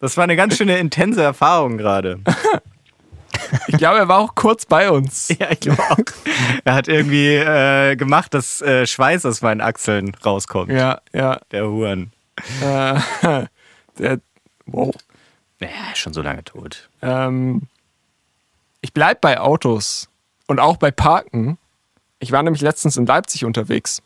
Das 0.00 0.16
war 0.16 0.24
eine 0.24 0.36
ganz 0.36 0.56
schöne 0.56 0.78
intense 0.78 1.22
Erfahrung 1.22 1.78
gerade. 1.78 2.20
Ich 3.68 3.76
glaube, 3.76 3.98
er 3.98 4.08
war 4.08 4.18
auch 4.18 4.34
kurz 4.34 4.66
bei 4.66 4.90
uns. 4.90 5.28
Ja, 5.38 5.50
ich 5.50 5.60
glaube 5.60 5.82
auch. 5.90 5.98
Er 6.64 6.74
hat 6.74 6.88
irgendwie 6.88 7.34
äh, 7.34 7.96
gemacht, 7.96 8.34
dass 8.34 8.62
äh, 8.62 8.86
Schweiß 8.86 9.26
aus 9.26 9.42
meinen 9.42 9.60
Achseln 9.60 10.14
rauskommt. 10.24 10.72
Ja, 10.72 11.00
ja. 11.12 11.38
Der 11.50 11.68
Huren. 11.68 12.12
Äh, 12.62 13.00
der, 13.98 14.20
wow. 14.66 14.94
Ja, 15.60 15.68
ist 15.92 15.98
schon 15.98 16.12
so 16.12 16.22
lange 16.22 16.44
tot. 16.44 16.88
Ähm, 17.02 17.62
ich 18.80 18.92
bleib 18.92 19.20
bei 19.20 19.40
Autos 19.40 20.08
und 20.46 20.60
auch 20.60 20.76
bei 20.76 20.90
Parken. 20.90 21.58
Ich 22.18 22.32
war 22.32 22.42
nämlich 22.42 22.62
letztens 22.62 22.96
in 22.96 23.06
Leipzig 23.06 23.44
unterwegs 23.44 24.02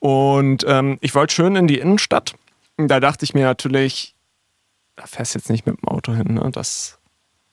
und 0.00 0.64
ähm, 0.68 0.98
ich 1.00 1.14
wollte 1.14 1.34
schön 1.34 1.56
in 1.56 1.66
die 1.66 1.78
Innenstadt. 1.78 2.34
Da 2.76 3.00
dachte 3.00 3.24
ich 3.24 3.34
mir 3.34 3.44
natürlich, 3.44 4.14
da 4.98 5.06
fährst 5.06 5.34
du 5.34 5.38
jetzt 5.38 5.48
nicht 5.50 5.64
mit 5.66 5.76
dem 5.80 5.88
Auto 5.88 6.12
hin, 6.12 6.34
ne? 6.34 6.50
Das 6.52 6.98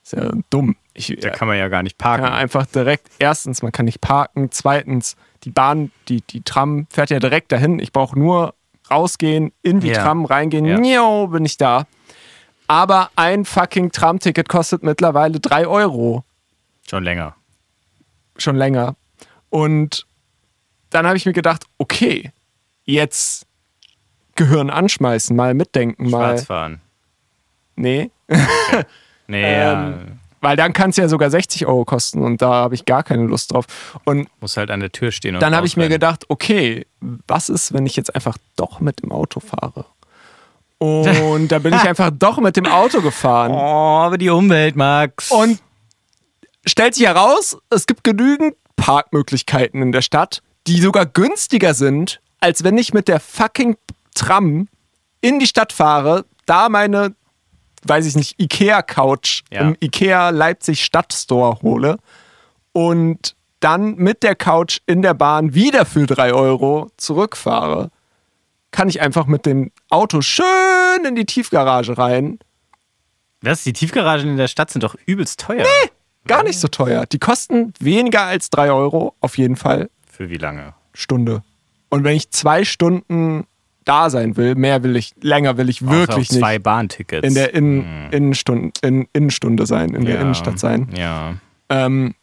ist 0.03 0.13
ja 0.13 0.31
dumm. 0.49 0.75
Ich, 0.93 1.07
Da 1.21 1.29
kann 1.29 1.47
man 1.47 1.57
ja 1.57 1.67
gar 1.67 1.83
nicht 1.83 1.97
parken. 1.97 2.25
ja, 2.25 2.33
einfach 2.33 2.65
direkt, 2.65 3.07
erstens, 3.19 3.61
man 3.61 3.71
kann 3.71 3.85
nicht 3.85 4.01
parken. 4.01 4.49
Zweitens, 4.51 5.15
die 5.43 5.51
Bahn, 5.51 5.91
die, 6.07 6.21
die 6.21 6.41
Tram 6.41 6.87
fährt 6.89 7.09
ja 7.11 7.19
direkt 7.19 7.51
dahin. 7.51 7.79
Ich 7.79 7.91
brauche 7.91 8.17
nur 8.17 8.53
rausgehen, 8.89 9.51
in 9.61 9.79
die 9.79 9.89
Ja. 9.89 10.03
Tram 10.03 10.25
reingehen. 10.25 10.65
Ja. 10.65 10.77
Nio, 10.77 11.27
bin 11.27 11.45
ich 11.45 11.57
da. 11.57 11.85
Aber 12.67 13.09
ein 13.15 13.45
fucking 13.45 13.91
Tramticket 13.91 14.49
kostet 14.49 14.83
mittlerweile 14.83 15.39
3 15.39 15.67
Euro. 15.67 16.23
Schon 16.89 17.03
länger. 17.03 17.35
Schon 18.37 18.55
länger. 18.55 18.95
Und 19.49 20.07
dann 20.89 21.05
habe 21.05 21.17
ich 21.17 21.25
mir 21.25 21.33
gedacht, 21.33 21.65
okay, 21.77 22.31
jetzt 22.85 23.45
Gehirn 24.35 24.69
anschmeißen, 24.69 25.35
mal 25.35 25.53
mitdenken, 25.53 26.09
mal. 26.09 26.29
Schwarz 26.37 26.45
fahren. 26.45 26.81
Nee. 27.75 28.11
Nee, 29.27 29.43
Ähm, 29.43 30.19
Weil 30.41 30.55
dann 30.55 30.71
kann 30.73 30.91
es 30.91 30.97
ja 30.97 31.07
sogar 31.07 31.31
60 31.31 31.65
Euro 31.65 31.83
kosten 31.83 32.21
und 32.21 32.43
da 32.43 32.53
habe 32.53 32.75
ich 32.75 32.85
gar 32.85 33.01
keine 33.01 33.23
Lust 33.23 33.51
drauf. 33.51 33.65
Und 34.03 34.19
ja. 34.19 34.25
Muss 34.39 34.55
halt 34.57 34.69
an 34.69 34.81
der 34.81 34.91
Tür 34.91 35.11
stehen 35.11 35.33
und 35.35 35.41
dann 35.41 35.55
habe 35.55 35.65
ich 35.65 35.75
mir 35.77 35.89
gedacht, 35.89 36.25
okay, 36.29 36.85
was 37.27 37.49
ist, 37.49 37.73
wenn 37.73 37.87
ich 37.87 37.95
jetzt 37.95 38.13
einfach 38.13 38.37
doch 38.55 38.79
mit 38.81 39.01
dem 39.01 39.11
Auto 39.11 39.39
fahre? 39.39 39.85
Und 40.77 41.47
da 41.47 41.57
bin 41.59 41.73
ich 41.73 41.81
einfach 41.89 42.11
doch 42.13 42.37
mit 42.37 42.55
dem 42.57 42.67
Auto 42.67 43.01
gefahren. 43.01 43.51
Oh, 43.51 43.55
aber 44.03 44.19
die 44.19 44.29
Umwelt, 44.29 44.75
Max. 44.75 45.31
Und 45.31 45.59
stellt 46.67 46.93
sich 46.93 47.07
heraus, 47.07 47.57
es 47.71 47.87
gibt 47.87 48.03
genügend 48.03 48.55
Parkmöglichkeiten 48.75 49.81
in 49.81 49.91
der 49.91 50.01
Stadt, 50.03 50.43
die 50.67 50.79
sogar 50.79 51.07
günstiger 51.07 51.73
sind, 51.73 52.19
als 52.39 52.63
wenn 52.63 52.77
ich 52.77 52.93
mit 52.93 53.07
der 53.07 53.19
fucking 53.19 53.77
Tram 54.13 54.67
in 55.21 55.39
die 55.39 55.47
Stadt 55.47 55.73
fahre, 55.73 56.25
da 56.45 56.69
meine, 56.69 57.15
weiß 57.87 58.05
ich 58.05 58.15
nicht, 58.15 58.39
Ikea-Couch 58.41 59.43
Ja. 59.51 59.61
im 59.61 59.75
Ikea 59.79 60.29
Leipzig 60.29 60.83
Stadtstore 60.83 61.61
hole 61.61 61.97
und 62.73 63.35
dann 63.59 63.95
mit 63.95 64.21
der 64.23 64.35
Couch 64.35 64.79
in 64.85 65.01
der 65.01 65.13
Bahn 65.13 65.53
wieder 65.53 65.85
für 65.85 66.05
drei 66.05 66.33
Euro 66.33 66.91
zurückfahre, 66.97 67.89
kann 68.71 68.89
ich 68.89 69.01
einfach 69.01 69.25
mit 69.25 69.45
dem 69.45 69.71
Auto 69.89 70.21
schön 70.21 71.05
in 71.07 71.15
die 71.15 71.25
Tiefgarage 71.25 71.97
rein 71.97 72.39
Was? 73.41 73.63
Die 73.63 73.73
Tiefgaragen 73.73 74.29
in 74.29 74.37
der 74.37 74.47
Stadt 74.47 74.69
sind 74.71 74.83
doch 74.83 74.95
übelst 75.05 75.39
teuer. 75.39 75.63
Nee, 75.63 75.89
gar 76.27 76.43
nicht 76.43 76.59
so 76.59 76.67
teuer. 76.67 77.05
Die 77.05 77.19
kosten 77.19 77.73
weniger 77.79 78.23
als 78.23 78.49
3 78.49 78.71
Euro, 78.71 79.15
auf 79.21 79.37
jeden 79.37 79.55
Fall. 79.55 79.89
Für 80.11 80.29
wie 80.29 80.37
lange? 80.37 80.73
Stunde. 80.93 81.43
Und 81.89 82.03
wenn 82.03 82.15
ich 82.17 82.31
zwei 82.31 82.65
Stunden 82.65 83.45
da 83.85 84.09
sein 84.09 84.35
will, 84.37 84.55
mehr 84.55 84.83
will 84.83 84.95
ich, 84.95 85.13
länger 85.21 85.57
will 85.57 85.69
ich 85.69 85.87
wirklich 85.87 86.29
auch 86.31 86.37
zwei 86.39 86.53
nicht 86.55 86.63
Bahntickets. 86.63 87.27
in 87.27 87.33
der 87.35 87.53
in, 87.53 87.85
Innenstunde, 88.11 88.71
in, 88.81 89.07
Innenstunde 89.13 89.65
sein, 89.65 89.93
in 89.95 90.05
der 90.05 90.15
Ja. 90.15 90.21
Innenstadt 90.21 90.59
sein. 90.59 90.89
Ja. 90.97 91.35
Ähm, 91.69 92.13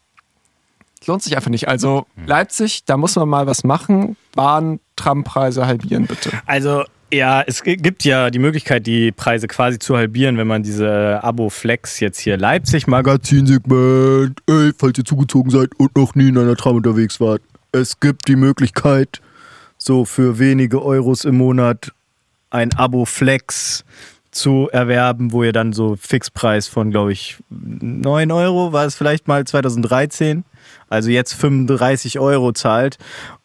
lohnt 1.07 1.21
sich 1.23 1.35
einfach 1.35 1.49
nicht. 1.49 1.67
Also 1.67 2.05
Hm. 2.15 2.27
Leipzig, 2.27 2.85
da 2.85 2.97
muss 2.97 3.15
man 3.15 3.27
mal 3.29 3.47
was 3.47 3.63
machen. 3.63 4.15
Bahn, 4.35 4.79
Trampreise 4.95 5.65
halbieren 5.65 6.05
bitte. 6.05 6.29
Also, 6.45 6.83
ja, 7.11 7.41
es 7.45 7.61
gi- 7.63 7.77
gibt 7.77 8.03
ja 8.05 8.29
die 8.29 8.39
Möglichkeit, 8.39 8.87
die 8.87 9.11
Preise 9.11 9.47
quasi 9.47 9.77
zu 9.79 9.95
halbieren, 9.95 10.37
wenn 10.37 10.47
man 10.47 10.63
diese 10.63 11.23
Abo-Flex 11.23 11.99
jetzt 11.99 12.19
hier 12.19 12.37
Leipzig 12.37 12.87
Magazinsegment, 12.87 14.39
ey, 14.47 14.71
falls 14.77 14.97
ihr 14.97 15.05
zugezogen 15.05 15.51
seid 15.51 15.69
und 15.77 15.95
noch 15.95 16.15
nie 16.15 16.29
in 16.29 16.37
einer 16.37 16.55
Tram 16.55 16.75
unterwegs 16.77 17.19
wart. 17.19 17.41
Es 17.71 17.99
gibt 17.99 18.27
die 18.27 18.35
Möglichkeit, 18.35 19.21
so 19.83 20.05
für 20.05 20.39
wenige 20.39 20.83
Euros 20.83 21.25
im 21.25 21.37
Monat 21.37 21.91
ein 22.49 22.73
Abo-Flex 22.73 23.83
zu 24.31 24.69
erwerben, 24.71 25.31
wo 25.31 25.43
ihr 25.43 25.53
dann 25.53 25.73
so 25.73 25.95
Fixpreis 25.95 26.67
von, 26.67 26.91
glaube 26.91 27.11
ich, 27.11 27.37
9 27.49 28.31
Euro 28.31 28.73
war 28.73 28.85
es 28.85 28.95
vielleicht 28.95 29.27
mal 29.27 29.45
2013, 29.45 30.43
also 30.89 31.09
jetzt 31.09 31.33
35 31.33 32.19
Euro 32.19 32.51
zahlt 32.53 32.97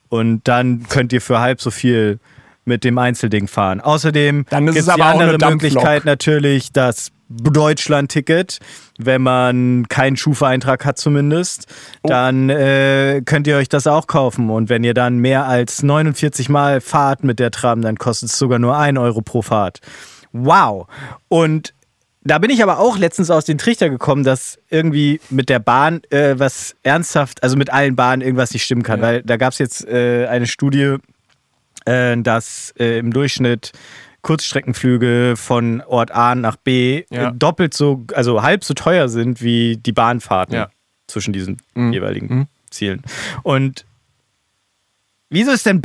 und 0.08 0.46
dann 0.48 0.86
könnt 0.88 1.12
ihr 1.12 1.20
für 1.20 1.40
halb 1.40 1.60
so 1.60 1.70
viel 1.70 2.18
mit 2.64 2.84
dem 2.84 2.98
Einzelding 2.98 3.48
fahren. 3.48 3.80
Außerdem 3.80 4.44
gibt 4.44 4.76
es 4.76 4.86
die 4.86 5.02
andere. 5.02 5.38
Möglichkeit 5.50 6.04
natürlich 6.04 6.72
das 6.72 7.10
Deutschland-Ticket, 7.28 8.58
wenn 8.98 9.22
man 9.22 9.86
keinen 9.88 10.16
Schufa-Eintrag 10.16 10.84
hat 10.84 10.98
zumindest, 10.98 11.66
Oh. 12.02 12.08
dann 12.08 12.48
äh, 12.50 13.22
könnt 13.24 13.46
ihr 13.46 13.56
euch 13.56 13.68
das 13.68 13.86
auch 13.86 14.06
kaufen. 14.06 14.50
Und 14.50 14.68
wenn 14.68 14.84
ihr 14.84 14.94
dann 14.94 15.18
mehr 15.18 15.46
als 15.46 15.82
49 15.82 16.48
Mal 16.48 16.80
fahrt 16.80 17.24
mit 17.24 17.38
der 17.38 17.50
Tram, 17.50 17.82
dann 17.82 17.96
kostet 17.96 18.30
es 18.30 18.38
sogar 18.38 18.58
nur 18.58 18.76
1 18.76 18.98
Euro 18.98 19.20
pro 19.20 19.42
Fahrt. 19.42 19.80
Wow. 20.32 20.86
Und 21.28 21.74
da 22.24 22.38
bin 22.38 22.50
ich 22.50 22.62
aber 22.62 22.78
auch 22.78 22.98
letztens 22.98 23.30
aus 23.30 23.44
den 23.44 23.58
Trichter 23.58 23.88
gekommen, 23.90 24.24
dass 24.24 24.58
irgendwie 24.68 25.20
mit 25.30 25.48
der 25.48 25.60
Bahn 25.60 26.02
äh, 26.10 26.34
was 26.38 26.74
ernsthaft, 26.82 27.42
also 27.42 27.56
mit 27.56 27.70
allen 27.72 27.96
Bahnen 27.96 28.22
irgendwas 28.22 28.52
nicht 28.52 28.64
stimmen 28.64 28.82
kann. 28.82 29.00
Weil 29.00 29.22
da 29.22 29.36
gab 29.36 29.52
es 29.52 29.58
jetzt 29.58 29.86
äh, 29.86 30.26
eine 30.26 30.46
Studie, 30.46 30.96
äh, 31.86 32.16
dass 32.18 32.74
äh, 32.78 32.98
im 32.98 33.12
Durchschnitt 33.12 33.72
Kurzstreckenflüge 34.22 35.34
von 35.36 35.80
Ort 35.82 36.10
A 36.10 36.34
nach 36.34 36.56
B 36.56 37.04
Ja. 37.10 37.30
doppelt 37.30 37.74
so, 37.74 38.04
also 38.14 38.42
halb 38.42 38.64
so 38.64 38.74
teuer 38.74 39.08
sind 39.08 39.40
wie 39.42 39.76
die 39.76 39.92
Bahnfahrten 39.92 40.54
Ja. 40.54 40.68
zwischen 41.06 41.32
diesen 41.32 41.58
Mhm. 41.74 41.92
jeweiligen 41.92 42.26
Mhm. 42.34 42.46
Zielen. 42.70 43.02
Und 43.42 43.84
wieso 45.30 45.52
ist 45.52 45.64
denn 45.66 45.80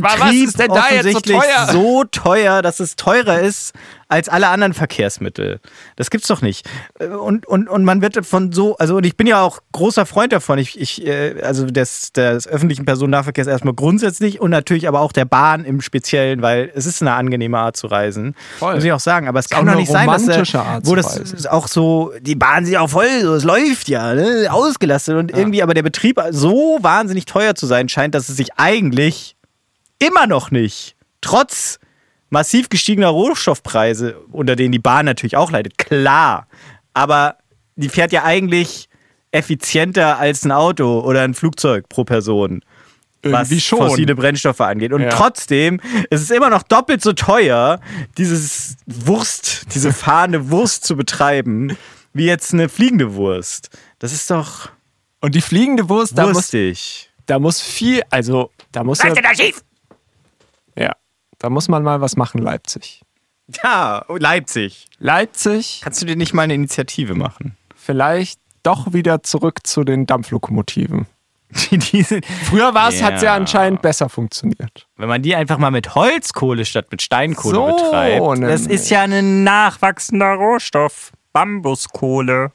Bahnbetrieb 0.00 0.20
was 0.20 0.48
ist 0.48 0.58
denn 0.58 0.68
da 0.68 0.84
jetzt 0.90 1.12
so 1.12 1.20
teuer? 1.20 1.68
so 1.70 2.04
teuer, 2.04 2.62
dass 2.62 2.80
es 2.80 2.96
teurer 2.96 3.40
ist 3.40 3.74
als 4.08 4.28
alle 4.28 4.48
anderen 4.48 4.74
Verkehrsmittel? 4.74 5.60
Das 5.96 6.10
gibt's 6.10 6.28
doch 6.28 6.42
nicht. 6.42 6.68
Äh, 6.98 7.06
Und, 7.06 7.46
und, 7.46 7.68
und 7.68 7.84
man 7.84 8.00
wird 8.00 8.24
von 8.24 8.52
so, 8.52 8.76
also 8.76 8.96
und 8.96 9.06
ich 9.06 9.16
bin 9.16 9.26
ja 9.26 9.42
auch 9.42 9.60
großer 9.72 10.06
Freund 10.06 10.32
davon, 10.32 10.58
ich, 10.58 10.80
ich 10.80 11.06
äh, 11.06 11.42
also 11.42 11.66
des, 11.66 12.12
des 12.12 12.46
öffentlichen 12.46 12.84
Personennahverkehrs 12.84 13.48
erstmal 13.48 13.74
grundsätzlich 13.74 14.40
und 14.40 14.50
natürlich 14.50 14.88
aber 14.88 15.00
auch 15.00 15.12
der 15.12 15.24
Bahn 15.24 15.64
im 15.64 15.80
Speziellen, 15.80 16.42
weil 16.42 16.70
es 16.74 16.86
ist 16.86 17.02
eine 17.02 17.12
angenehme 17.12 17.58
Art 17.58 17.76
zu 17.76 17.86
reisen. 17.86 18.34
Voll. 18.58 18.74
Muss 18.74 18.84
ich 18.84 18.92
auch 18.92 19.00
sagen. 19.00 19.28
Aber 19.28 19.38
es 19.38 19.48
kann 19.48 19.66
doch 19.66 19.74
nicht 19.74 19.90
sein, 19.90 20.06
dass 20.06 20.22
romantische 20.22 20.58
äh, 20.58 20.80
wo 20.84 20.94
das 20.94 21.46
auch 21.46 21.68
so, 21.68 22.12
die 22.20 22.34
Bahn 22.34 22.64
sind 22.64 22.74
ja 22.74 22.80
auch 22.80 22.90
voll, 22.90 23.08
so, 23.22 23.34
es 23.34 23.44
läuft 23.44 23.88
ja, 23.88 24.14
ne? 24.14 24.48
ausgelastet 24.50 25.16
und 25.16 25.36
irgendwie, 25.36 25.62
aber 25.62 25.74
der 25.74 25.82
Betrieb 25.82 26.20
so 26.30 26.78
wahnsinnig 26.80 27.24
teuer 27.26 27.54
zu 27.54 27.66
sein 27.66 27.88
scheint, 27.88 28.14
dass 28.14 28.28
es 28.28 28.36
sich 28.36 28.54
eigentlich 28.56 29.36
immer 30.02 30.26
noch 30.26 30.50
nicht, 30.50 30.96
trotz 31.20 31.78
massiv 32.30 32.68
gestiegener 32.68 33.08
Rohstoffpreise, 33.08 34.16
unter 34.32 34.56
denen 34.56 34.72
die 34.72 34.78
Bahn 34.78 35.04
natürlich 35.06 35.36
auch 35.36 35.50
leidet, 35.50 35.78
klar, 35.78 36.46
aber 36.94 37.36
die 37.76 37.88
fährt 37.88 38.12
ja 38.12 38.24
eigentlich 38.24 38.88
effizienter 39.30 40.18
als 40.18 40.44
ein 40.44 40.52
Auto 40.52 41.00
oder 41.00 41.22
ein 41.22 41.34
Flugzeug 41.34 41.88
pro 41.88 42.04
Person. 42.04 42.62
Was 43.24 43.50
Irgendwie 43.50 43.60
schon. 43.60 43.78
fossile 43.78 44.14
Brennstoffe 44.16 44.60
angeht. 44.60 44.92
Und 44.92 45.02
Ja. 45.02 45.10
trotzdem 45.10 45.80
ist 46.10 46.22
es 46.22 46.30
immer 46.30 46.50
noch 46.50 46.64
doppelt 46.64 47.02
so 47.02 47.12
teuer, 47.12 47.80
dieses 48.18 48.76
Wurst, 48.86 49.66
diese 49.74 49.92
fahrende 49.92 50.50
Wurst 50.50 50.84
zu 50.84 50.96
betreiben, 50.96 51.76
wie 52.12 52.26
jetzt 52.26 52.52
eine 52.52 52.68
fliegende 52.68 53.14
Wurst. 53.14 53.70
Das 54.00 54.12
ist 54.12 54.30
doch 54.30 54.70
Und 55.20 55.34
die 55.36 55.40
fliegende 55.40 55.88
Wurst, 55.88 56.18
da 56.18 56.26
muss, 56.26 56.50
da 57.26 57.38
muss 57.38 57.60
viel, 57.60 58.02
also 58.10 58.50
da 58.72 58.82
muss 58.82 59.00
ja, 59.02 59.14
da 59.14 59.34
schief? 59.34 59.62
Ja, 61.42 61.48
da 61.48 61.50
muss 61.50 61.68
man 61.68 61.82
mal 61.82 62.00
was 62.00 62.16
machen, 62.16 62.38
Leipzig. 62.40 63.02
Ja, 63.62 64.04
Leipzig. 64.08 64.86
Leipzig, 64.98 65.80
Kannst 65.82 66.00
du 66.00 66.06
dir 66.06 66.16
nicht 66.16 66.32
mal 66.34 66.42
eine 66.42 66.54
Initiative 66.54 67.14
machen? 67.14 67.56
vielleicht 67.74 68.38
doch 68.62 68.92
wieder 68.92 69.24
zurück 69.24 69.66
zu 69.66 69.82
den 69.82 70.06
Dampflokomotiven. 70.06 71.06
Früher 71.52 72.72
war 72.74 72.88
es, 72.90 73.02
hat 73.02 73.14
es 73.14 73.22
ja 73.22 73.30
Ja. 73.30 73.34
anscheinend 73.34 73.82
besser 73.82 74.08
funktioniert. 74.08 74.86
wenn 74.96 75.08
man 75.08 75.20
die 75.20 75.34
einfach 75.34 75.58
mal 75.58 75.72
mit 75.72 75.94
Holzkohle 75.96 76.64
statt 76.64 76.86
mit 76.92 77.02
Steinkohle 77.02 77.54
So, 77.56 77.66
betreibt. 77.66 78.42
Das 78.42 78.60
nämlich. 78.62 78.80
ist 78.80 78.88
ja 78.90 79.02
ein 79.02 79.42
nachwachsender 79.44 80.34
Rohstoff. 80.34 81.12
Bambuskohle. 81.32 82.52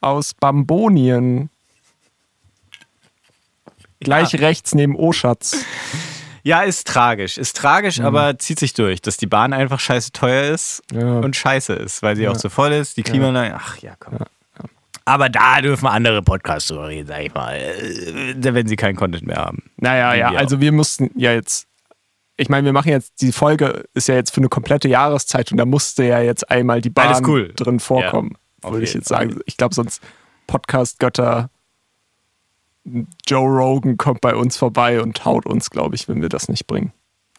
Aus 0.00 0.34
Bambonien. 0.34 1.48
Gleich 4.00 4.34
rechts 4.34 4.74
neben 4.74 4.96
Oschatz. 4.96 5.64
Ja, 6.46 6.60
ist 6.62 6.86
tragisch. 6.86 7.38
Ist 7.38 7.56
tragisch, 7.56 7.98
Mhm. 7.98 8.04
aber 8.04 8.38
zieht 8.38 8.58
sich 8.58 8.74
durch, 8.74 9.00
dass 9.02 9.16
die 9.16 9.26
Bahn 9.26 9.52
einfach 9.54 9.80
scheiße 9.80 10.12
teuer 10.12 10.52
ist 10.52 10.82
Ja. 10.92 11.18
und 11.20 11.34
scheiße 11.34 11.72
ist, 11.72 12.02
weil 12.02 12.16
sie 12.16 12.24
Ja. 12.24 12.30
auch 12.32 12.36
so 12.36 12.48
voll 12.50 12.72
ist. 12.72 12.96
Die 12.98 13.02
Klimaanlage, 13.02 13.54
ach 13.56 13.78
ja, 13.78 13.94
komm. 13.98 14.18
Aber 15.06 15.28
da 15.28 15.60
dürfen 15.60 15.86
andere 15.86 16.22
Podcasts 16.22 16.68
drüber 16.68 16.88
reden, 16.88 17.06
sag 17.08 17.20
ich 17.22 17.34
mal. 17.34 17.56
äh, 17.56 18.34
Wenn 18.36 18.66
sie 18.66 18.76
keinen 18.76 18.96
Content 18.96 19.26
mehr 19.26 19.36
haben. 19.36 19.62
Naja, 19.76 20.14
ja, 20.14 20.28
also 20.38 20.60
wir 20.60 20.72
mussten 20.72 21.10
ja 21.14 21.32
jetzt. 21.32 21.66
Ich 22.36 22.48
meine, 22.48 22.64
wir 22.64 22.72
machen 22.72 22.88
jetzt, 22.88 23.20
die 23.22 23.30
Folge 23.32 23.84
ist 23.94 24.08
ja 24.08 24.14
jetzt 24.16 24.32
für 24.34 24.40
eine 24.40 24.48
komplette 24.48 24.88
Jahreszeit 24.88 25.52
und 25.52 25.58
da 25.58 25.64
musste 25.66 26.04
ja 26.04 26.20
jetzt 26.20 26.50
einmal 26.50 26.80
die 26.80 26.90
Bahn 26.90 27.24
cool. 27.26 27.52
drin 27.54 27.80
vorkommen. 27.80 28.36
Ja, 28.62 28.72
würde 28.72 28.84
ich 28.84 28.92
jetzt 28.94 29.08
sagen. 29.08 29.38
Ich 29.46 29.56
glaube, 29.56 29.74
sonst 29.74 30.02
Podcast-Götter 30.46 31.50
Joe 33.26 33.48
Rogan 33.48 33.96
kommt 33.96 34.20
bei 34.20 34.34
uns 34.34 34.56
vorbei 34.56 35.00
und 35.00 35.24
haut 35.24 35.46
uns, 35.46 35.70
glaube 35.70 35.94
ich, 35.94 36.08
wenn 36.08 36.20
wir 36.22 36.28
das 36.28 36.48
nicht 36.48 36.66
bringen. 36.66 36.92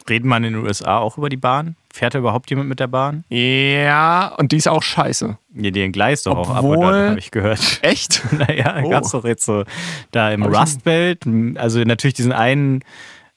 Reden 0.10 0.28
man 0.30 0.44
in 0.44 0.54
den 0.54 0.64
USA 0.64 1.00
auch 1.00 1.18
über 1.18 1.30
die 1.30 1.38
Bahn? 1.38 1.76
Fährt 1.92 2.14
da 2.14 2.20
überhaupt 2.20 2.50
jemand 2.52 2.70
mit 2.70 2.80
der 2.80 2.86
Bahn? 2.88 3.24
Ja, 3.30 4.28
und 4.38 4.52
die 4.52 4.58
ist 4.58 4.68
auch 4.68 4.84
scheiße. 4.84 5.38
Ja, 5.56 5.72
die 5.72 5.82
entgleist 5.82 6.28
doch 6.28 6.38
auch 6.38 6.50
ab 6.52 6.58
Obwohl- 6.64 6.78
und 6.78 6.84
an, 6.86 7.10
habe 7.12 7.20
ich 7.20 7.32
gehört. 7.32 7.80
Echt? 7.82 8.22
Naja, 8.32 8.82
Oh. 8.84 8.90
gab's 8.90 9.12
doch 9.12 9.26
jetzt 9.26 9.46
so 9.46 9.64
da 10.12 10.32
im 10.32 10.44
Hab 10.44 10.52
ich 10.52 10.58
Rust 10.60 10.84
Belt, 10.84 11.24
also 11.56 11.80
natürlich 11.84 12.14
diesen 12.14 12.34
einen, 12.34 12.82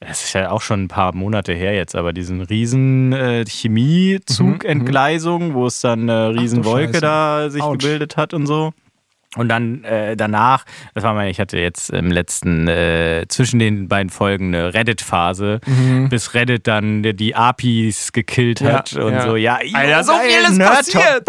das 0.00 0.24
ist 0.24 0.32
ja 0.34 0.50
auch 0.50 0.60
schon 0.60 0.82
ein 0.84 0.88
paar 0.88 1.14
Monate 1.14 1.54
her 1.54 1.74
jetzt, 1.74 1.94
aber 1.96 2.12
diesen 2.12 2.42
riesen 2.42 3.12
äh, 3.14 3.44
Chemiezug-Entgleisung, 3.46 5.54
wo 5.54 5.66
es 5.66 5.80
dann 5.80 6.02
eine 6.08 6.34
riesen 6.34 6.64
Wolke 6.64 6.94
Scheiße. 6.94 7.00
da 7.00 7.50
sich 7.50 7.62
Autsch. 7.62 7.82
gebildet 7.84 8.16
hat 8.16 8.34
und 8.34 8.46
so. 8.46 8.72
Und 9.36 9.48
dann 9.50 9.84
äh, 9.84 10.16
danach, 10.16 10.64
das 10.94 11.04
war 11.04 11.12
mal, 11.12 11.28
ich 11.28 11.38
hatte 11.38 11.58
jetzt 11.58 11.90
im 11.90 12.10
letzten, 12.10 12.66
äh, 12.66 13.26
zwischen 13.28 13.58
den 13.58 13.86
beiden 13.86 14.08
Folgen 14.08 14.54
eine 14.54 14.72
Reddit-Phase, 14.72 15.60
Mhm. 15.66 16.08
bis 16.08 16.32
Reddit 16.32 16.66
dann 16.66 17.02
die, 17.02 17.14
die 17.14 17.34
APIs 17.34 18.12
gekillt 18.12 18.60
Ja, 18.60 18.72
hat 18.72 18.94
und 18.94 19.12
ja. 19.12 19.22
so, 19.22 19.36
ja, 19.36 19.58
Alter, 19.74 20.02
so 20.04 20.12
viel 20.14 20.50
ist 20.50 20.58
passiert. 20.58 21.24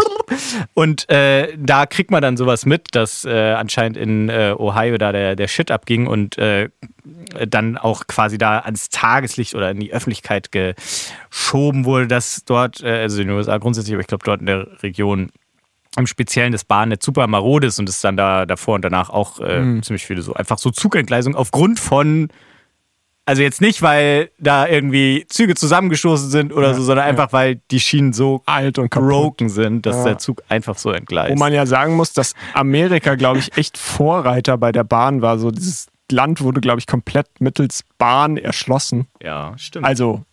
Und 0.74 1.10
äh, 1.10 1.54
da 1.58 1.86
kriegt 1.86 2.10
man 2.10 2.22
dann 2.22 2.38
sowas 2.38 2.66
mit, 2.66 2.88
dass 2.94 3.26
äh, 3.26 3.52
anscheinend 3.52 3.98
in 3.98 4.30
äh, 4.30 4.56
Ohio 4.58 4.98
da 4.98 5.12
der, 5.12 5.36
der 5.36 5.48
Shit 5.50 5.70
abging 5.70 6.08
und 6.08 6.38
äh, 6.38 6.70
dann 7.48 7.78
auch 7.78 8.08
quasi 8.08 8.38
da 8.38 8.60
ans 8.60 8.90
Tageslicht 8.90 9.56
oder 9.56 9.72
in 9.72 9.80
die 9.80 9.92
Öffentlichkeit 9.92 10.52
geschoben 10.52 11.86
wurde, 11.86 12.08
dass 12.08 12.44
dort, 12.46 12.84
also 12.84 13.22
in 13.22 13.28
den 13.28 13.38
USA 13.38 13.58
grundsätzlich, 13.58 13.94
aber 13.94 14.02
ich 14.02 14.08
glaube 14.08 14.24
dort 14.26 14.40
in 14.40 14.46
der 14.46 14.68
Region 14.84 15.32
im 15.98 16.08
Speziellen 16.08 16.52
das 16.52 16.64
Bahnnetz 16.66 17.04
super 17.06 17.26
marode 17.28 17.68
ist 17.68 17.80
und 17.80 17.90
es 17.90 18.02
dann 18.02 18.16
da 18.18 18.46
davor 18.46 18.76
und 18.76 18.84
danach 18.84 19.10
auch 19.10 19.40
äh, 19.40 19.60
Mhm. 19.60 19.84
ziemlich 19.84 20.06
viele 20.06 20.22
so 20.22 20.34
einfach 20.34 20.58
so 20.58 20.70
Zugentgleisungen 20.72 21.38
aufgrund 21.38 21.80
von 21.80 22.30
also 23.26 23.44
jetzt 23.44 23.62
nicht, 23.62 23.84
weil 23.84 24.32
da 24.40 24.68
irgendwie 24.68 25.24
Züge 25.30 25.54
zusammengestoßen 25.54 26.32
sind 26.32 26.52
oder 26.52 26.70
Ja, 26.70 26.74
so, 26.74 26.82
sondern 26.82 27.06
ja. 27.06 27.10
einfach, 27.12 27.32
weil 27.32 27.62
die 27.70 27.80
Schienen 27.80 28.12
so 28.12 28.42
Alt 28.48 28.80
und 28.80 28.90
kaputt. 28.90 29.10
broken 29.10 29.50
sind, 29.50 29.86
dass 29.86 29.98
Ja. 29.98 30.04
der 30.06 30.18
Zug 30.18 30.42
einfach 30.50 30.80
so 30.80 30.90
entgleist. 30.92 31.32
Wo 31.32 31.36
man 31.38 31.54
ja 31.54 31.68
sagen 31.68 31.96
muss, 31.96 32.12
dass 32.14 32.34
Amerika, 32.56 33.14
glaube 33.14 33.38
ich, 33.38 33.56
echt 33.56 33.78
Vorreiter 33.78 34.58
bei 34.58 34.72
der 34.72 34.84
Bahn 34.84 35.22
war. 35.22 35.38
So 35.38 35.52
dieses 35.52 35.90
Land 36.12 36.42
wurde, 36.42 36.60
glaube 36.60 36.80
ich, 36.80 36.88
komplett 36.88 37.28
mittels 37.40 37.84
Bahn 38.00 38.36
erschlossen. 38.38 39.06
ja, 39.22 39.56
stimmt. 39.60 39.86
Also 39.86 40.24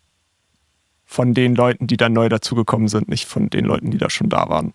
von 1.05 1.35
den 1.35 1.55
Leuten, 1.55 1.87
die 1.87 1.99
dann 1.99 2.15
neu 2.15 2.31
dazugekommen 2.31 2.89
sind, 2.89 3.09
nicht 3.11 3.27
von 3.27 3.51
den 3.51 3.67
Leuten, 3.67 3.91
die 3.91 3.99
da 3.99 4.09
schon 4.09 4.31
da 4.31 4.49
waren. 4.49 4.73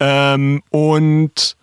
Ähm, 0.00 0.62
und 0.70 1.56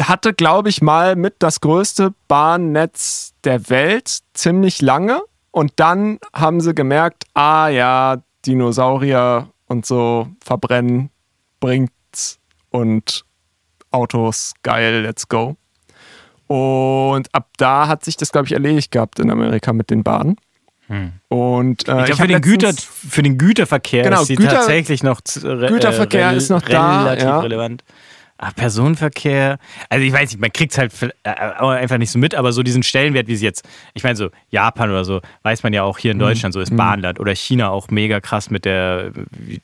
hatte, 0.00 0.34
glaube 0.34 0.68
ich, 0.68 0.82
mal 0.82 1.16
mit 1.16 1.36
das 1.38 1.60
größte 1.60 2.14
Bahnnetz 2.28 3.32
der 3.44 3.68
Welt 3.70 4.18
ziemlich 4.34 4.82
lange. 4.82 5.22
Und 5.50 5.72
dann 5.76 6.18
haben 6.34 6.60
sie 6.60 6.74
gemerkt, 6.74 7.24
ah 7.34 7.68
ja, 7.68 8.22
Dinosaurier 8.44 9.48
und 9.66 9.86
so 9.86 10.28
verbrennen 10.44 11.10
bringt's 11.60 12.38
und 12.70 13.24
Autos, 13.90 14.52
geil, 14.62 15.02
let's 15.02 15.28
go. 15.28 15.56
Und 16.46 17.34
ab 17.34 17.48
da 17.56 17.88
hat 17.88 18.04
sich 18.04 18.16
das, 18.16 18.30
glaube 18.30 18.46
ich, 18.46 18.52
erledigt 18.52 18.90
gehabt 18.92 19.18
in 19.18 19.30
Amerika 19.30 19.72
mit 19.72 19.90
den 19.90 20.04
Bahnen. 20.04 20.36
Hm. 20.88 21.12
Und 21.28 21.88
äh, 21.88 22.00
ich 22.00 22.06
glaube, 22.06 22.22
für, 22.22 22.26
den 22.28 22.40
Güter, 22.42 22.72
für 22.74 23.22
den 23.22 23.38
Güterverkehr 23.38 24.04
Genau, 24.04 24.20
ist 24.22 24.28
sie 24.28 24.36
Güter- 24.36 24.50
tatsächlich 24.50 25.02
noch 25.02 25.20
re- 25.42 25.66
Güterverkehr 25.68 26.30
äh, 26.30 26.36
ist 26.36 26.50
noch 26.50 26.62
da, 26.62 27.02
relativ 27.04 27.24
ja. 27.24 27.40
relevant. 27.40 27.84
Ah, 28.38 28.50
Personenverkehr, 28.54 29.58
also 29.88 30.04
ich 30.04 30.12
weiß 30.12 30.30
nicht, 30.30 30.40
man 30.42 30.52
kriegt 30.52 30.72
es 30.72 30.76
halt 30.78 30.92
äh, 31.22 31.32
auch 31.58 31.70
einfach 31.70 31.96
nicht 31.96 32.10
so 32.10 32.18
mit, 32.18 32.34
aber 32.34 32.52
so 32.52 32.62
diesen 32.62 32.82
Stellenwert, 32.82 33.28
wie 33.28 33.32
es 33.32 33.40
jetzt, 33.40 33.64
ich 33.94 34.04
meine 34.04 34.14
so 34.14 34.28
Japan 34.50 34.90
oder 34.90 35.06
so, 35.06 35.22
weiß 35.42 35.62
man 35.62 35.72
ja 35.72 35.84
auch 35.84 35.96
hier 35.96 36.10
in 36.10 36.18
Mhm. 36.18 36.20
Deutschland, 36.20 36.52
so 36.52 36.60
ist 36.60 36.70
Mhm. 36.70 36.76
Bahnland 36.76 37.18
oder 37.18 37.34
China 37.34 37.70
auch 37.70 37.88
mega 37.88 38.20
krass 38.20 38.50
mit 38.50 38.66
der 38.66 39.10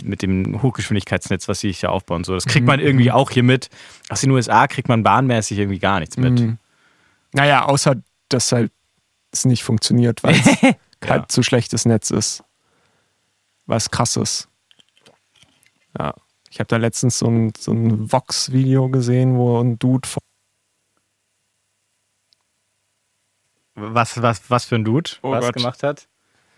mit 0.02 0.22
dem 0.22 0.62
Hochgeschwindigkeitsnetz, 0.62 1.48
was 1.48 1.60
sie 1.60 1.68
sich 1.68 1.80
da 1.80 1.90
aufbauen. 1.90 2.24
So, 2.24 2.34
das 2.34 2.46
kriegt 2.46 2.62
Mhm. 2.62 2.68
man 2.68 2.80
irgendwie 2.80 3.10
auch 3.12 3.30
hier 3.30 3.42
mit. 3.42 3.68
Aus 4.08 4.22
den 4.22 4.30
USA 4.30 4.66
kriegt 4.66 4.88
man 4.88 5.02
bahnmäßig 5.02 5.58
irgendwie 5.58 5.78
gar 5.78 6.00
nichts 6.00 6.16
mit. 6.16 6.42
Naja, 7.34 7.66
außer 7.66 7.96
dass 8.30 8.52
halt 8.52 8.72
es 9.32 9.44
nicht 9.44 9.64
funktioniert, 9.64 10.22
weil 10.22 10.34
es 11.04 11.10
halt 11.10 11.32
zu 11.32 11.42
schlechtes 11.42 11.84
Netz 11.84 12.10
ist. 12.10 12.44
Was 13.66 13.90
krass 13.90 14.16
ist. 14.16 14.48
Ja. 15.98 16.14
Ich 16.50 16.58
habe 16.58 16.68
da 16.68 16.76
letztens 16.76 17.18
so 17.18 17.26
ein, 17.28 17.52
so 17.58 17.72
ein 17.72 18.12
Vox-Video 18.12 18.88
gesehen, 18.90 19.36
wo 19.36 19.60
ein 19.60 19.78
Dude 19.78 20.06
von 20.06 20.20
Was, 23.74 24.20
was, 24.20 24.50
was 24.50 24.64
für 24.66 24.74
ein 24.76 24.84
Dude 24.84 25.10
Oh 25.22 25.30
was 25.30 25.44
Gott. 25.46 25.54
gemacht 25.54 25.82
hat? 25.82 26.08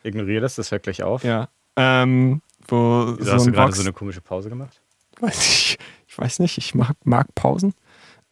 Ignoriere 0.03 0.41
das, 0.41 0.57
das 0.57 0.71
hört 0.73 0.83
gleich 0.83 1.03
auf. 1.03 1.23
Ja. 1.23 1.49
Ähm, 1.77 2.43
wo 2.67 3.15
Wieso 3.19 3.25
so 3.25 3.33
hast 3.35 3.45
du 3.47 3.51
ein 3.51 3.53
gerade 3.53 3.69
Vox, 3.69 3.77
so 3.79 3.83
eine 3.85 3.93
komische 3.93 4.21
Pause 4.21 4.49
gemacht? 4.49 4.81
weiß 5.21 5.39
ich, 5.47 5.79
ich 6.09 6.19
weiß 6.19 6.41
nicht, 6.41 6.59
ich 6.59 6.75
mag, 6.75 6.97
mag 7.05 7.33
Pausen. 7.37 7.73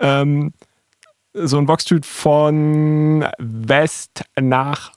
Ähm, 0.01 0.53
so 1.33 1.59
ein 1.59 1.69
Vox-Dude 1.69 2.07
von 2.07 3.27
West 3.39 4.25
nach 4.39 4.93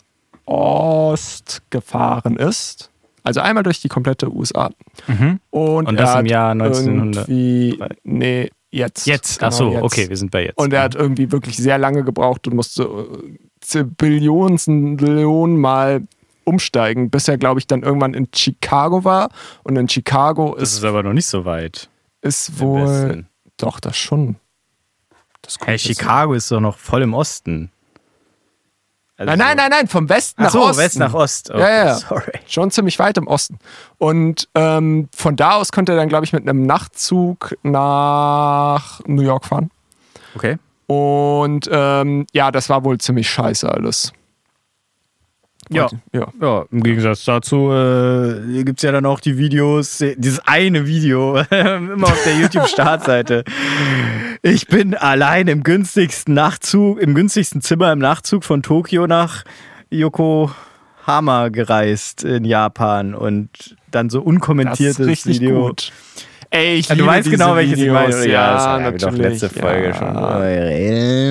Ost 0.45 1.61
gefahren 1.69 2.37
ist. 2.37 2.91
Also 3.23 3.41
einmal 3.41 3.63
durch 3.63 3.81
die 3.81 3.87
komplette 3.87 4.31
USA. 4.31 4.69
Mhm. 5.07 5.39
Und, 5.49 5.87
Und 5.87 5.99
das 5.99 6.19
im 6.19 6.27
Jahr 6.27 6.51
1900 6.51 7.27
Irgendwie, 7.27 7.83
nee, 8.03 8.51
jetzt. 8.69 9.07
Jetzt, 9.07 9.39
Genau, 9.39 9.47
ach 9.47 9.51
so, 9.51 9.71
jetzt. 9.71 9.81
okay, 9.81 10.09
wir 10.09 10.17
sind 10.17 10.29
bei 10.29 10.45
jetzt. 10.45 10.57
Und 10.59 10.73
er 10.73 10.83
hat 10.83 10.93
irgendwie 10.95 11.31
wirklich 11.31 11.57
sehr 11.57 11.79
lange 11.79 12.03
gebraucht 12.03 12.47
und 12.47 12.55
musste 12.55 12.83
äh, 13.73 13.83
Billionen, 13.83 14.97
Billionen 14.97 15.57
Mal 15.57 16.03
umsteigen, 16.43 17.09
bis 17.09 17.27
er, 17.27 17.39
glaube 17.39 17.59
ich, 17.59 17.65
dann 17.65 17.81
irgendwann 17.81 18.13
in 18.13 18.27
Chicago 18.33 19.03
war. 19.03 19.29
Und 19.63 19.75
in 19.75 19.89
Chicago 19.89 20.53
das 20.53 20.69
ist, 20.69 20.77
ist 20.79 20.83
aber 20.83 21.01
noch 21.01 21.13
nicht 21.13 21.25
so 21.25 21.45
weit. 21.45 21.89
ist 22.21 22.59
wohl. 22.59 23.25
Doch, 23.57 23.79
das 23.79 23.97
schon. 23.97 24.35
Das 25.41 25.57
Hey, 25.63 25.79
Chicago 25.79 26.33
ist 26.33 26.51
doch 26.51 26.59
noch 26.59 26.77
voll 26.77 27.01
im 27.01 27.13
Osten. 27.13 27.71
Also 29.17 29.29
Nein, 29.29 29.39
nein, 29.39 29.57
nein, 29.57 29.69
nein, 29.69 29.87
vom 29.87 30.09
Westen 30.09 30.41
Ach 30.41 30.45
nach 30.45 30.51
so, 30.51 30.63
Osten. 30.63 30.77
West 30.81 30.99
nach 30.99 31.13
Ost. 31.13 31.49
Okay, 31.49 31.61
ja, 31.61 31.85
ja, 31.85 31.95
sorry. 31.95 32.33
Schon 32.47 32.69
ziemlich 32.71 32.99
weit 32.99 33.17
im 33.17 33.27
Osten. 33.27 33.59
Und 33.97 34.49
ähm, 34.55 35.07
von 35.15 35.35
da 35.37 35.51
aus 35.53 35.71
konnte 35.71 35.93
er 35.93 35.97
dann, 35.97 36.09
glaube 36.09 36.25
ich, 36.25 36.33
mit 36.33 36.47
einem 36.47 36.63
Nachtzug 36.63 37.55
nach 37.63 38.99
New 39.05 39.21
York 39.21 39.45
fahren. 39.45 39.71
Okay. 40.35 40.57
Und 40.87 41.69
ähm, 41.71 42.27
ja, 42.33 42.51
das 42.51 42.69
war 42.69 42.83
wohl 42.83 42.97
ziemlich 42.97 43.29
scheiße 43.29 43.69
alles. 43.69 44.11
Ja. 45.69 45.87
Ja. 46.13 46.27
Ja, 46.39 46.65
im 46.71 46.83
Gegensatz 46.83 47.25
dazu 47.25 47.71
äh, 47.71 48.63
gibt 48.63 48.79
es 48.79 48.83
ja 48.83 48.91
dann 48.91 49.05
auch 49.05 49.19
die 49.19 49.37
Videos, 49.37 49.97
dieses 49.97 50.39
eine 50.47 50.85
Video, 50.87 51.37
immer 51.49 52.07
auf 52.07 52.23
der 52.23 52.35
YouTube-Startseite. 52.35 53.43
Ich 54.41 54.67
bin 54.67 54.93
allein 54.95 55.47
im 55.47 55.63
günstigsten 55.63 56.33
Nachtzug, 56.33 56.99
im 56.99 57.15
günstigsten 57.15 57.61
Zimmer 57.61 57.91
im 57.91 57.99
Nachtzug 57.99 58.43
von 58.43 58.61
Tokio 58.61 59.07
nach 59.07 59.43
Yokohama 59.89 61.49
gereist 61.49 62.23
in 62.23 62.45
Japan 62.45 63.15
und 63.15 63.75
dann 63.91 64.09
so 64.09 64.19
Das 64.19 64.27
unkommentiertes 64.27 64.99
ist 64.99 65.07
richtig 65.07 65.39
Video. 65.41 65.67
gut. 65.67 65.91
Ey, 66.51 66.75
ich 66.75 66.87
Ja, 66.89 66.95
du 66.95 67.05
weißt 67.05 67.29
genau, 67.29 67.55
welches 67.55 67.79
ich 67.79 67.89
meine. 67.89 68.07
Videos. 68.09 68.21
oder? 68.23 68.31
Ja, 68.31 68.53
das 68.53 68.65
wir 68.65 68.91
doch 68.99 69.11
natürlich. 69.11 69.41
letzte 69.41 69.49
Folge 69.49 69.87
ja. 69.87 69.93
schon. 69.95 70.13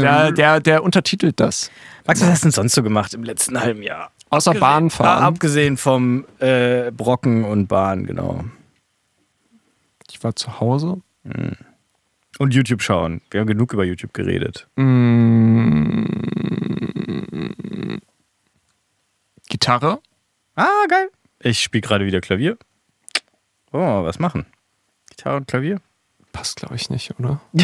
Der, 0.02 0.32
der, 0.32 0.60
der 0.60 0.82
untertitelt 0.82 1.38
das. 1.40 1.70
Max, 2.06 2.20
was 2.20 2.28
hast 2.28 2.42
du 2.42 2.46
denn 2.46 2.52
sonst 2.52 2.74
so 2.74 2.82
gemacht 2.82 3.14
im 3.14 3.24
letzten 3.24 3.58
halben 3.58 3.82
Jahr? 3.82 4.10
Außer 4.34 4.50
Abgesehen- 4.52 4.60
Bahnfahren. 4.60 5.22
Ah, 5.22 5.26
abgesehen 5.26 5.76
vom 5.76 6.24
äh, 6.40 6.90
Brocken 6.90 7.44
und 7.44 7.66
Bahn, 7.68 8.06
genau. 8.06 8.44
Ich 10.10 10.22
war 10.22 10.34
zu 10.36 10.60
Hause. 10.60 11.00
Und 12.38 12.54
YouTube 12.54 12.82
schauen. 12.82 13.20
Wir 13.30 13.40
haben 13.40 13.46
genug 13.46 13.72
über 13.72 13.84
YouTube 13.84 14.12
geredet. 14.14 14.68
Mm, 14.76 16.04
Gitarre. 19.48 20.00
Ah, 20.56 20.84
geil. 20.88 21.10
Ich 21.40 21.60
spiele 21.60 21.82
gerade 21.82 22.06
wieder 22.06 22.20
Klavier. 22.20 22.56
Oh, 23.72 24.04
was 24.04 24.18
machen? 24.18 24.46
Gitarre 25.10 25.36
und 25.38 25.48
Klavier? 25.48 25.80
Passt, 26.32 26.56
glaube 26.56 26.76
ich, 26.76 26.90
nicht, 26.90 27.18
oder? 27.18 27.40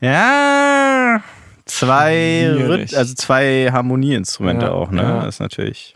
Ja. 0.00 1.22
Zwei. 1.66 2.46
Rhyth- 2.56 2.94
also 2.96 3.14
zwei 3.14 3.68
Harmonieinstrumente 3.72 4.66
Ja, 4.66 4.72
auch, 4.72 4.90
ne? 4.90 5.02
ja. 5.02 5.24
Das 5.24 5.36
ist 5.36 5.40
natürlich. 5.40 5.94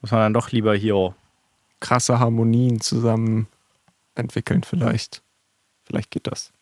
Muss 0.00 0.10
man 0.10 0.20
dann 0.20 0.34
doch 0.34 0.50
lieber 0.50 0.74
hier. 0.74 1.14
Krasse 1.80 2.18
Harmonien 2.18 2.80
zusammen 2.80 3.46
entwickeln, 4.16 4.64
vielleicht. 4.64 5.22
Vielleicht 5.84 6.10
geht 6.10 6.26
das. 6.26 6.52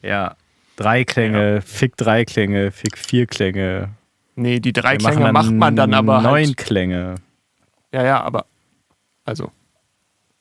Ja. 0.00 0.36
Drei 0.76 1.04
Klänge, 1.04 1.60
Fick 1.60 1.96
drei 1.98 2.24
Klänge, 2.24 2.70
Fick 2.72 2.96
vier 2.96 3.26
Klänge. 3.26 3.90
Nee, 4.34 4.60
die 4.60 4.72
drei 4.72 4.92
Wir 4.92 5.10
Klänge 5.10 5.30
macht 5.32 5.50
man 5.52 5.76
dann 5.76 5.92
aber 5.92 6.22
Neun 6.22 6.46
halt. 6.46 6.56
Klänge. 6.56 7.16
Ja, 7.92 8.02
ja, 8.04 8.20
aber. 8.22 8.46
Also. 9.26 9.52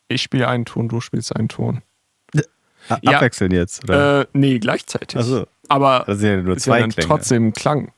Ich 0.08 0.22
spiele 0.22 0.48
einen 0.48 0.64
Ton, 0.66 0.88
du 0.88 1.02
spielst 1.02 1.36
einen 1.36 1.50
Ton. 1.50 1.82
A- 2.90 2.98
Ja. 3.02 3.18
Abwechseln 3.18 3.52
jetzt, 3.52 3.84
oder? 3.84 4.22
Äh, 4.22 4.26
nee, 4.34 4.58
gleichzeitig. 4.60 5.20
Ach 5.20 5.24
so. 5.24 5.46
Aber 5.72 6.04
Das 6.06 6.20
sind 6.20 6.30
ja 6.30 6.42
nur 6.42 6.58
zwei 6.58 6.80
ja 6.82 6.88
Klänge. 6.88 7.08
trotzdem 7.08 7.54
Klang. 7.54 7.92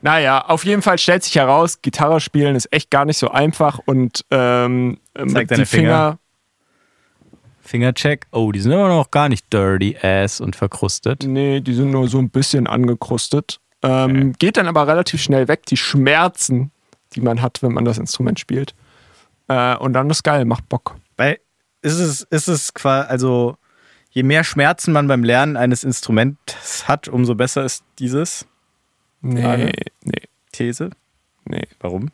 Naja, 0.00 0.44
auf 0.46 0.64
jeden 0.64 0.82
Fall 0.82 0.98
stellt 0.98 1.24
sich 1.24 1.34
heraus, 1.34 1.80
Gitarre 1.82 2.20
spielen 2.20 2.54
ist 2.54 2.72
echt 2.72 2.90
gar 2.90 3.04
nicht 3.04 3.16
so 3.18 3.30
einfach 3.30 3.78
und 3.84 4.24
ähm, 4.30 4.98
mit 5.18 5.50
deine 5.50 5.62
die 5.62 5.66
Finger. 5.66 6.18
Fingercheck. 7.60 8.26
Oh, 8.32 8.52
die 8.52 8.60
sind 8.60 8.72
immer 8.72 8.88
noch 8.88 9.10
gar 9.10 9.28
nicht 9.28 9.50
dirty 9.52 9.96
ass 10.02 10.40
und 10.40 10.56
verkrustet. 10.56 11.24
Nee, 11.26 11.60
die 11.60 11.74
sind 11.74 11.90
nur 11.90 12.08
so 12.08 12.18
ein 12.18 12.28
bisschen 12.28 12.66
angekrustet. 12.66 13.60
Ähm, 13.82 14.32
Geht 14.38 14.56
dann 14.56 14.66
aber 14.68 14.86
relativ 14.86 15.22
schnell 15.22 15.48
weg, 15.48 15.64
die 15.66 15.76
Schmerzen, 15.76 16.70
die 17.14 17.20
man 17.20 17.40
hat, 17.40 17.62
wenn 17.62 17.72
man 17.72 17.84
das 17.84 17.98
Instrument 17.98 18.38
spielt. 18.38 18.74
Äh, 19.48 19.76
und 19.76 19.92
dann 19.94 20.10
ist 20.10 20.22
geil, 20.22 20.44
macht 20.44 20.68
Bock. 20.68 20.96
Weil 21.16 21.38
ist 21.82 21.98
es, 21.98 22.22
ist 22.22 22.48
es 22.48 22.74
quasi, 22.74 23.08
also 23.08 23.56
je 24.12 24.22
mehr 24.22 24.44
Schmerzen 24.44 24.92
man 24.92 25.08
beim 25.08 25.24
Lernen 25.24 25.56
eines 25.56 25.84
Instruments 25.84 26.86
hat, 26.88 27.08
umso 27.08 27.34
besser 27.34 27.64
ist 27.64 27.84
dieses 27.98 28.46
Nee, 29.20 29.42
Frage? 29.42 29.72
nee, 30.04 30.22
These. 30.52 30.90
nee. 31.44 31.66
Warum? 31.80 32.10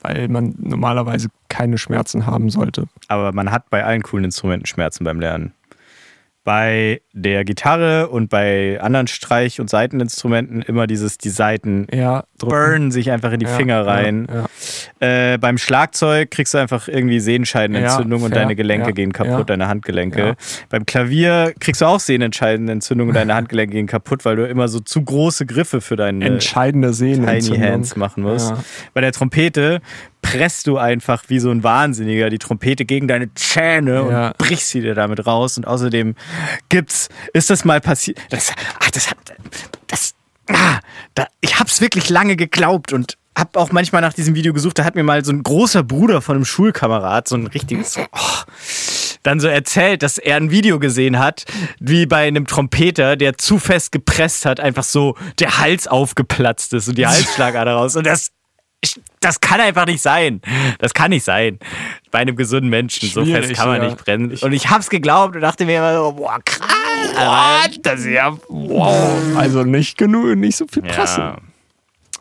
Weil 0.00 0.28
man 0.28 0.54
normalerweise 0.58 1.28
keine 1.48 1.76
Schmerzen 1.78 2.24
haben 2.26 2.48
sollte. 2.48 2.86
Aber 3.08 3.32
man 3.32 3.50
hat 3.50 3.68
bei 3.70 3.84
allen 3.84 4.02
coolen 4.02 4.24
Instrumenten 4.24 4.66
Schmerzen 4.66 5.04
beim 5.04 5.20
Lernen. 5.20 5.52
Bei 6.42 7.02
der 7.12 7.44
Gitarre 7.44 8.08
und 8.08 8.30
bei 8.30 8.80
anderen 8.80 9.06
Streich- 9.08 9.60
und 9.60 9.68
Saiteninstrumenten 9.68 10.62
immer 10.62 10.86
dieses, 10.86 11.18
die 11.18 11.28
Saiten 11.28 11.86
Ja, 11.92 12.24
burnen 12.38 12.90
sich 12.90 13.10
einfach 13.10 13.32
in 13.32 13.40
die 13.40 13.46
Ja, 13.46 13.56
Finger 13.56 13.86
rein. 13.86 14.26
Ja. 15.00 15.34
Äh, 15.34 15.38
beim 15.38 15.58
Schlagzeug 15.58 16.30
kriegst 16.30 16.54
du 16.54 16.58
einfach 16.58 16.88
irgendwie 16.88 17.20
Sehenscheidenentzündung 17.20 18.22
und 18.22 18.34
deine 18.34 18.56
Gelenke 18.56 18.92
gehen 18.94 19.12
kaputt, 19.12 19.50
deine 19.50 19.68
Handgelenke. 19.68 20.34
Beim 20.70 20.86
Klavier 20.86 21.52
kriegst 21.60 21.82
du 21.82 21.86
auch 21.86 22.00
Sehnenscheidenentzündung 22.00 23.08
und 23.08 23.14
deine 23.14 23.34
Handgelenke 23.34 23.74
gehen 23.74 23.86
kaputt, 23.86 24.24
weil 24.24 24.36
du 24.36 24.46
immer 24.46 24.68
so 24.68 24.80
zu 24.80 25.02
große 25.02 25.44
Griffe 25.44 25.80
für 25.80 25.96
deine 25.96 26.24
Entscheidende. 26.24 26.92
Tiny 26.92 27.58
Hands 27.58 27.96
machen 27.96 28.22
musst. 28.22 28.54
Bei 28.94 29.00
der 29.00 29.12
Trompete 29.12 29.80
presst 30.22 30.66
du 30.66 30.76
einfach 30.78 31.24
wie 31.28 31.38
so 31.38 31.50
ein 31.50 31.62
Wahnsinniger 31.62 32.30
die 32.30 32.38
Trompete 32.38 32.84
gegen 32.84 33.08
deine 33.08 33.32
Zähne 33.34 34.06
Ja. 34.10 34.26
und 34.28 34.38
brichst 34.38 34.68
sie 34.70 34.80
dir 34.80 34.94
damit 34.94 35.26
raus. 35.26 35.56
Und 35.56 35.66
außerdem 35.66 36.14
gibt's, 36.68 37.08
ist 37.32 37.50
das 37.50 37.64
mal 37.64 37.80
passiert? 37.80 38.18
Das, 38.30 38.52
ach, 38.80 38.90
das 38.90 39.10
hat, 39.10 39.16
das, 39.86 40.14
ah, 40.48 40.78
da, 41.14 41.26
ich 41.40 41.58
hab's 41.58 41.80
wirklich 41.80 42.08
lange 42.10 42.36
geglaubt 42.36 42.92
und 42.92 43.16
habe 43.38 43.58
auch 43.58 43.72
manchmal 43.72 44.02
nach 44.02 44.12
diesem 44.12 44.34
Video 44.34 44.52
gesucht. 44.52 44.78
Da 44.78 44.84
hat 44.84 44.94
mir 44.96 45.02
mal 45.04 45.24
so 45.24 45.32
ein 45.32 45.42
großer 45.42 45.82
Bruder 45.82 46.20
von 46.20 46.36
einem 46.36 46.44
Schulkamerad, 46.44 47.28
so 47.28 47.36
ein 47.36 47.46
richtiges, 47.46 47.96
oh, 47.96 48.06
dann 49.22 49.38
so 49.40 49.48
erzählt, 49.48 50.02
dass 50.02 50.18
er 50.18 50.36
ein 50.36 50.50
Video 50.50 50.78
gesehen 50.78 51.18
hat, 51.18 51.44
wie 51.78 52.06
bei 52.06 52.26
einem 52.26 52.46
Trompeter, 52.46 53.16
der 53.16 53.38
zu 53.38 53.58
fest 53.58 53.92
gepresst 53.92 54.46
hat, 54.46 54.60
einfach 54.60 54.82
so 54.84 55.16
der 55.38 55.58
Hals 55.58 55.86
aufgeplatzt 55.86 56.72
ist 56.74 56.88
und 56.88 56.98
die 56.98 57.06
Halsschlagader 57.06 57.72
raus. 57.74 57.96
Und 57.96 58.06
das, 58.06 58.30
das 59.20 59.40
kann 59.40 59.60
einfach 59.60 59.86
nicht 59.86 60.00
sein. 60.00 60.40
Das 60.78 60.94
kann 60.94 61.10
nicht 61.10 61.24
sein. 61.24 61.58
Bei 62.10 62.20
einem 62.20 62.36
gesunden 62.36 62.70
Menschen. 62.70 63.08
so 63.08 63.24
fest 63.24 63.36
Schwierig, 63.36 63.56
kann 63.56 63.68
man 63.68 63.82
ja. 63.82 63.88
nicht 63.88 64.04
brennen. 64.04 64.36
Und 64.40 64.52
ich 64.52 64.70
hab's 64.70 64.88
geglaubt 64.88 65.36
und 65.36 65.42
dachte 65.42 65.66
mir 65.66 65.78
immer 65.78 65.94
so, 65.94 66.12
boah, 66.12 66.38
krass. 66.44 66.68
What? 67.14 67.80
Das 67.82 68.00
ist 68.00 68.06
ja, 68.06 68.36
wow. 68.48 69.36
Also 69.36 69.64
nicht 69.64 69.98
genug, 69.98 70.36
nicht 70.36 70.56
so 70.56 70.66
viel 70.66 70.82
Presse. 70.82 71.36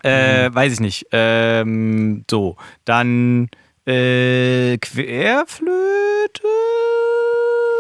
Ja. 0.04 0.46
Äh, 0.46 0.54
weiß 0.54 0.74
ich 0.74 0.80
nicht. 0.82 1.08
Ähm, 1.12 2.26
so, 2.30 2.58
dann 2.86 3.50
äh, 3.86 4.78
Querflöte. 4.78 6.44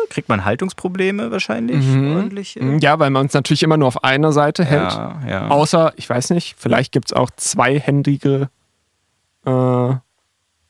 Kriegt 0.09 0.29
man 0.29 0.43
Haltungsprobleme 0.43 1.29
wahrscheinlich? 1.29 1.85
Ordentlich. 1.85 2.57
Mhm. 2.59 2.79
Ja, 2.79 2.99
weil 2.99 3.09
man 3.09 3.27
es 3.27 3.33
natürlich 3.33 3.63
immer 3.63 3.77
nur 3.77 3.87
auf 3.89 4.03
einer 4.03 4.31
Seite 4.31 4.65
hält. 4.65 4.91
Ja, 4.91 5.19
ja. 5.27 5.47
Außer, 5.49 5.93
ich 5.97 6.09
weiß 6.09 6.31
nicht, 6.31 6.55
vielleicht 6.57 6.91
gibt 6.91 7.11
es 7.11 7.13
auch 7.13 7.29
zweihändige 7.35 8.49
äh, 9.49 9.95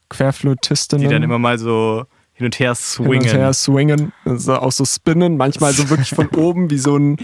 Querflötistinnen. 0.09 1.07
Die 1.07 1.13
dann 1.13 1.23
immer 1.23 1.39
mal 1.39 1.57
so 1.57 2.05
hin 2.33 2.45
und 2.45 2.59
her 2.59 2.73
swingen. 2.75 3.21
Hin 3.21 3.31
und 3.31 3.37
her 3.37 3.53
swingen. 3.53 4.13
Also 4.25 4.55
auch 4.55 4.71
so 4.71 4.85
spinnen. 4.85 5.37
Manchmal 5.37 5.73
so 5.73 5.89
wirklich 5.89 6.09
von 6.09 6.27
oben 6.35 6.69
wie 6.71 6.77
so 6.77 6.97
ein 6.97 7.17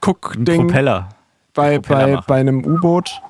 Guckding. 0.00 0.66
Propeller. 0.66 1.08
Bei, 1.54 1.78
Propeller 1.78 2.04
bei, 2.06 2.12
machen. 2.12 2.24
bei 2.28 2.40
einem 2.40 2.64
U-Boot. 2.64 3.20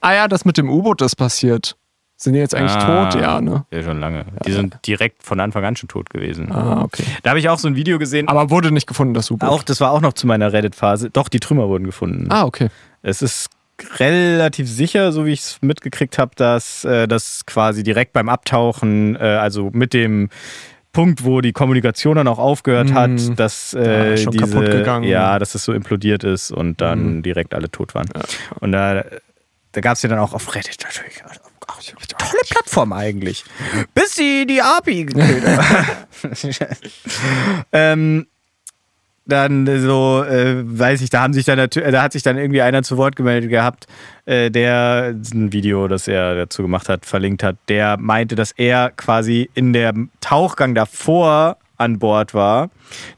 Ah 0.00 0.14
ja, 0.14 0.28
das 0.28 0.44
mit 0.44 0.56
dem 0.58 0.68
U-Boot 0.68 1.02
ist 1.02 1.16
passiert. 1.16 1.76
Sind 2.16 2.34
die 2.34 2.38
jetzt 2.38 2.54
eigentlich 2.54 2.72
Ah, 2.72 3.10
tot? 3.10 3.20
Ja, 3.20 3.40
ne? 3.40 3.64
Ja, 3.72 3.82
schon 3.82 3.98
lange. 3.98 4.24
Die 4.46 4.52
sind 4.52 4.78
direkt 4.86 5.24
von 5.24 5.40
Anfang 5.40 5.64
an 5.64 5.74
schon 5.74 5.88
tot 5.88 6.08
gewesen. 6.08 6.52
Ah, 6.52 6.82
okay. 6.82 7.04
Da 7.24 7.30
habe 7.30 7.40
ich 7.40 7.48
auch 7.48 7.58
so 7.58 7.66
ein 7.66 7.74
Video 7.74 7.98
gesehen. 7.98 8.28
Aber 8.28 8.48
wurde 8.50 8.70
nicht 8.70 8.86
gefunden, 8.86 9.12
das 9.12 9.30
U-Boot. 9.30 9.48
Auch, 9.48 9.62
das 9.64 9.80
war 9.80 9.90
auch 9.90 10.00
noch 10.00 10.12
zu 10.12 10.28
meiner 10.28 10.52
Reddit-Phase. 10.52 11.10
Doch, 11.10 11.28
die 11.28 11.40
Trümmer 11.40 11.68
wurden 11.68 11.84
gefunden. 11.84 12.28
Ah, 12.30 12.44
okay. 12.44 12.68
Es 13.02 13.22
ist 13.22 13.50
relativ 13.98 14.68
sicher, 14.68 15.12
so 15.12 15.26
wie 15.26 15.32
ich 15.32 15.40
es 15.40 15.58
mitgekriegt 15.62 16.18
habe, 16.18 16.32
dass 16.36 16.84
äh, 16.84 17.08
das 17.08 17.44
quasi 17.46 17.82
direkt 17.82 18.12
beim 18.12 18.28
Abtauchen, 18.28 19.16
äh, 19.16 19.20
also 19.20 19.70
mit 19.72 19.92
dem 19.94 20.28
Punkt, 20.92 21.24
wo 21.24 21.40
die 21.40 21.52
Kommunikation 21.52 22.16
dann 22.16 22.28
auch 22.28 22.38
aufgehört 22.38 22.90
Mhm. 22.90 22.94
hat, 22.94 23.38
dass 23.40 23.72
äh, 23.74 24.10
Ja, 24.10 24.16
schon 24.18 24.32
diese, 24.32 24.44
kaputt 24.44 24.70
gegangen. 24.70 25.04
ja, 25.04 25.38
dass 25.38 25.54
es 25.54 25.64
so 25.64 25.72
implodiert 25.72 26.22
ist 26.22 26.50
und 26.50 26.80
dann 26.80 27.16
Mhm. 27.16 27.22
direkt 27.22 27.54
alle 27.54 27.70
tot 27.70 27.94
waren. 27.94 28.08
Und 28.60 28.72
da, 28.72 29.02
da 29.72 29.80
gab 29.80 29.94
es 29.96 30.02
ja 30.02 30.10
dann 30.10 30.18
auch 30.18 30.34
auf 30.34 30.54
Reddit 30.54 30.76
natürlich. 30.82 31.14
Tolle 32.18 32.40
Plattform 32.50 32.92
eigentlich. 32.92 33.44
Bis 33.94 34.16
die 34.16 34.46
die 34.46 34.60
API 34.60 35.06
gekillt 35.06 35.46
haben. 35.46 35.86
ähm, 37.72 38.26
dann 39.24 39.66
so, 39.80 40.24
äh, 40.24 40.62
weiß 40.64 41.00
ich, 41.00 41.10
da 41.10 41.22
haben 41.22 41.32
sich 41.32 41.44
dann 41.44 41.68
da 41.68 42.02
hat 42.02 42.12
sich 42.12 42.22
dann 42.22 42.38
irgendwie 42.38 42.62
einer 42.62 42.82
zu 42.82 42.96
Wort 42.96 43.16
gemeldet 43.16 43.50
gehabt, 43.50 43.86
äh, 44.26 44.50
der 44.50 45.14
ein 45.32 45.52
Video, 45.52 45.88
das 45.88 46.08
er 46.08 46.34
dazu 46.34 46.62
gemacht 46.62 46.88
hat, 46.88 47.06
verlinkt 47.06 47.42
hat, 47.42 47.56
der 47.68 47.96
meinte, 47.98 48.34
dass 48.34 48.52
er 48.52 48.90
quasi 48.90 49.48
in 49.54 49.72
der 49.72 49.94
Tauchgang 50.20 50.74
davor 50.74 51.56
an 51.76 51.98
Bord 51.98 52.34
war, 52.34 52.70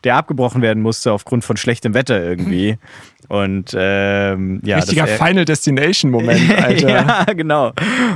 der 0.04 0.16
abgebrochen 0.16 0.62
werden 0.62 0.82
musste 0.82 1.12
aufgrund 1.12 1.44
von 1.44 1.56
schlechtem 1.56 1.94
Wetter 1.94 2.22
irgendwie. 2.22 2.78
Und 3.42 3.74
ähm, 3.76 4.60
ja, 4.64 4.76
Richtiger 4.76 5.02
dass 5.06 5.18
er- 5.18 5.26
Final 5.26 5.44
Destination-Moment, 5.44 6.58
Alter. 6.62 6.88
ja, 6.88 7.24
genau. 7.34 7.72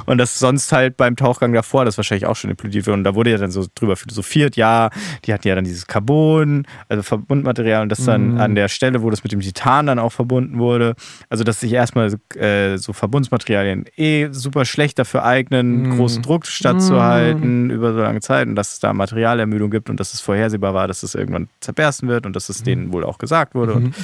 Und 0.06 0.18
das 0.18 0.38
sonst 0.38 0.70
halt 0.72 0.96
beim 0.96 1.16
Tauchgang 1.16 1.52
davor, 1.52 1.84
das 1.84 1.96
wahrscheinlich 1.96 2.26
auch 2.26 2.36
schon 2.36 2.50
implodiert 2.50 2.86
wird. 2.86 2.96
Und 2.96 3.04
da 3.04 3.14
wurde 3.14 3.30
ja 3.30 3.38
dann 3.38 3.50
so 3.50 3.66
drüber 3.74 3.96
philosophiert, 3.96 4.56
ja, 4.56 4.90
die 5.24 5.32
hatten 5.32 5.48
ja 5.48 5.54
dann 5.54 5.64
dieses 5.64 5.86
Carbon, 5.86 6.66
also 6.88 7.02
Verbundmaterial, 7.02 7.82
und 7.82 7.88
das 7.88 8.04
dann 8.04 8.34
Mhm. 8.34 8.40
an 8.40 8.54
der 8.54 8.68
Stelle, 8.68 9.02
wo 9.02 9.10
das 9.10 9.22
mit 9.24 9.32
dem 9.32 9.40
Titan 9.40 9.86
dann 9.86 9.98
auch 9.98 10.12
verbunden 10.12 10.58
wurde. 10.58 10.94
Also, 11.30 11.42
dass 11.44 11.60
sich 11.60 11.72
erstmal 11.72 12.14
äh, 12.36 12.76
so 12.76 12.92
Verbundsmaterialien 12.92 13.86
eh 13.96 14.28
super 14.30 14.64
schlecht 14.64 14.98
dafür 14.98 15.24
eignen, 15.24 15.82
Mhm. 15.82 15.96
großen 15.96 16.22
Druck 16.22 16.46
stattzuhalten 16.46 17.70
über 17.70 17.92
so 17.92 17.98
lange 18.00 18.20
Zeit 18.20 18.46
und 18.48 18.54
dass 18.56 18.74
es 18.74 18.80
da 18.80 18.92
Materialermüdung 18.92 19.70
gibt 19.70 19.90
und 19.90 19.98
dass 20.00 20.14
es 20.14 20.20
vorhersehbar 20.20 20.74
war, 20.74 20.88
dass 20.88 21.02
es 21.02 21.14
irgendwann 21.14 21.48
zerbersten 21.60 22.08
wird 22.08 22.26
und 22.26 22.34
dass 22.36 22.48
es 22.48 22.62
denen 22.62 22.92
wohl 22.92 23.04
auch 23.04 23.18
gesagt 23.18 23.54
wurde. 23.54 23.74
Und 23.74 23.94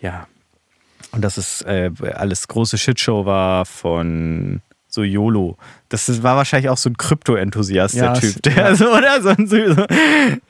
ja, 0.00 0.26
und 1.12 1.22
dass 1.22 1.36
es 1.36 1.62
äh, 1.62 1.90
alles 2.14 2.48
große 2.48 2.78
Shitshow 2.78 3.24
war 3.24 3.64
von 3.64 4.60
so 4.88 5.02
YOLO. 5.02 5.56
Das 5.90 6.22
war 6.22 6.36
wahrscheinlich 6.36 6.68
auch 6.68 6.76
so 6.76 6.90
ein 6.90 6.96
Krypto-Enthusiast, 6.98 7.94
Ja, 7.94 8.12
der 8.12 8.20
Typ. 8.20 8.42
Der, 8.42 8.52
ja. 8.56 8.74
so, 8.74 8.90
oder? 8.92 9.22
So, 9.22 9.28
ein- 9.30 9.46
so, 9.46 9.56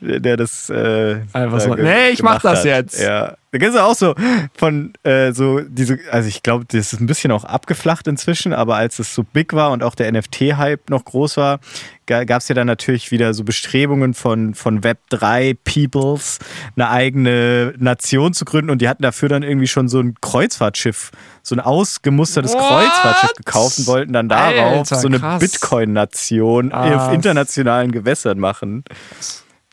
der 0.01 0.37
das 0.37 0.69
äh, 0.69 1.21
Einfach 1.33 1.61
so, 1.61 1.75
nee, 1.75 2.09
ich 2.09 2.21
mach 2.21 2.41
das 2.41 2.59
hat. 2.59 2.65
jetzt. 2.65 2.99
Ja. 3.01 3.35
Da 3.51 3.57
gibt 3.57 3.73
es 3.73 3.79
auch 3.79 3.95
so 3.95 4.13
von 4.55 4.93
äh, 5.01 5.31
so 5.31 5.61
diese, 5.61 5.97
also 6.11 6.27
ich 6.29 6.43
glaube, 6.43 6.65
das 6.67 6.93
ist 6.93 6.99
ein 7.01 7.07
bisschen 7.07 7.31
auch 7.31 7.45
abgeflacht 7.45 8.07
inzwischen, 8.07 8.53
aber 8.53 8.75
als 8.75 8.99
es 8.99 9.15
so 9.15 9.23
big 9.23 9.53
war 9.53 9.71
und 9.71 9.81
auch 9.81 9.95
der 9.95 10.11
NFT-Hype 10.11 10.91
noch 10.91 11.03
groß 11.03 11.37
war, 11.37 11.59
gab 12.05 12.29
es 12.41 12.47
ja 12.47 12.53
dann 12.53 12.67
natürlich 12.67 13.09
wieder 13.09 13.33
so 13.33 13.43
Bestrebungen 13.43 14.13
von, 14.13 14.53
von 14.53 14.81
Web3 14.81 15.55
Peoples, 15.63 16.37
eine 16.75 16.89
eigene 16.91 17.73
Nation 17.79 18.33
zu 18.33 18.45
gründen 18.45 18.69
und 18.69 18.81
die 18.83 18.89
hatten 18.89 19.01
dafür 19.01 19.29
dann 19.29 19.41
irgendwie 19.41 19.67
schon 19.67 19.87
so 19.89 19.99
ein 19.99 20.13
Kreuzfahrtschiff, 20.21 21.09
so 21.41 21.55
ein 21.55 21.59
ausgemustertes 21.59 22.53
What? 22.53 22.59
Kreuzfahrtschiff 22.61 23.33
gekauft 23.33 23.79
und 23.79 23.87
wollten 23.87 24.13
dann 24.13 24.29
darauf 24.29 24.77
Alter, 24.91 24.95
so 24.95 25.07
eine. 25.07 25.19
Bitcoin-Nation 25.37 26.71
Ah. 26.71 27.07
auf 27.07 27.13
internationalen 27.13 27.91
Gewässern 27.91 28.39
machen. 28.39 28.83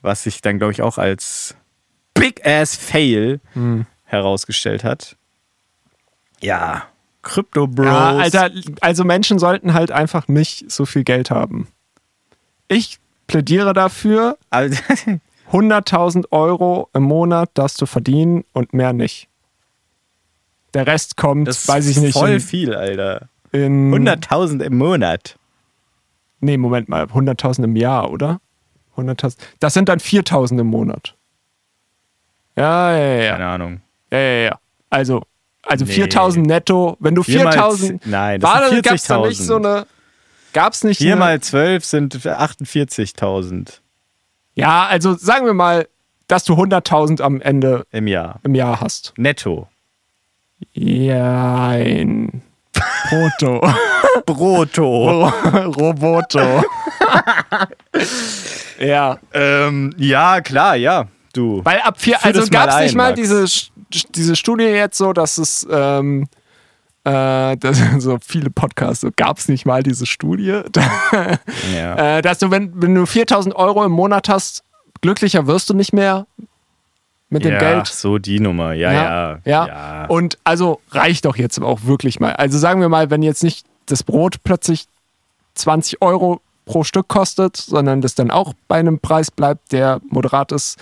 Was 0.02 0.24
sich 0.24 0.42
dann, 0.42 0.58
glaube 0.58 0.72
ich, 0.72 0.82
auch 0.82 0.98
als 0.98 1.54
Big-Ass-Fail 2.14 3.40
Hm. 3.54 3.86
herausgestellt 4.04 4.84
hat. 4.84 5.16
Ja, 6.40 6.84
Crypto 7.22 7.66
Bros. 7.66 7.86
Ja, 7.86 8.10
Alter, 8.16 8.50
also 8.80 9.02
Menschen 9.04 9.38
sollten 9.38 9.74
halt 9.74 9.90
einfach 9.90 10.28
nicht 10.28 10.70
so 10.70 10.84
viel 10.86 11.02
Geld 11.02 11.30
haben. 11.30 11.68
Ich 12.68 12.98
plädiere 13.26 13.72
dafür, 13.72 14.36
Also, 14.50 14.80
100.000 15.52 16.26
Euro 16.32 16.88
im 16.92 17.04
Monat 17.04 17.50
darfst 17.54 17.80
du 17.80 17.86
verdienen 17.86 18.44
und 18.52 18.74
mehr 18.74 18.92
nicht. 18.92 19.28
Der 20.74 20.86
Rest 20.86 21.16
kommt, 21.16 21.48
das 21.48 21.66
weiß 21.66 21.86
ich 21.88 21.96
nicht, 21.98 22.12
voll 22.12 22.30
in, 22.30 22.40
viel, 22.40 22.74
Alter. 22.74 23.28
in 23.52 23.90
100.000 23.92 24.62
im 24.62 24.76
Monat. 24.76 25.36
Nee, 26.40 26.56
Moment 26.56 26.88
mal, 26.88 27.04
100.000 27.04 27.64
im 27.64 27.76
Jahr, 27.76 28.10
oder? 28.10 28.40
100.000. 28.96 29.36
Das 29.60 29.74
sind 29.74 29.88
dann 29.88 29.98
4.000 29.98 30.60
im 30.60 30.66
Monat. 30.68 31.14
Ja, 32.56 32.96
ja, 32.96 33.14
ja. 33.22 33.32
Keine 33.32 33.46
Ahnung. 33.46 33.80
Ja, 34.10 34.18
ja, 34.18 34.44
ja. 34.44 34.58
Also, 34.90 35.22
also 35.62 35.84
Nee. 35.84 35.92
4.000 35.92 36.40
netto. 36.46 36.96
Wenn 37.00 37.14
du 37.14 37.22
Vier 37.22 37.44
mal 37.44 37.54
4.000. 37.54 37.76
z- 38.00 38.06
nein, 38.06 38.40
das 38.40 38.50
war, 38.50 38.68
sind 38.68 38.82
gab's 38.84 39.04
da 39.06 39.18
nicht 39.26 39.40
40.000. 39.40 39.44
so 39.44 39.56
eine. 39.56 39.86
Gab's 40.52 40.84
nicht 40.84 40.98
4 40.98 41.12
eine, 41.12 41.18
mal 41.18 41.40
12 41.40 41.84
sind 41.84 42.14
48.000 42.16 43.80
Ja, 44.54 44.86
also 44.86 45.14
sagen 45.14 45.44
wir 45.44 45.52
mal, 45.54 45.86
dass 46.28 46.44
du 46.44 46.54
100.000 46.54 47.20
am 47.20 47.40
Ende 47.42 47.86
im 47.90 48.06
Jahr. 48.06 48.40
im 48.42 48.54
Jahr 48.54 48.80
hast. 48.80 49.12
Netto. 49.18 49.68
Ja, 50.72 51.68
ein 51.68 52.42
Proto. 53.08 53.60
Brutto. 54.26 55.28
Roboto. 55.28 56.62
ja. 58.80 59.18
ähm, 59.32 59.92
ja, 59.96 60.40
klar, 60.40 60.76
ja. 60.76 61.06
Du. 61.32 61.60
Weil 61.64 61.80
ab 61.80 62.00
vier, 62.00 62.24
also 62.24 62.46
gab 62.50 62.70
es 62.70 62.78
nicht 62.80 62.94
mal 62.94 63.10
Max. 63.14 63.20
diese, 63.20 63.46
diese 64.14 64.36
Studie 64.36 64.64
jetzt 64.64 64.96
so, 64.98 65.12
dass 65.12 65.36
es 65.38 65.66
ähm, 65.70 66.26
äh, 67.04 67.56
das, 67.60 67.78
so 67.98 68.18
viele 68.26 68.50
Podcasts, 68.50 69.02
so 69.02 69.10
gab 69.14 69.38
es 69.38 69.48
nicht 69.48 69.66
mal 69.66 69.82
diese 69.82 70.06
Studie, 70.06 70.62
Ja. 71.74 72.18
äh, 72.18 72.22
dass 72.22 72.38
du, 72.38 72.50
wenn, 72.50 72.72
wenn 72.74 72.94
du 72.94 73.06
4000 73.06 73.54
Euro 73.54 73.84
im 73.84 73.92
Monat 73.92 74.28
hast, 74.28 74.64
glücklicher 75.02 75.46
wirst 75.46 75.68
du 75.70 75.74
nicht 75.74 75.92
mehr 75.92 76.26
mit 77.28 77.44
dem 77.44 77.52
ja, 77.52 77.58
Geld. 77.58 77.86
so 77.86 78.18
die 78.18 78.40
Nummer. 78.40 78.72
Ja, 78.72 78.92
ja. 78.92 79.38
ja. 79.44 79.66
ja. 79.66 80.04
Und 80.06 80.38
also 80.44 80.80
reicht 80.90 81.24
doch 81.24 81.36
jetzt 81.36 81.60
auch 81.60 81.84
wirklich 81.84 82.20
mal. 82.20 82.32
Also 82.34 82.58
sagen 82.58 82.80
wir 82.80 82.88
mal, 82.88 83.10
wenn 83.10 83.22
jetzt 83.22 83.42
nicht 83.42 83.66
das 83.86 84.02
Brot 84.02 84.42
plötzlich 84.44 84.86
20 85.54 86.02
Euro 86.02 86.40
pro 86.64 86.84
Stück 86.84 87.08
kostet, 87.08 87.56
sondern 87.56 88.00
das 88.00 88.14
dann 88.14 88.30
auch 88.30 88.52
bei 88.68 88.76
einem 88.76 88.98
Preis 88.98 89.30
bleibt, 89.30 89.72
der 89.72 90.00
moderat 90.08 90.52
ist, 90.52 90.78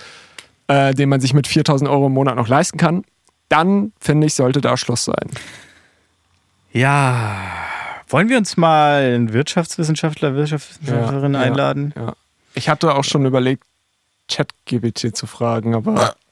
äh, 0.67 0.93
den 0.93 1.09
man 1.09 1.21
sich 1.21 1.33
mit 1.33 1.47
4000 1.47 1.89
Euro 1.89 2.07
im 2.07 2.13
Monat 2.13 2.35
noch 2.35 2.47
leisten 2.47 2.77
kann, 2.77 3.03
dann 3.49 3.93
finde 3.99 4.27
ich, 4.27 4.33
sollte 4.33 4.61
da 4.61 4.77
Schluss 4.77 5.05
sein. 5.05 5.29
Ja. 6.71 7.37
Wollen 8.07 8.29
wir 8.29 8.37
uns 8.37 8.57
mal 8.57 9.01
einen 9.01 9.33
Wirtschaftswissenschaftler, 9.33 10.35
Wirtschaftswissenschaftlerin 10.35 11.33
Ja, 11.33 11.39
einladen? 11.39 11.93
Ja. 11.95 12.13
Ich 12.53 12.69
hatte 12.69 12.93
auch 12.93 13.03
schon 13.03 13.25
überlegt, 13.25 13.63
ChatGBT 14.29 15.15
zu 15.15 15.27
fragen, 15.27 15.75
aber 15.75 16.15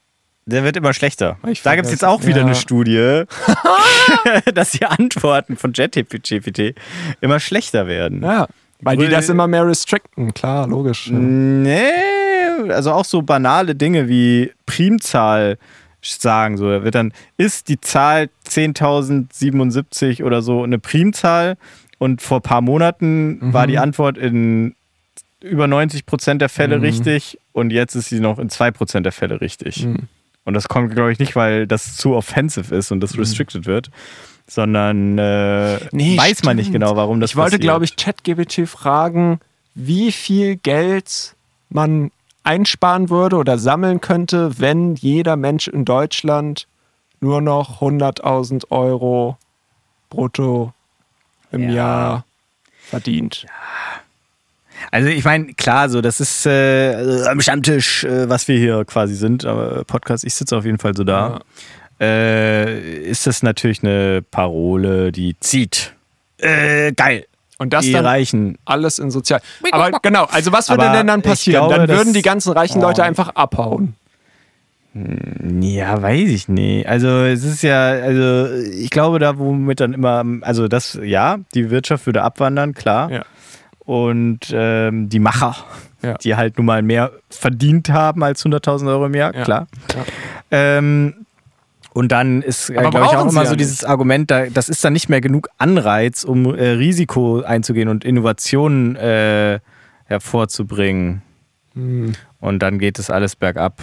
Der 0.46 0.64
wird 0.64 0.76
immer 0.76 0.94
schlechter. 0.94 1.38
Ich 1.48 1.62
da 1.62 1.76
gibt 1.76 1.86
es 1.86 1.92
jetzt 1.92 2.04
auch 2.04 2.24
wieder 2.26 2.40
ja. 2.42 2.46
eine 2.46 2.56
Studie, 2.56 3.24
dass 4.54 4.72
die 4.72 4.86
Antworten 4.86 5.56
von 5.58 5.72
JetGPT 5.74 6.76
immer 7.22 7.40
schlechter 7.40 7.88
werden. 7.88 8.22
Ja, 8.24 8.48
weil 8.82 8.98
die 8.98 9.08
das 9.08 9.30
immer 9.30 9.48
mehr 9.48 9.66
restricten, 9.66 10.34
klar, 10.34 10.68
logisch. 10.68 11.08
ja. 11.08 11.14
Nee, 11.18 11.92
also 12.70 12.92
auch 12.92 13.06
so 13.06 13.22
banale 13.22 13.76
Dinge 13.76 14.10
wie 14.10 14.52
Primzahl 14.66 15.58
sagen. 16.02 16.58
So, 16.58 16.70
da 16.70 16.84
wird 16.84 16.96
dann, 16.96 17.14
ist 17.38 17.70
die 17.70 17.80
Zahl 17.80 18.30
10.077 18.50 20.24
oder 20.24 20.42
so 20.42 20.64
eine 20.64 20.80
Primzahl? 20.80 21.58
Und 22.00 22.22
vor 22.22 22.40
ein 22.40 22.42
paar 22.42 22.60
Monaten 22.62 23.38
Mhm. 23.40 23.54
war 23.54 23.66
die 23.68 23.78
Antwort 23.78 24.18
in 24.18 24.76
über 25.40 25.68
90 25.68 26.06
Prozent 26.06 26.42
der 26.42 26.50
Fälle 26.50 26.78
Mhm. 26.78 26.84
richtig 26.84 27.38
und 27.54 27.72
jetzt 27.72 27.96
ist 27.96 28.10
sie 28.10 28.20
noch 28.20 28.40
in 28.40 28.50
2 28.50 28.72
Prozent 28.72 29.06
der 29.06 29.14
Fälle 29.14 29.40
richtig. 29.40 29.86
Mhm. 29.86 30.08
Und 30.46 30.54
das 30.54 30.68
kommt, 30.68 30.94
glaube 30.94 31.12
ich, 31.12 31.20
nicht, 31.20 31.36
weil 31.36 31.68
das 31.68 31.96
zu 31.96 32.16
offensive 32.16 32.76
ist 32.76 32.92
und 32.92 33.00
das 33.00 33.18
restricted 33.18 33.66
wird, 33.66 33.90
sondern 34.48 35.18
äh, 35.18 35.80
Nee, 35.92 36.18
weiß 36.18 36.44
man 36.44 36.58
nicht 36.58 36.66
stimmt. 36.68 36.82
genau, 36.84 36.96
warum 36.96 37.20
das 37.20 37.32
Ich 37.32 37.36
wollte, 37.38 37.60
glaube 37.60 37.86
ich, 37.86 37.96
ChatGPT 37.96 38.68
fragen, 38.68 39.40
wie 39.74 40.12
viel 40.12 40.58
Geld 40.58 41.36
man 41.70 42.12
einsparen 42.44 43.10
würde 43.10 43.38
oder 43.38 43.58
sammeln 43.58 44.02
könnte, 44.02 44.60
wenn 44.60 44.96
jeder 44.96 45.38
Mensch 45.38 45.68
in 45.70 45.86
Deutschland 45.86 46.68
nur 47.22 47.40
noch 47.42 47.82
100.000 47.82 48.70
Euro 48.70 49.38
brutto 50.10 50.74
im 51.52 51.70
Jahr 51.70 52.26
verdient. 52.82 53.46
Also 54.94 55.10
ich 55.10 55.26
meine, 55.26 55.48
klar, 55.56 55.90
so 55.90 56.02
das 56.02 56.20
ist 56.20 56.46
äh, 56.46 57.24
am 57.28 57.42
Stammtisch, 57.42 58.04
äh, 58.04 58.30
was 58.30 58.48
wir 58.48 58.60
hier 58.60 58.86
quasi 58.86 59.16
sind, 59.16 59.44
aber 59.44 59.84
Podcast, 59.86 60.24
ich 60.24 60.36
sitze 60.36 60.56
auf 60.56 60.66
jeden 60.66 60.78
Fall 60.78 60.96
so 60.96 61.04
da. 61.04 61.40
Äh, 62.00 63.02
ist 63.02 63.26
das 63.26 63.42
natürlich 63.42 63.82
eine 63.82 64.22
Parole, 64.22 65.12
die 65.12 65.36
zieht. 65.40 65.94
Äh, 66.38 66.92
geil. 66.92 67.26
Und 67.58 67.74
das 67.74 67.86
die 67.86 67.92
dann 67.92 68.06
Reichen. 68.06 68.60
alles 68.66 69.00
in 69.00 69.10
Sozial. 69.10 69.42
Aber 69.72 69.98
genau, 70.00 70.26
also 70.26 70.52
was 70.52 70.70
würde 70.70 70.84
Aber 70.84 70.96
denn 70.96 71.08
dann 71.08 71.24
passieren? 71.24 71.68
glaube, 71.70 71.88
dann 71.88 71.98
würden 71.98 72.14
die 72.14 72.22
ganzen 72.22 72.52
reichen 72.54 72.80
Leute 72.80 73.02
Oh. 73.02 73.06
einfach 73.06 73.30
abhauen. 73.30 73.96
Ja, 75.62 76.00
weiß 76.04 76.30
ich 76.30 76.48
nicht. 76.50 76.88
Also 76.88 77.08
es 77.24 77.44
ist 77.44 77.64
ja, 77.64 77.88
also 77.88 78.54
ich 78.54 78.92
glaube 78.92 79.18
da, 79.18 79.40
womit 79.40 79.80
dann 79.80 79.94
immer, 79.94 80.24
also 80.42 80.68
das, 80.68 81.00
ja, 81.02 81.40
die 81.56 81.72
Wirtschaft 81.72 82.06
würde 82.06 82.22
abwandern, 82.22 82.76
klar. 82.76 83.10
Ja. 83.12 83.26
Und 83.86 84.40
ähm, 84.54 85.10
die 85.10 85.20
Macher, 85.20 85.56
Ja. 86.02 86.14
die 86.16 86.36
halt 86.36 86.58
nun 86.58 86.66
mal 86.66 86.82
mehr 86.82 87.12
verdient 87.30 87.90
haben 87.90 88.24
als 88.24 88.46
100.000 88.46 88.88
Euro 88.88 89.06
im 89.08 89.14
Jahr, 89.14 89.36
Ja. 89.36 89.44
klar. 89.44 89.68
Ja. 89.94 90.04
Ähm, 90.52 91.14
und 91.94 92.12
dann 92.12 92.42
ist, 92.42 92.70
äh, 92.70 92.74
glaube 92.74 93.00
ich, 93.06 93.16
auch 93.16 93.30
immer 93.30 93.46
so 93.46 93.56
dieses 93.56 93.84
Argument, 93.84 94.32
da, 94.32 94.48
das 94.48 94.68
ist 94.70 94.84
dann 94.84 94.94
nicht 94.94 95.10
mehr 95.10 95.22
genug 95.22 95.50
Anreiz, 95.60 96.24
um 96.24 96.46
äh, 96.56 96.70
Risiko 96.70 97.42
einzugehen 97.42 97.88
und 97.90 98.04
Innovationen 98.04 98.96
äh, 98.96 99.60
hervorzubringen. 100.06 101.22
Hm. 101.74 102.14
Und 102.40 102.60
dann 102.60 102.80
geht 102.80 102.98
es 103.00 103.10
alles 103.10 103.36
bergab. 103.36 103.82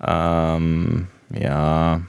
Ähm, 0.00 1.06
ja, 1.32 2.00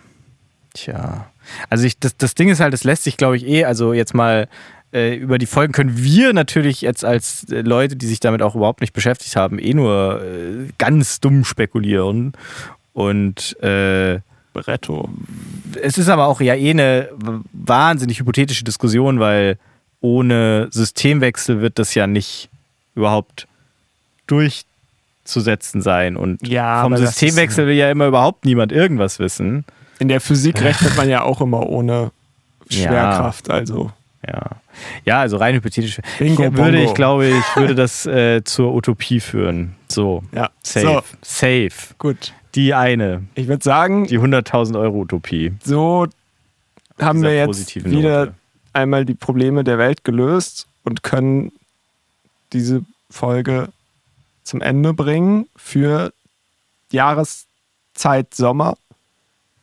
tja. 0.74 1.28
Also 1.70 1.86
ich, 1.86 2.00
das, 2.00 2.16
das 2.18 2.36
Ding 2.36 2.50
ist 2.50 2.60
halt, 2.60 2.74
es 2.74 2.84
lässt 2.84 3.04
sich, 3.04 3.18
glaube 3.18 3.38
ich, 3.38 3.48
eh, 3.48 3.66
also 3.66 3.94
jetzt 3.94 4.14
mal 4.14 4.48
äh, 4.94 5.16
über 5.16 5.38
die 5.38 5.46
Folgen 5.46 5.74
können 5.74 5.98
wir 5.98 6.34
natürlich 6.34 6.82
jetzt 6.82 7.06
als 7.06 7.46
äh, 7.52 7.62
Leute, 7.62 7.96
die 7.96 8.08
sich 8.08 8.20
damit 8.20 8.42
auch 8.42 8.56
überhaupt 8.56 8.82
nicht 8.82 8.94
beschäftigt 8.94 9.36
haben, 9.36 9.60
eh 9.60 9.74
nur 9.74 10.22
äh, 10.24 10.68
ganz 10.78 11.20
dumm 11.20 11.46
spekulieren. 11.46 12.34
Und 12.94 13.62
äh, 13.62 14.20
Bretto. 14.54 15.10
es 15.82 15.98
ist 15.98 16.10
aber 16.10 16.28
auch 16.28 16.42
ja 16.42 16.56
eh 16.56 16.72
eine 16.72 17.10
wahnsinnig 17.54 18.20
hypothetische 18.20 18.64
Diskussion, 18.64 19.20
weil 19.20 19.58
ohne 20.02 20.68
Systemwechsel 20.72 21.62
wird 21.62 21.78
das 21.78 21.94
ja 21.94 22.08
nicht 22.08 22.50
überhaupt 22.96 23.48
durchzusetzen 24.28 25.82
sein. 25.82 26.18
Und 26.18 26.48
Ja, 26.48 26.82
vom 26.82 26.98
Systemwechsel 26.98 27.68
will 27.68 27.76
ja 27.76 27.92
immer 27.92 28.08
überhaupt 28.08 28.46
niemand 28.46 28.72
irgendwas 28.72 29.20
wissen. 29.20 29.66
In 30.00 30.08
der 30.08 30.22
Physik 30.22 30.62
rechnet 30.64 30.98
man 30.98 31.10
ja 31.10 31.24
auch 31.24 31.42
immer 31.42 31.68
ohne 31.68 32.12
Schwerkraft, 32.70 33.50
also. 33.50 33.92
Ja. 34.28 34.62
Ja, 35.06 35.20
also 35.22 35.38
rein 35.38 35.56
hypothetisch. 35.56 36.00
Bingo, 36.18 36.44
ich, 36.44 36.54
würde, 36.54 36.78
bongo. 36.78 36.90
ich 36.90 36.94
glaube, 36.94 37.28
ich 37.28 37.56
würde 37.56 37.76
das 37.76 38.06
äh, 38.06 38.44
zur 38.44 38.74
Utopie 38.74 39.20
führen. 39.20 39.76
So. 39.88 40.24
Ja. 40.34 40.50
Safe. 40.64 40.86
So. 40.86 41.02
Safe. 41.22 41.72
Gut. 41.98 42.34
Die 42.56 42.74
eine. 42.74 43.26
Ich 43.36 43.48
würde 43.48 43.64
sagen, 43.64 44.08
Die 44.08 44.20
100.000 44.20 44.80
Euro 44.80 45.00
Utopie. 45.02 45.54
so 45.64 46.08
haben 47.00 47.22
wir 47.22 47.36
jetzt 47.36 47.76
wieder 47.86 48.20
Note. 48.26 48.34
einmal 48.74 49.06
die 49.06 49.14
Probleme 49.14 49.64
der 49.64 49.78
Welt 49.78 50.04
gelöst 50.04 50.68
und 50.84 51.04
können 51.04 51.52
diese 52.52 52.84
Folge 53.10 53.70
zum 54.44 54.62
Ende 54.62 54.94
bringen 54.94 55.48
für 55.56 56.12
Jahreszeit 56.92 58.34
Sommer. 58.34 58.78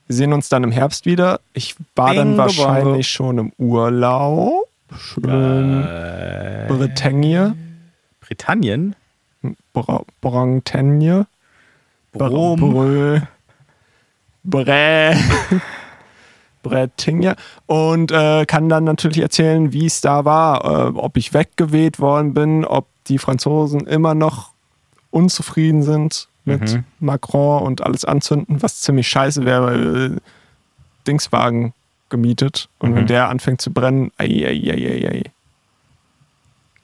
Wir 0.07 0.15
sehen 0.17 0.33
uns 0.33 0.49
dann 0.49 0.63
im 0.65 0.71
Herbst 0.73 1.05
wieder. 1.07 1.41
Ich 1.53 1.75
war 1.97 2.15
dann 2.15 2.29
Bingo, 2.31 2.39
wahrscheinlich 2.45 2.85
bongo. 2.85 3.03
schon 3.03 3.39
im 3.39 3.53
Urlaub. 3.59 4.69
Schön 4.97 5.83
Äh, 5.85 6.67
Bretagne. 6.69 7.57
Britannien? 8.21 8.95
Bra 9.73 10.03
Bretagne. 10.21 11.27
Brom. 12.13 13.23
Brä. 14.45 15.17
Bretagne. 16.63 17.37
Und 17.67 18.13
äh, 18.13 18.45
kann 18.47 18.69
dann 18.69 18.85
natürlich 18.85 19.19
erzählen, 19.21 19.73
wie 19.73 19.87
es 19.87 20.01
da 20.01 20.25
war, 20.25 20.65
äh, 20.65 20.99
ob 20.99 21.17
ich 21.17 21.35
weggeweht 21.35 21.99
worden 21.99 22.33
bin, 22.35 22.65
ob 22.65 22.87
die 23.09 23.19
Franzosen 23.19 23.87
immer 23.87 24.15
noch 24.15 24.51
unzufrieden 25.11 25.83
sind 25.83 26.29
mit 26.47 26.63
Mhm. 26.73 26.85
Macron 27.01 27.63
und 27.63 27.83
alles 27.83 28.05
anzünden, 28.07 28.63
was 28.63 28.81
ziemlich 28.81 29.07
scheiße 29.09 29.45
wäre, 29.45 29.67
weil 29.67 30.13
äh, 30.13 30.17
Dingswagen 31.07 31.75
gemietet. 32.09 32.69
Und 32.79 32.95
wenn 32.95 33.03
Mhm. 33.03 33.07
der 33.09 33.29
anfängt 33.29 33.61
zu 33.61 33.71
brennen, 33.73 34.11
ei, 34.17 34.25
ei, 34.47 34.71
ei, 34.71 35.05
ei, 35.05 35.09
ei. 35.09 35.23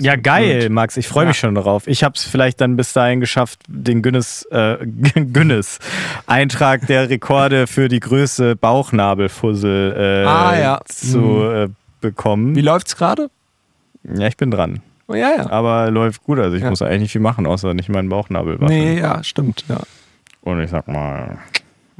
Ja, 0.00 0.16
geil, 0.16 0.66
Und- 0.66 0.72
Max. 0.74 0.96
Ich 0.96 1.06
freue 1.06 1.26
mich 1.26 1.36
Ja. 1.36 1.40
schon 1.46 1.54
darauf. 1.54 1.86
Ich 1.86 2.02
habe 2.02 2.14
es 2.16 2.24
vielleicht 2.24 2.60
dann 2.60 2.76
bis 2.76 2.92
dahin 2.92 3.20
geschafft, 3.20 3.60
den 3.68 4.02
Guinness, 4.02 4.42
äh, 4.50 4.78
Guinness 5.14 5.78
Eintrag 6.26 6.86
der 6.88 7.08
Rekorde 7.08 7.68
für 7.68 7.88
die 7.88 8.00
größte 8.00 8.56
Bauchnabelfussel 8.56 9.94
äh, 9.96 10.26
Ah, 10.26 10.58
ja. 10.58 10.80
zu 10.86 11.18
Mhm. 11.18 11.54
äh, 11.54 11.68
bekommen. 12.00 12.56
Wie 12.56 12.62
läuft's 12.62 12.96
gerade? 12.96 13.30
Ja, 14.02 14.26
ich 14.26 14.36
bin 14.36 14.50
dran. 14.50 14.80
Ja, 15.14 15.30
ja. 15.36 15.50
Aber 15.50 15.90
läuft 15.90 16.22
gut. 16.24 16.38
Also 16.38 16.56
ich 16.56 16.62
Ja. 16.62 16.70
muss 16.70 16.82
eigentlich 16.82 17.02
nicht 17.02 17.12
viel 17.12 17.20
machen, 17.20 17.46
außer 17.46 17.74
nicht 17.74 17.88
meinen 17.88 18.08
Bauchnabel 18.08 18.60
waschen. 18.60 18.74
Nee, 18.76 18.98
ja, 19.00 19.22
stimmt. 19.22 19.64
Ja. 19.68 19.78
Und 20.42 20.60
ich 20.60 20.70
sag 20.70 20.88
mal, 20.88 21.38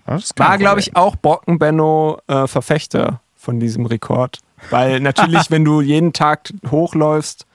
das 0.06 0.30
War, 0.36 0.58
glaube 0.58 0.80
ich, 0.80 0.96
auch 0.96 1.16
Brockenbenno 1.16 2.18
äh, 2.26 2.46
Verfechter 2.46 3.20
von 3.36 3.60
diesem 3.60 3.86
Rekord. 3.86 4.38
Weil 4.70 5.00
natürlich, 5.00 5.50
wenn 5.50 5.64
du 5.64 5.80
jeden 5.80 6.12
Tag 6.12 6.50
hochläufst, 6.70 7.46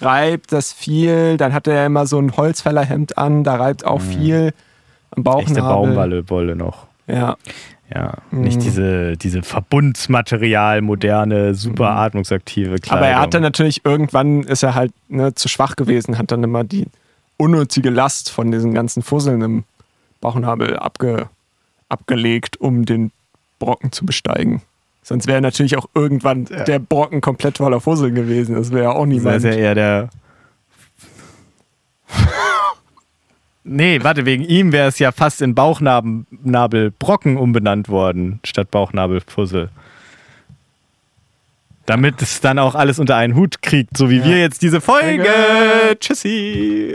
reibt 0.00 0.52
das 0.52 0.72
viel. 0.72 1.36
Dann 1.36 1.52
hat 1.52 1.66
er 1.66 1.74
ja 1.74 1.86
immer 1.86 2.06
so 2.06 2.18
ein 2.18 2.36
Holzfällerhemd 2.36 3.18
an, 3.18 3.42
da 3.44 3.56
reibt 3.56 3.84
auch 3.84 4.00
viel 4.00 4.52
am 5.10 5.22
Mhm. 5.22 5.38
Echte 5.40 5.60
Bauchnabel. 5.60 6.22
Baumwolle 6.22 6.56
noch. 6.56 6.86
Ja. 7.08 7.36
Ja, 7.94 8.14
Mhm. 8.32 8.40
nicht 8.40 8.62
diese, 8.64 9.16
diese 9.16 9.42
Verbundsmaterial, 9.42 10.82
moderne, 10.82 11.54
super 11.54 11.90
atmungsaktive 11.90 12.78
Kleidung. 12.78 12.98
Aber 12.98 13.06
er 13.08 13.20
hatte 13.20 13.40
natürlich, 13.40 13.84
irgendwann 13.84 14.42
ist 14.42 14.62
er 14.64 14.74
halt 14.74 14.92
ne, 15.08 15.34
zu 15.34 15.48
schwach 15.48 15.76
gewesen, 15.76 16.18
hat 16.18 16.32
dann 16.32 16.42
immer 16.42 16.64
die 16.64 16.86
unnötige 17.36 17.90
Last 17.90 18.30
von 18.30 18.50
diesen 18.50 18.74
ganzen 18.74 19.02
Fusseln 19.02 19.40
im 19.42 19.64
Bauchnabel 20.20 20.76
abge, 20.78 21.28
abgelegt, 21.88 22.60
um 22.60 22.84
den 22.86 23.12
Brocken 23.60 23.92
zu 23.92 24.04
besteigen. 24.04 24.62
Sonst 25.02 25.28
wäre 25.28 25.40
natürlich 25.40 25.76
auch 25.76 25.86
irgendwann 25.94 26.46
der 26.66 26.80
Brocken 26.80 27.20
komplett 27.20 27.58
voller 27.58 27.80
Fusseln 27.80 28.16
gewesen. 28.16 28.56
Das 28.56 28.72
wäre 28.72 28.84
ja 28.84 28.90
auch 28.90 29.04
Das 29.04 29.08
niemand. 29.08 29.36
ist 29.36 29.44
ja 29.44 29.50
eher 29.52 29.74
der. 29.76 30.08
Nee, 33.68 33.98
warte, 34.02 34.24
wegen 34.24 34.44
ihm 34.44 34.70
wäre 34.70 34.86
es 34.86 35.00
ja 35.00 35.10
fast 35.10 35.42
in 35.42 35.56
Bauchnabelbrocken 35.56 37.36
umbenannt 37.36 37.88
worden, 37.88 38.38
statt 38.44 38.70
Bauchnabelpuzzle. 38.70 39.70
Damit 41.84 42.22
es 42.22 42.40
dann 42.40 42.60
auch 42.60 42.76
alles 42.76 43.00
unter 43.00 43.16
einen 43.16 43.34
Hut 43.34 43.62
kriegt, 43.62 43.96
so 43.96 44.08
wie 44.08 44.24
wir 44.24 44.38
jetzt 44.38 44.62
diese 44.62 44.80
Folge. 44.80 45.28
Tschüssi. 45.98 46.84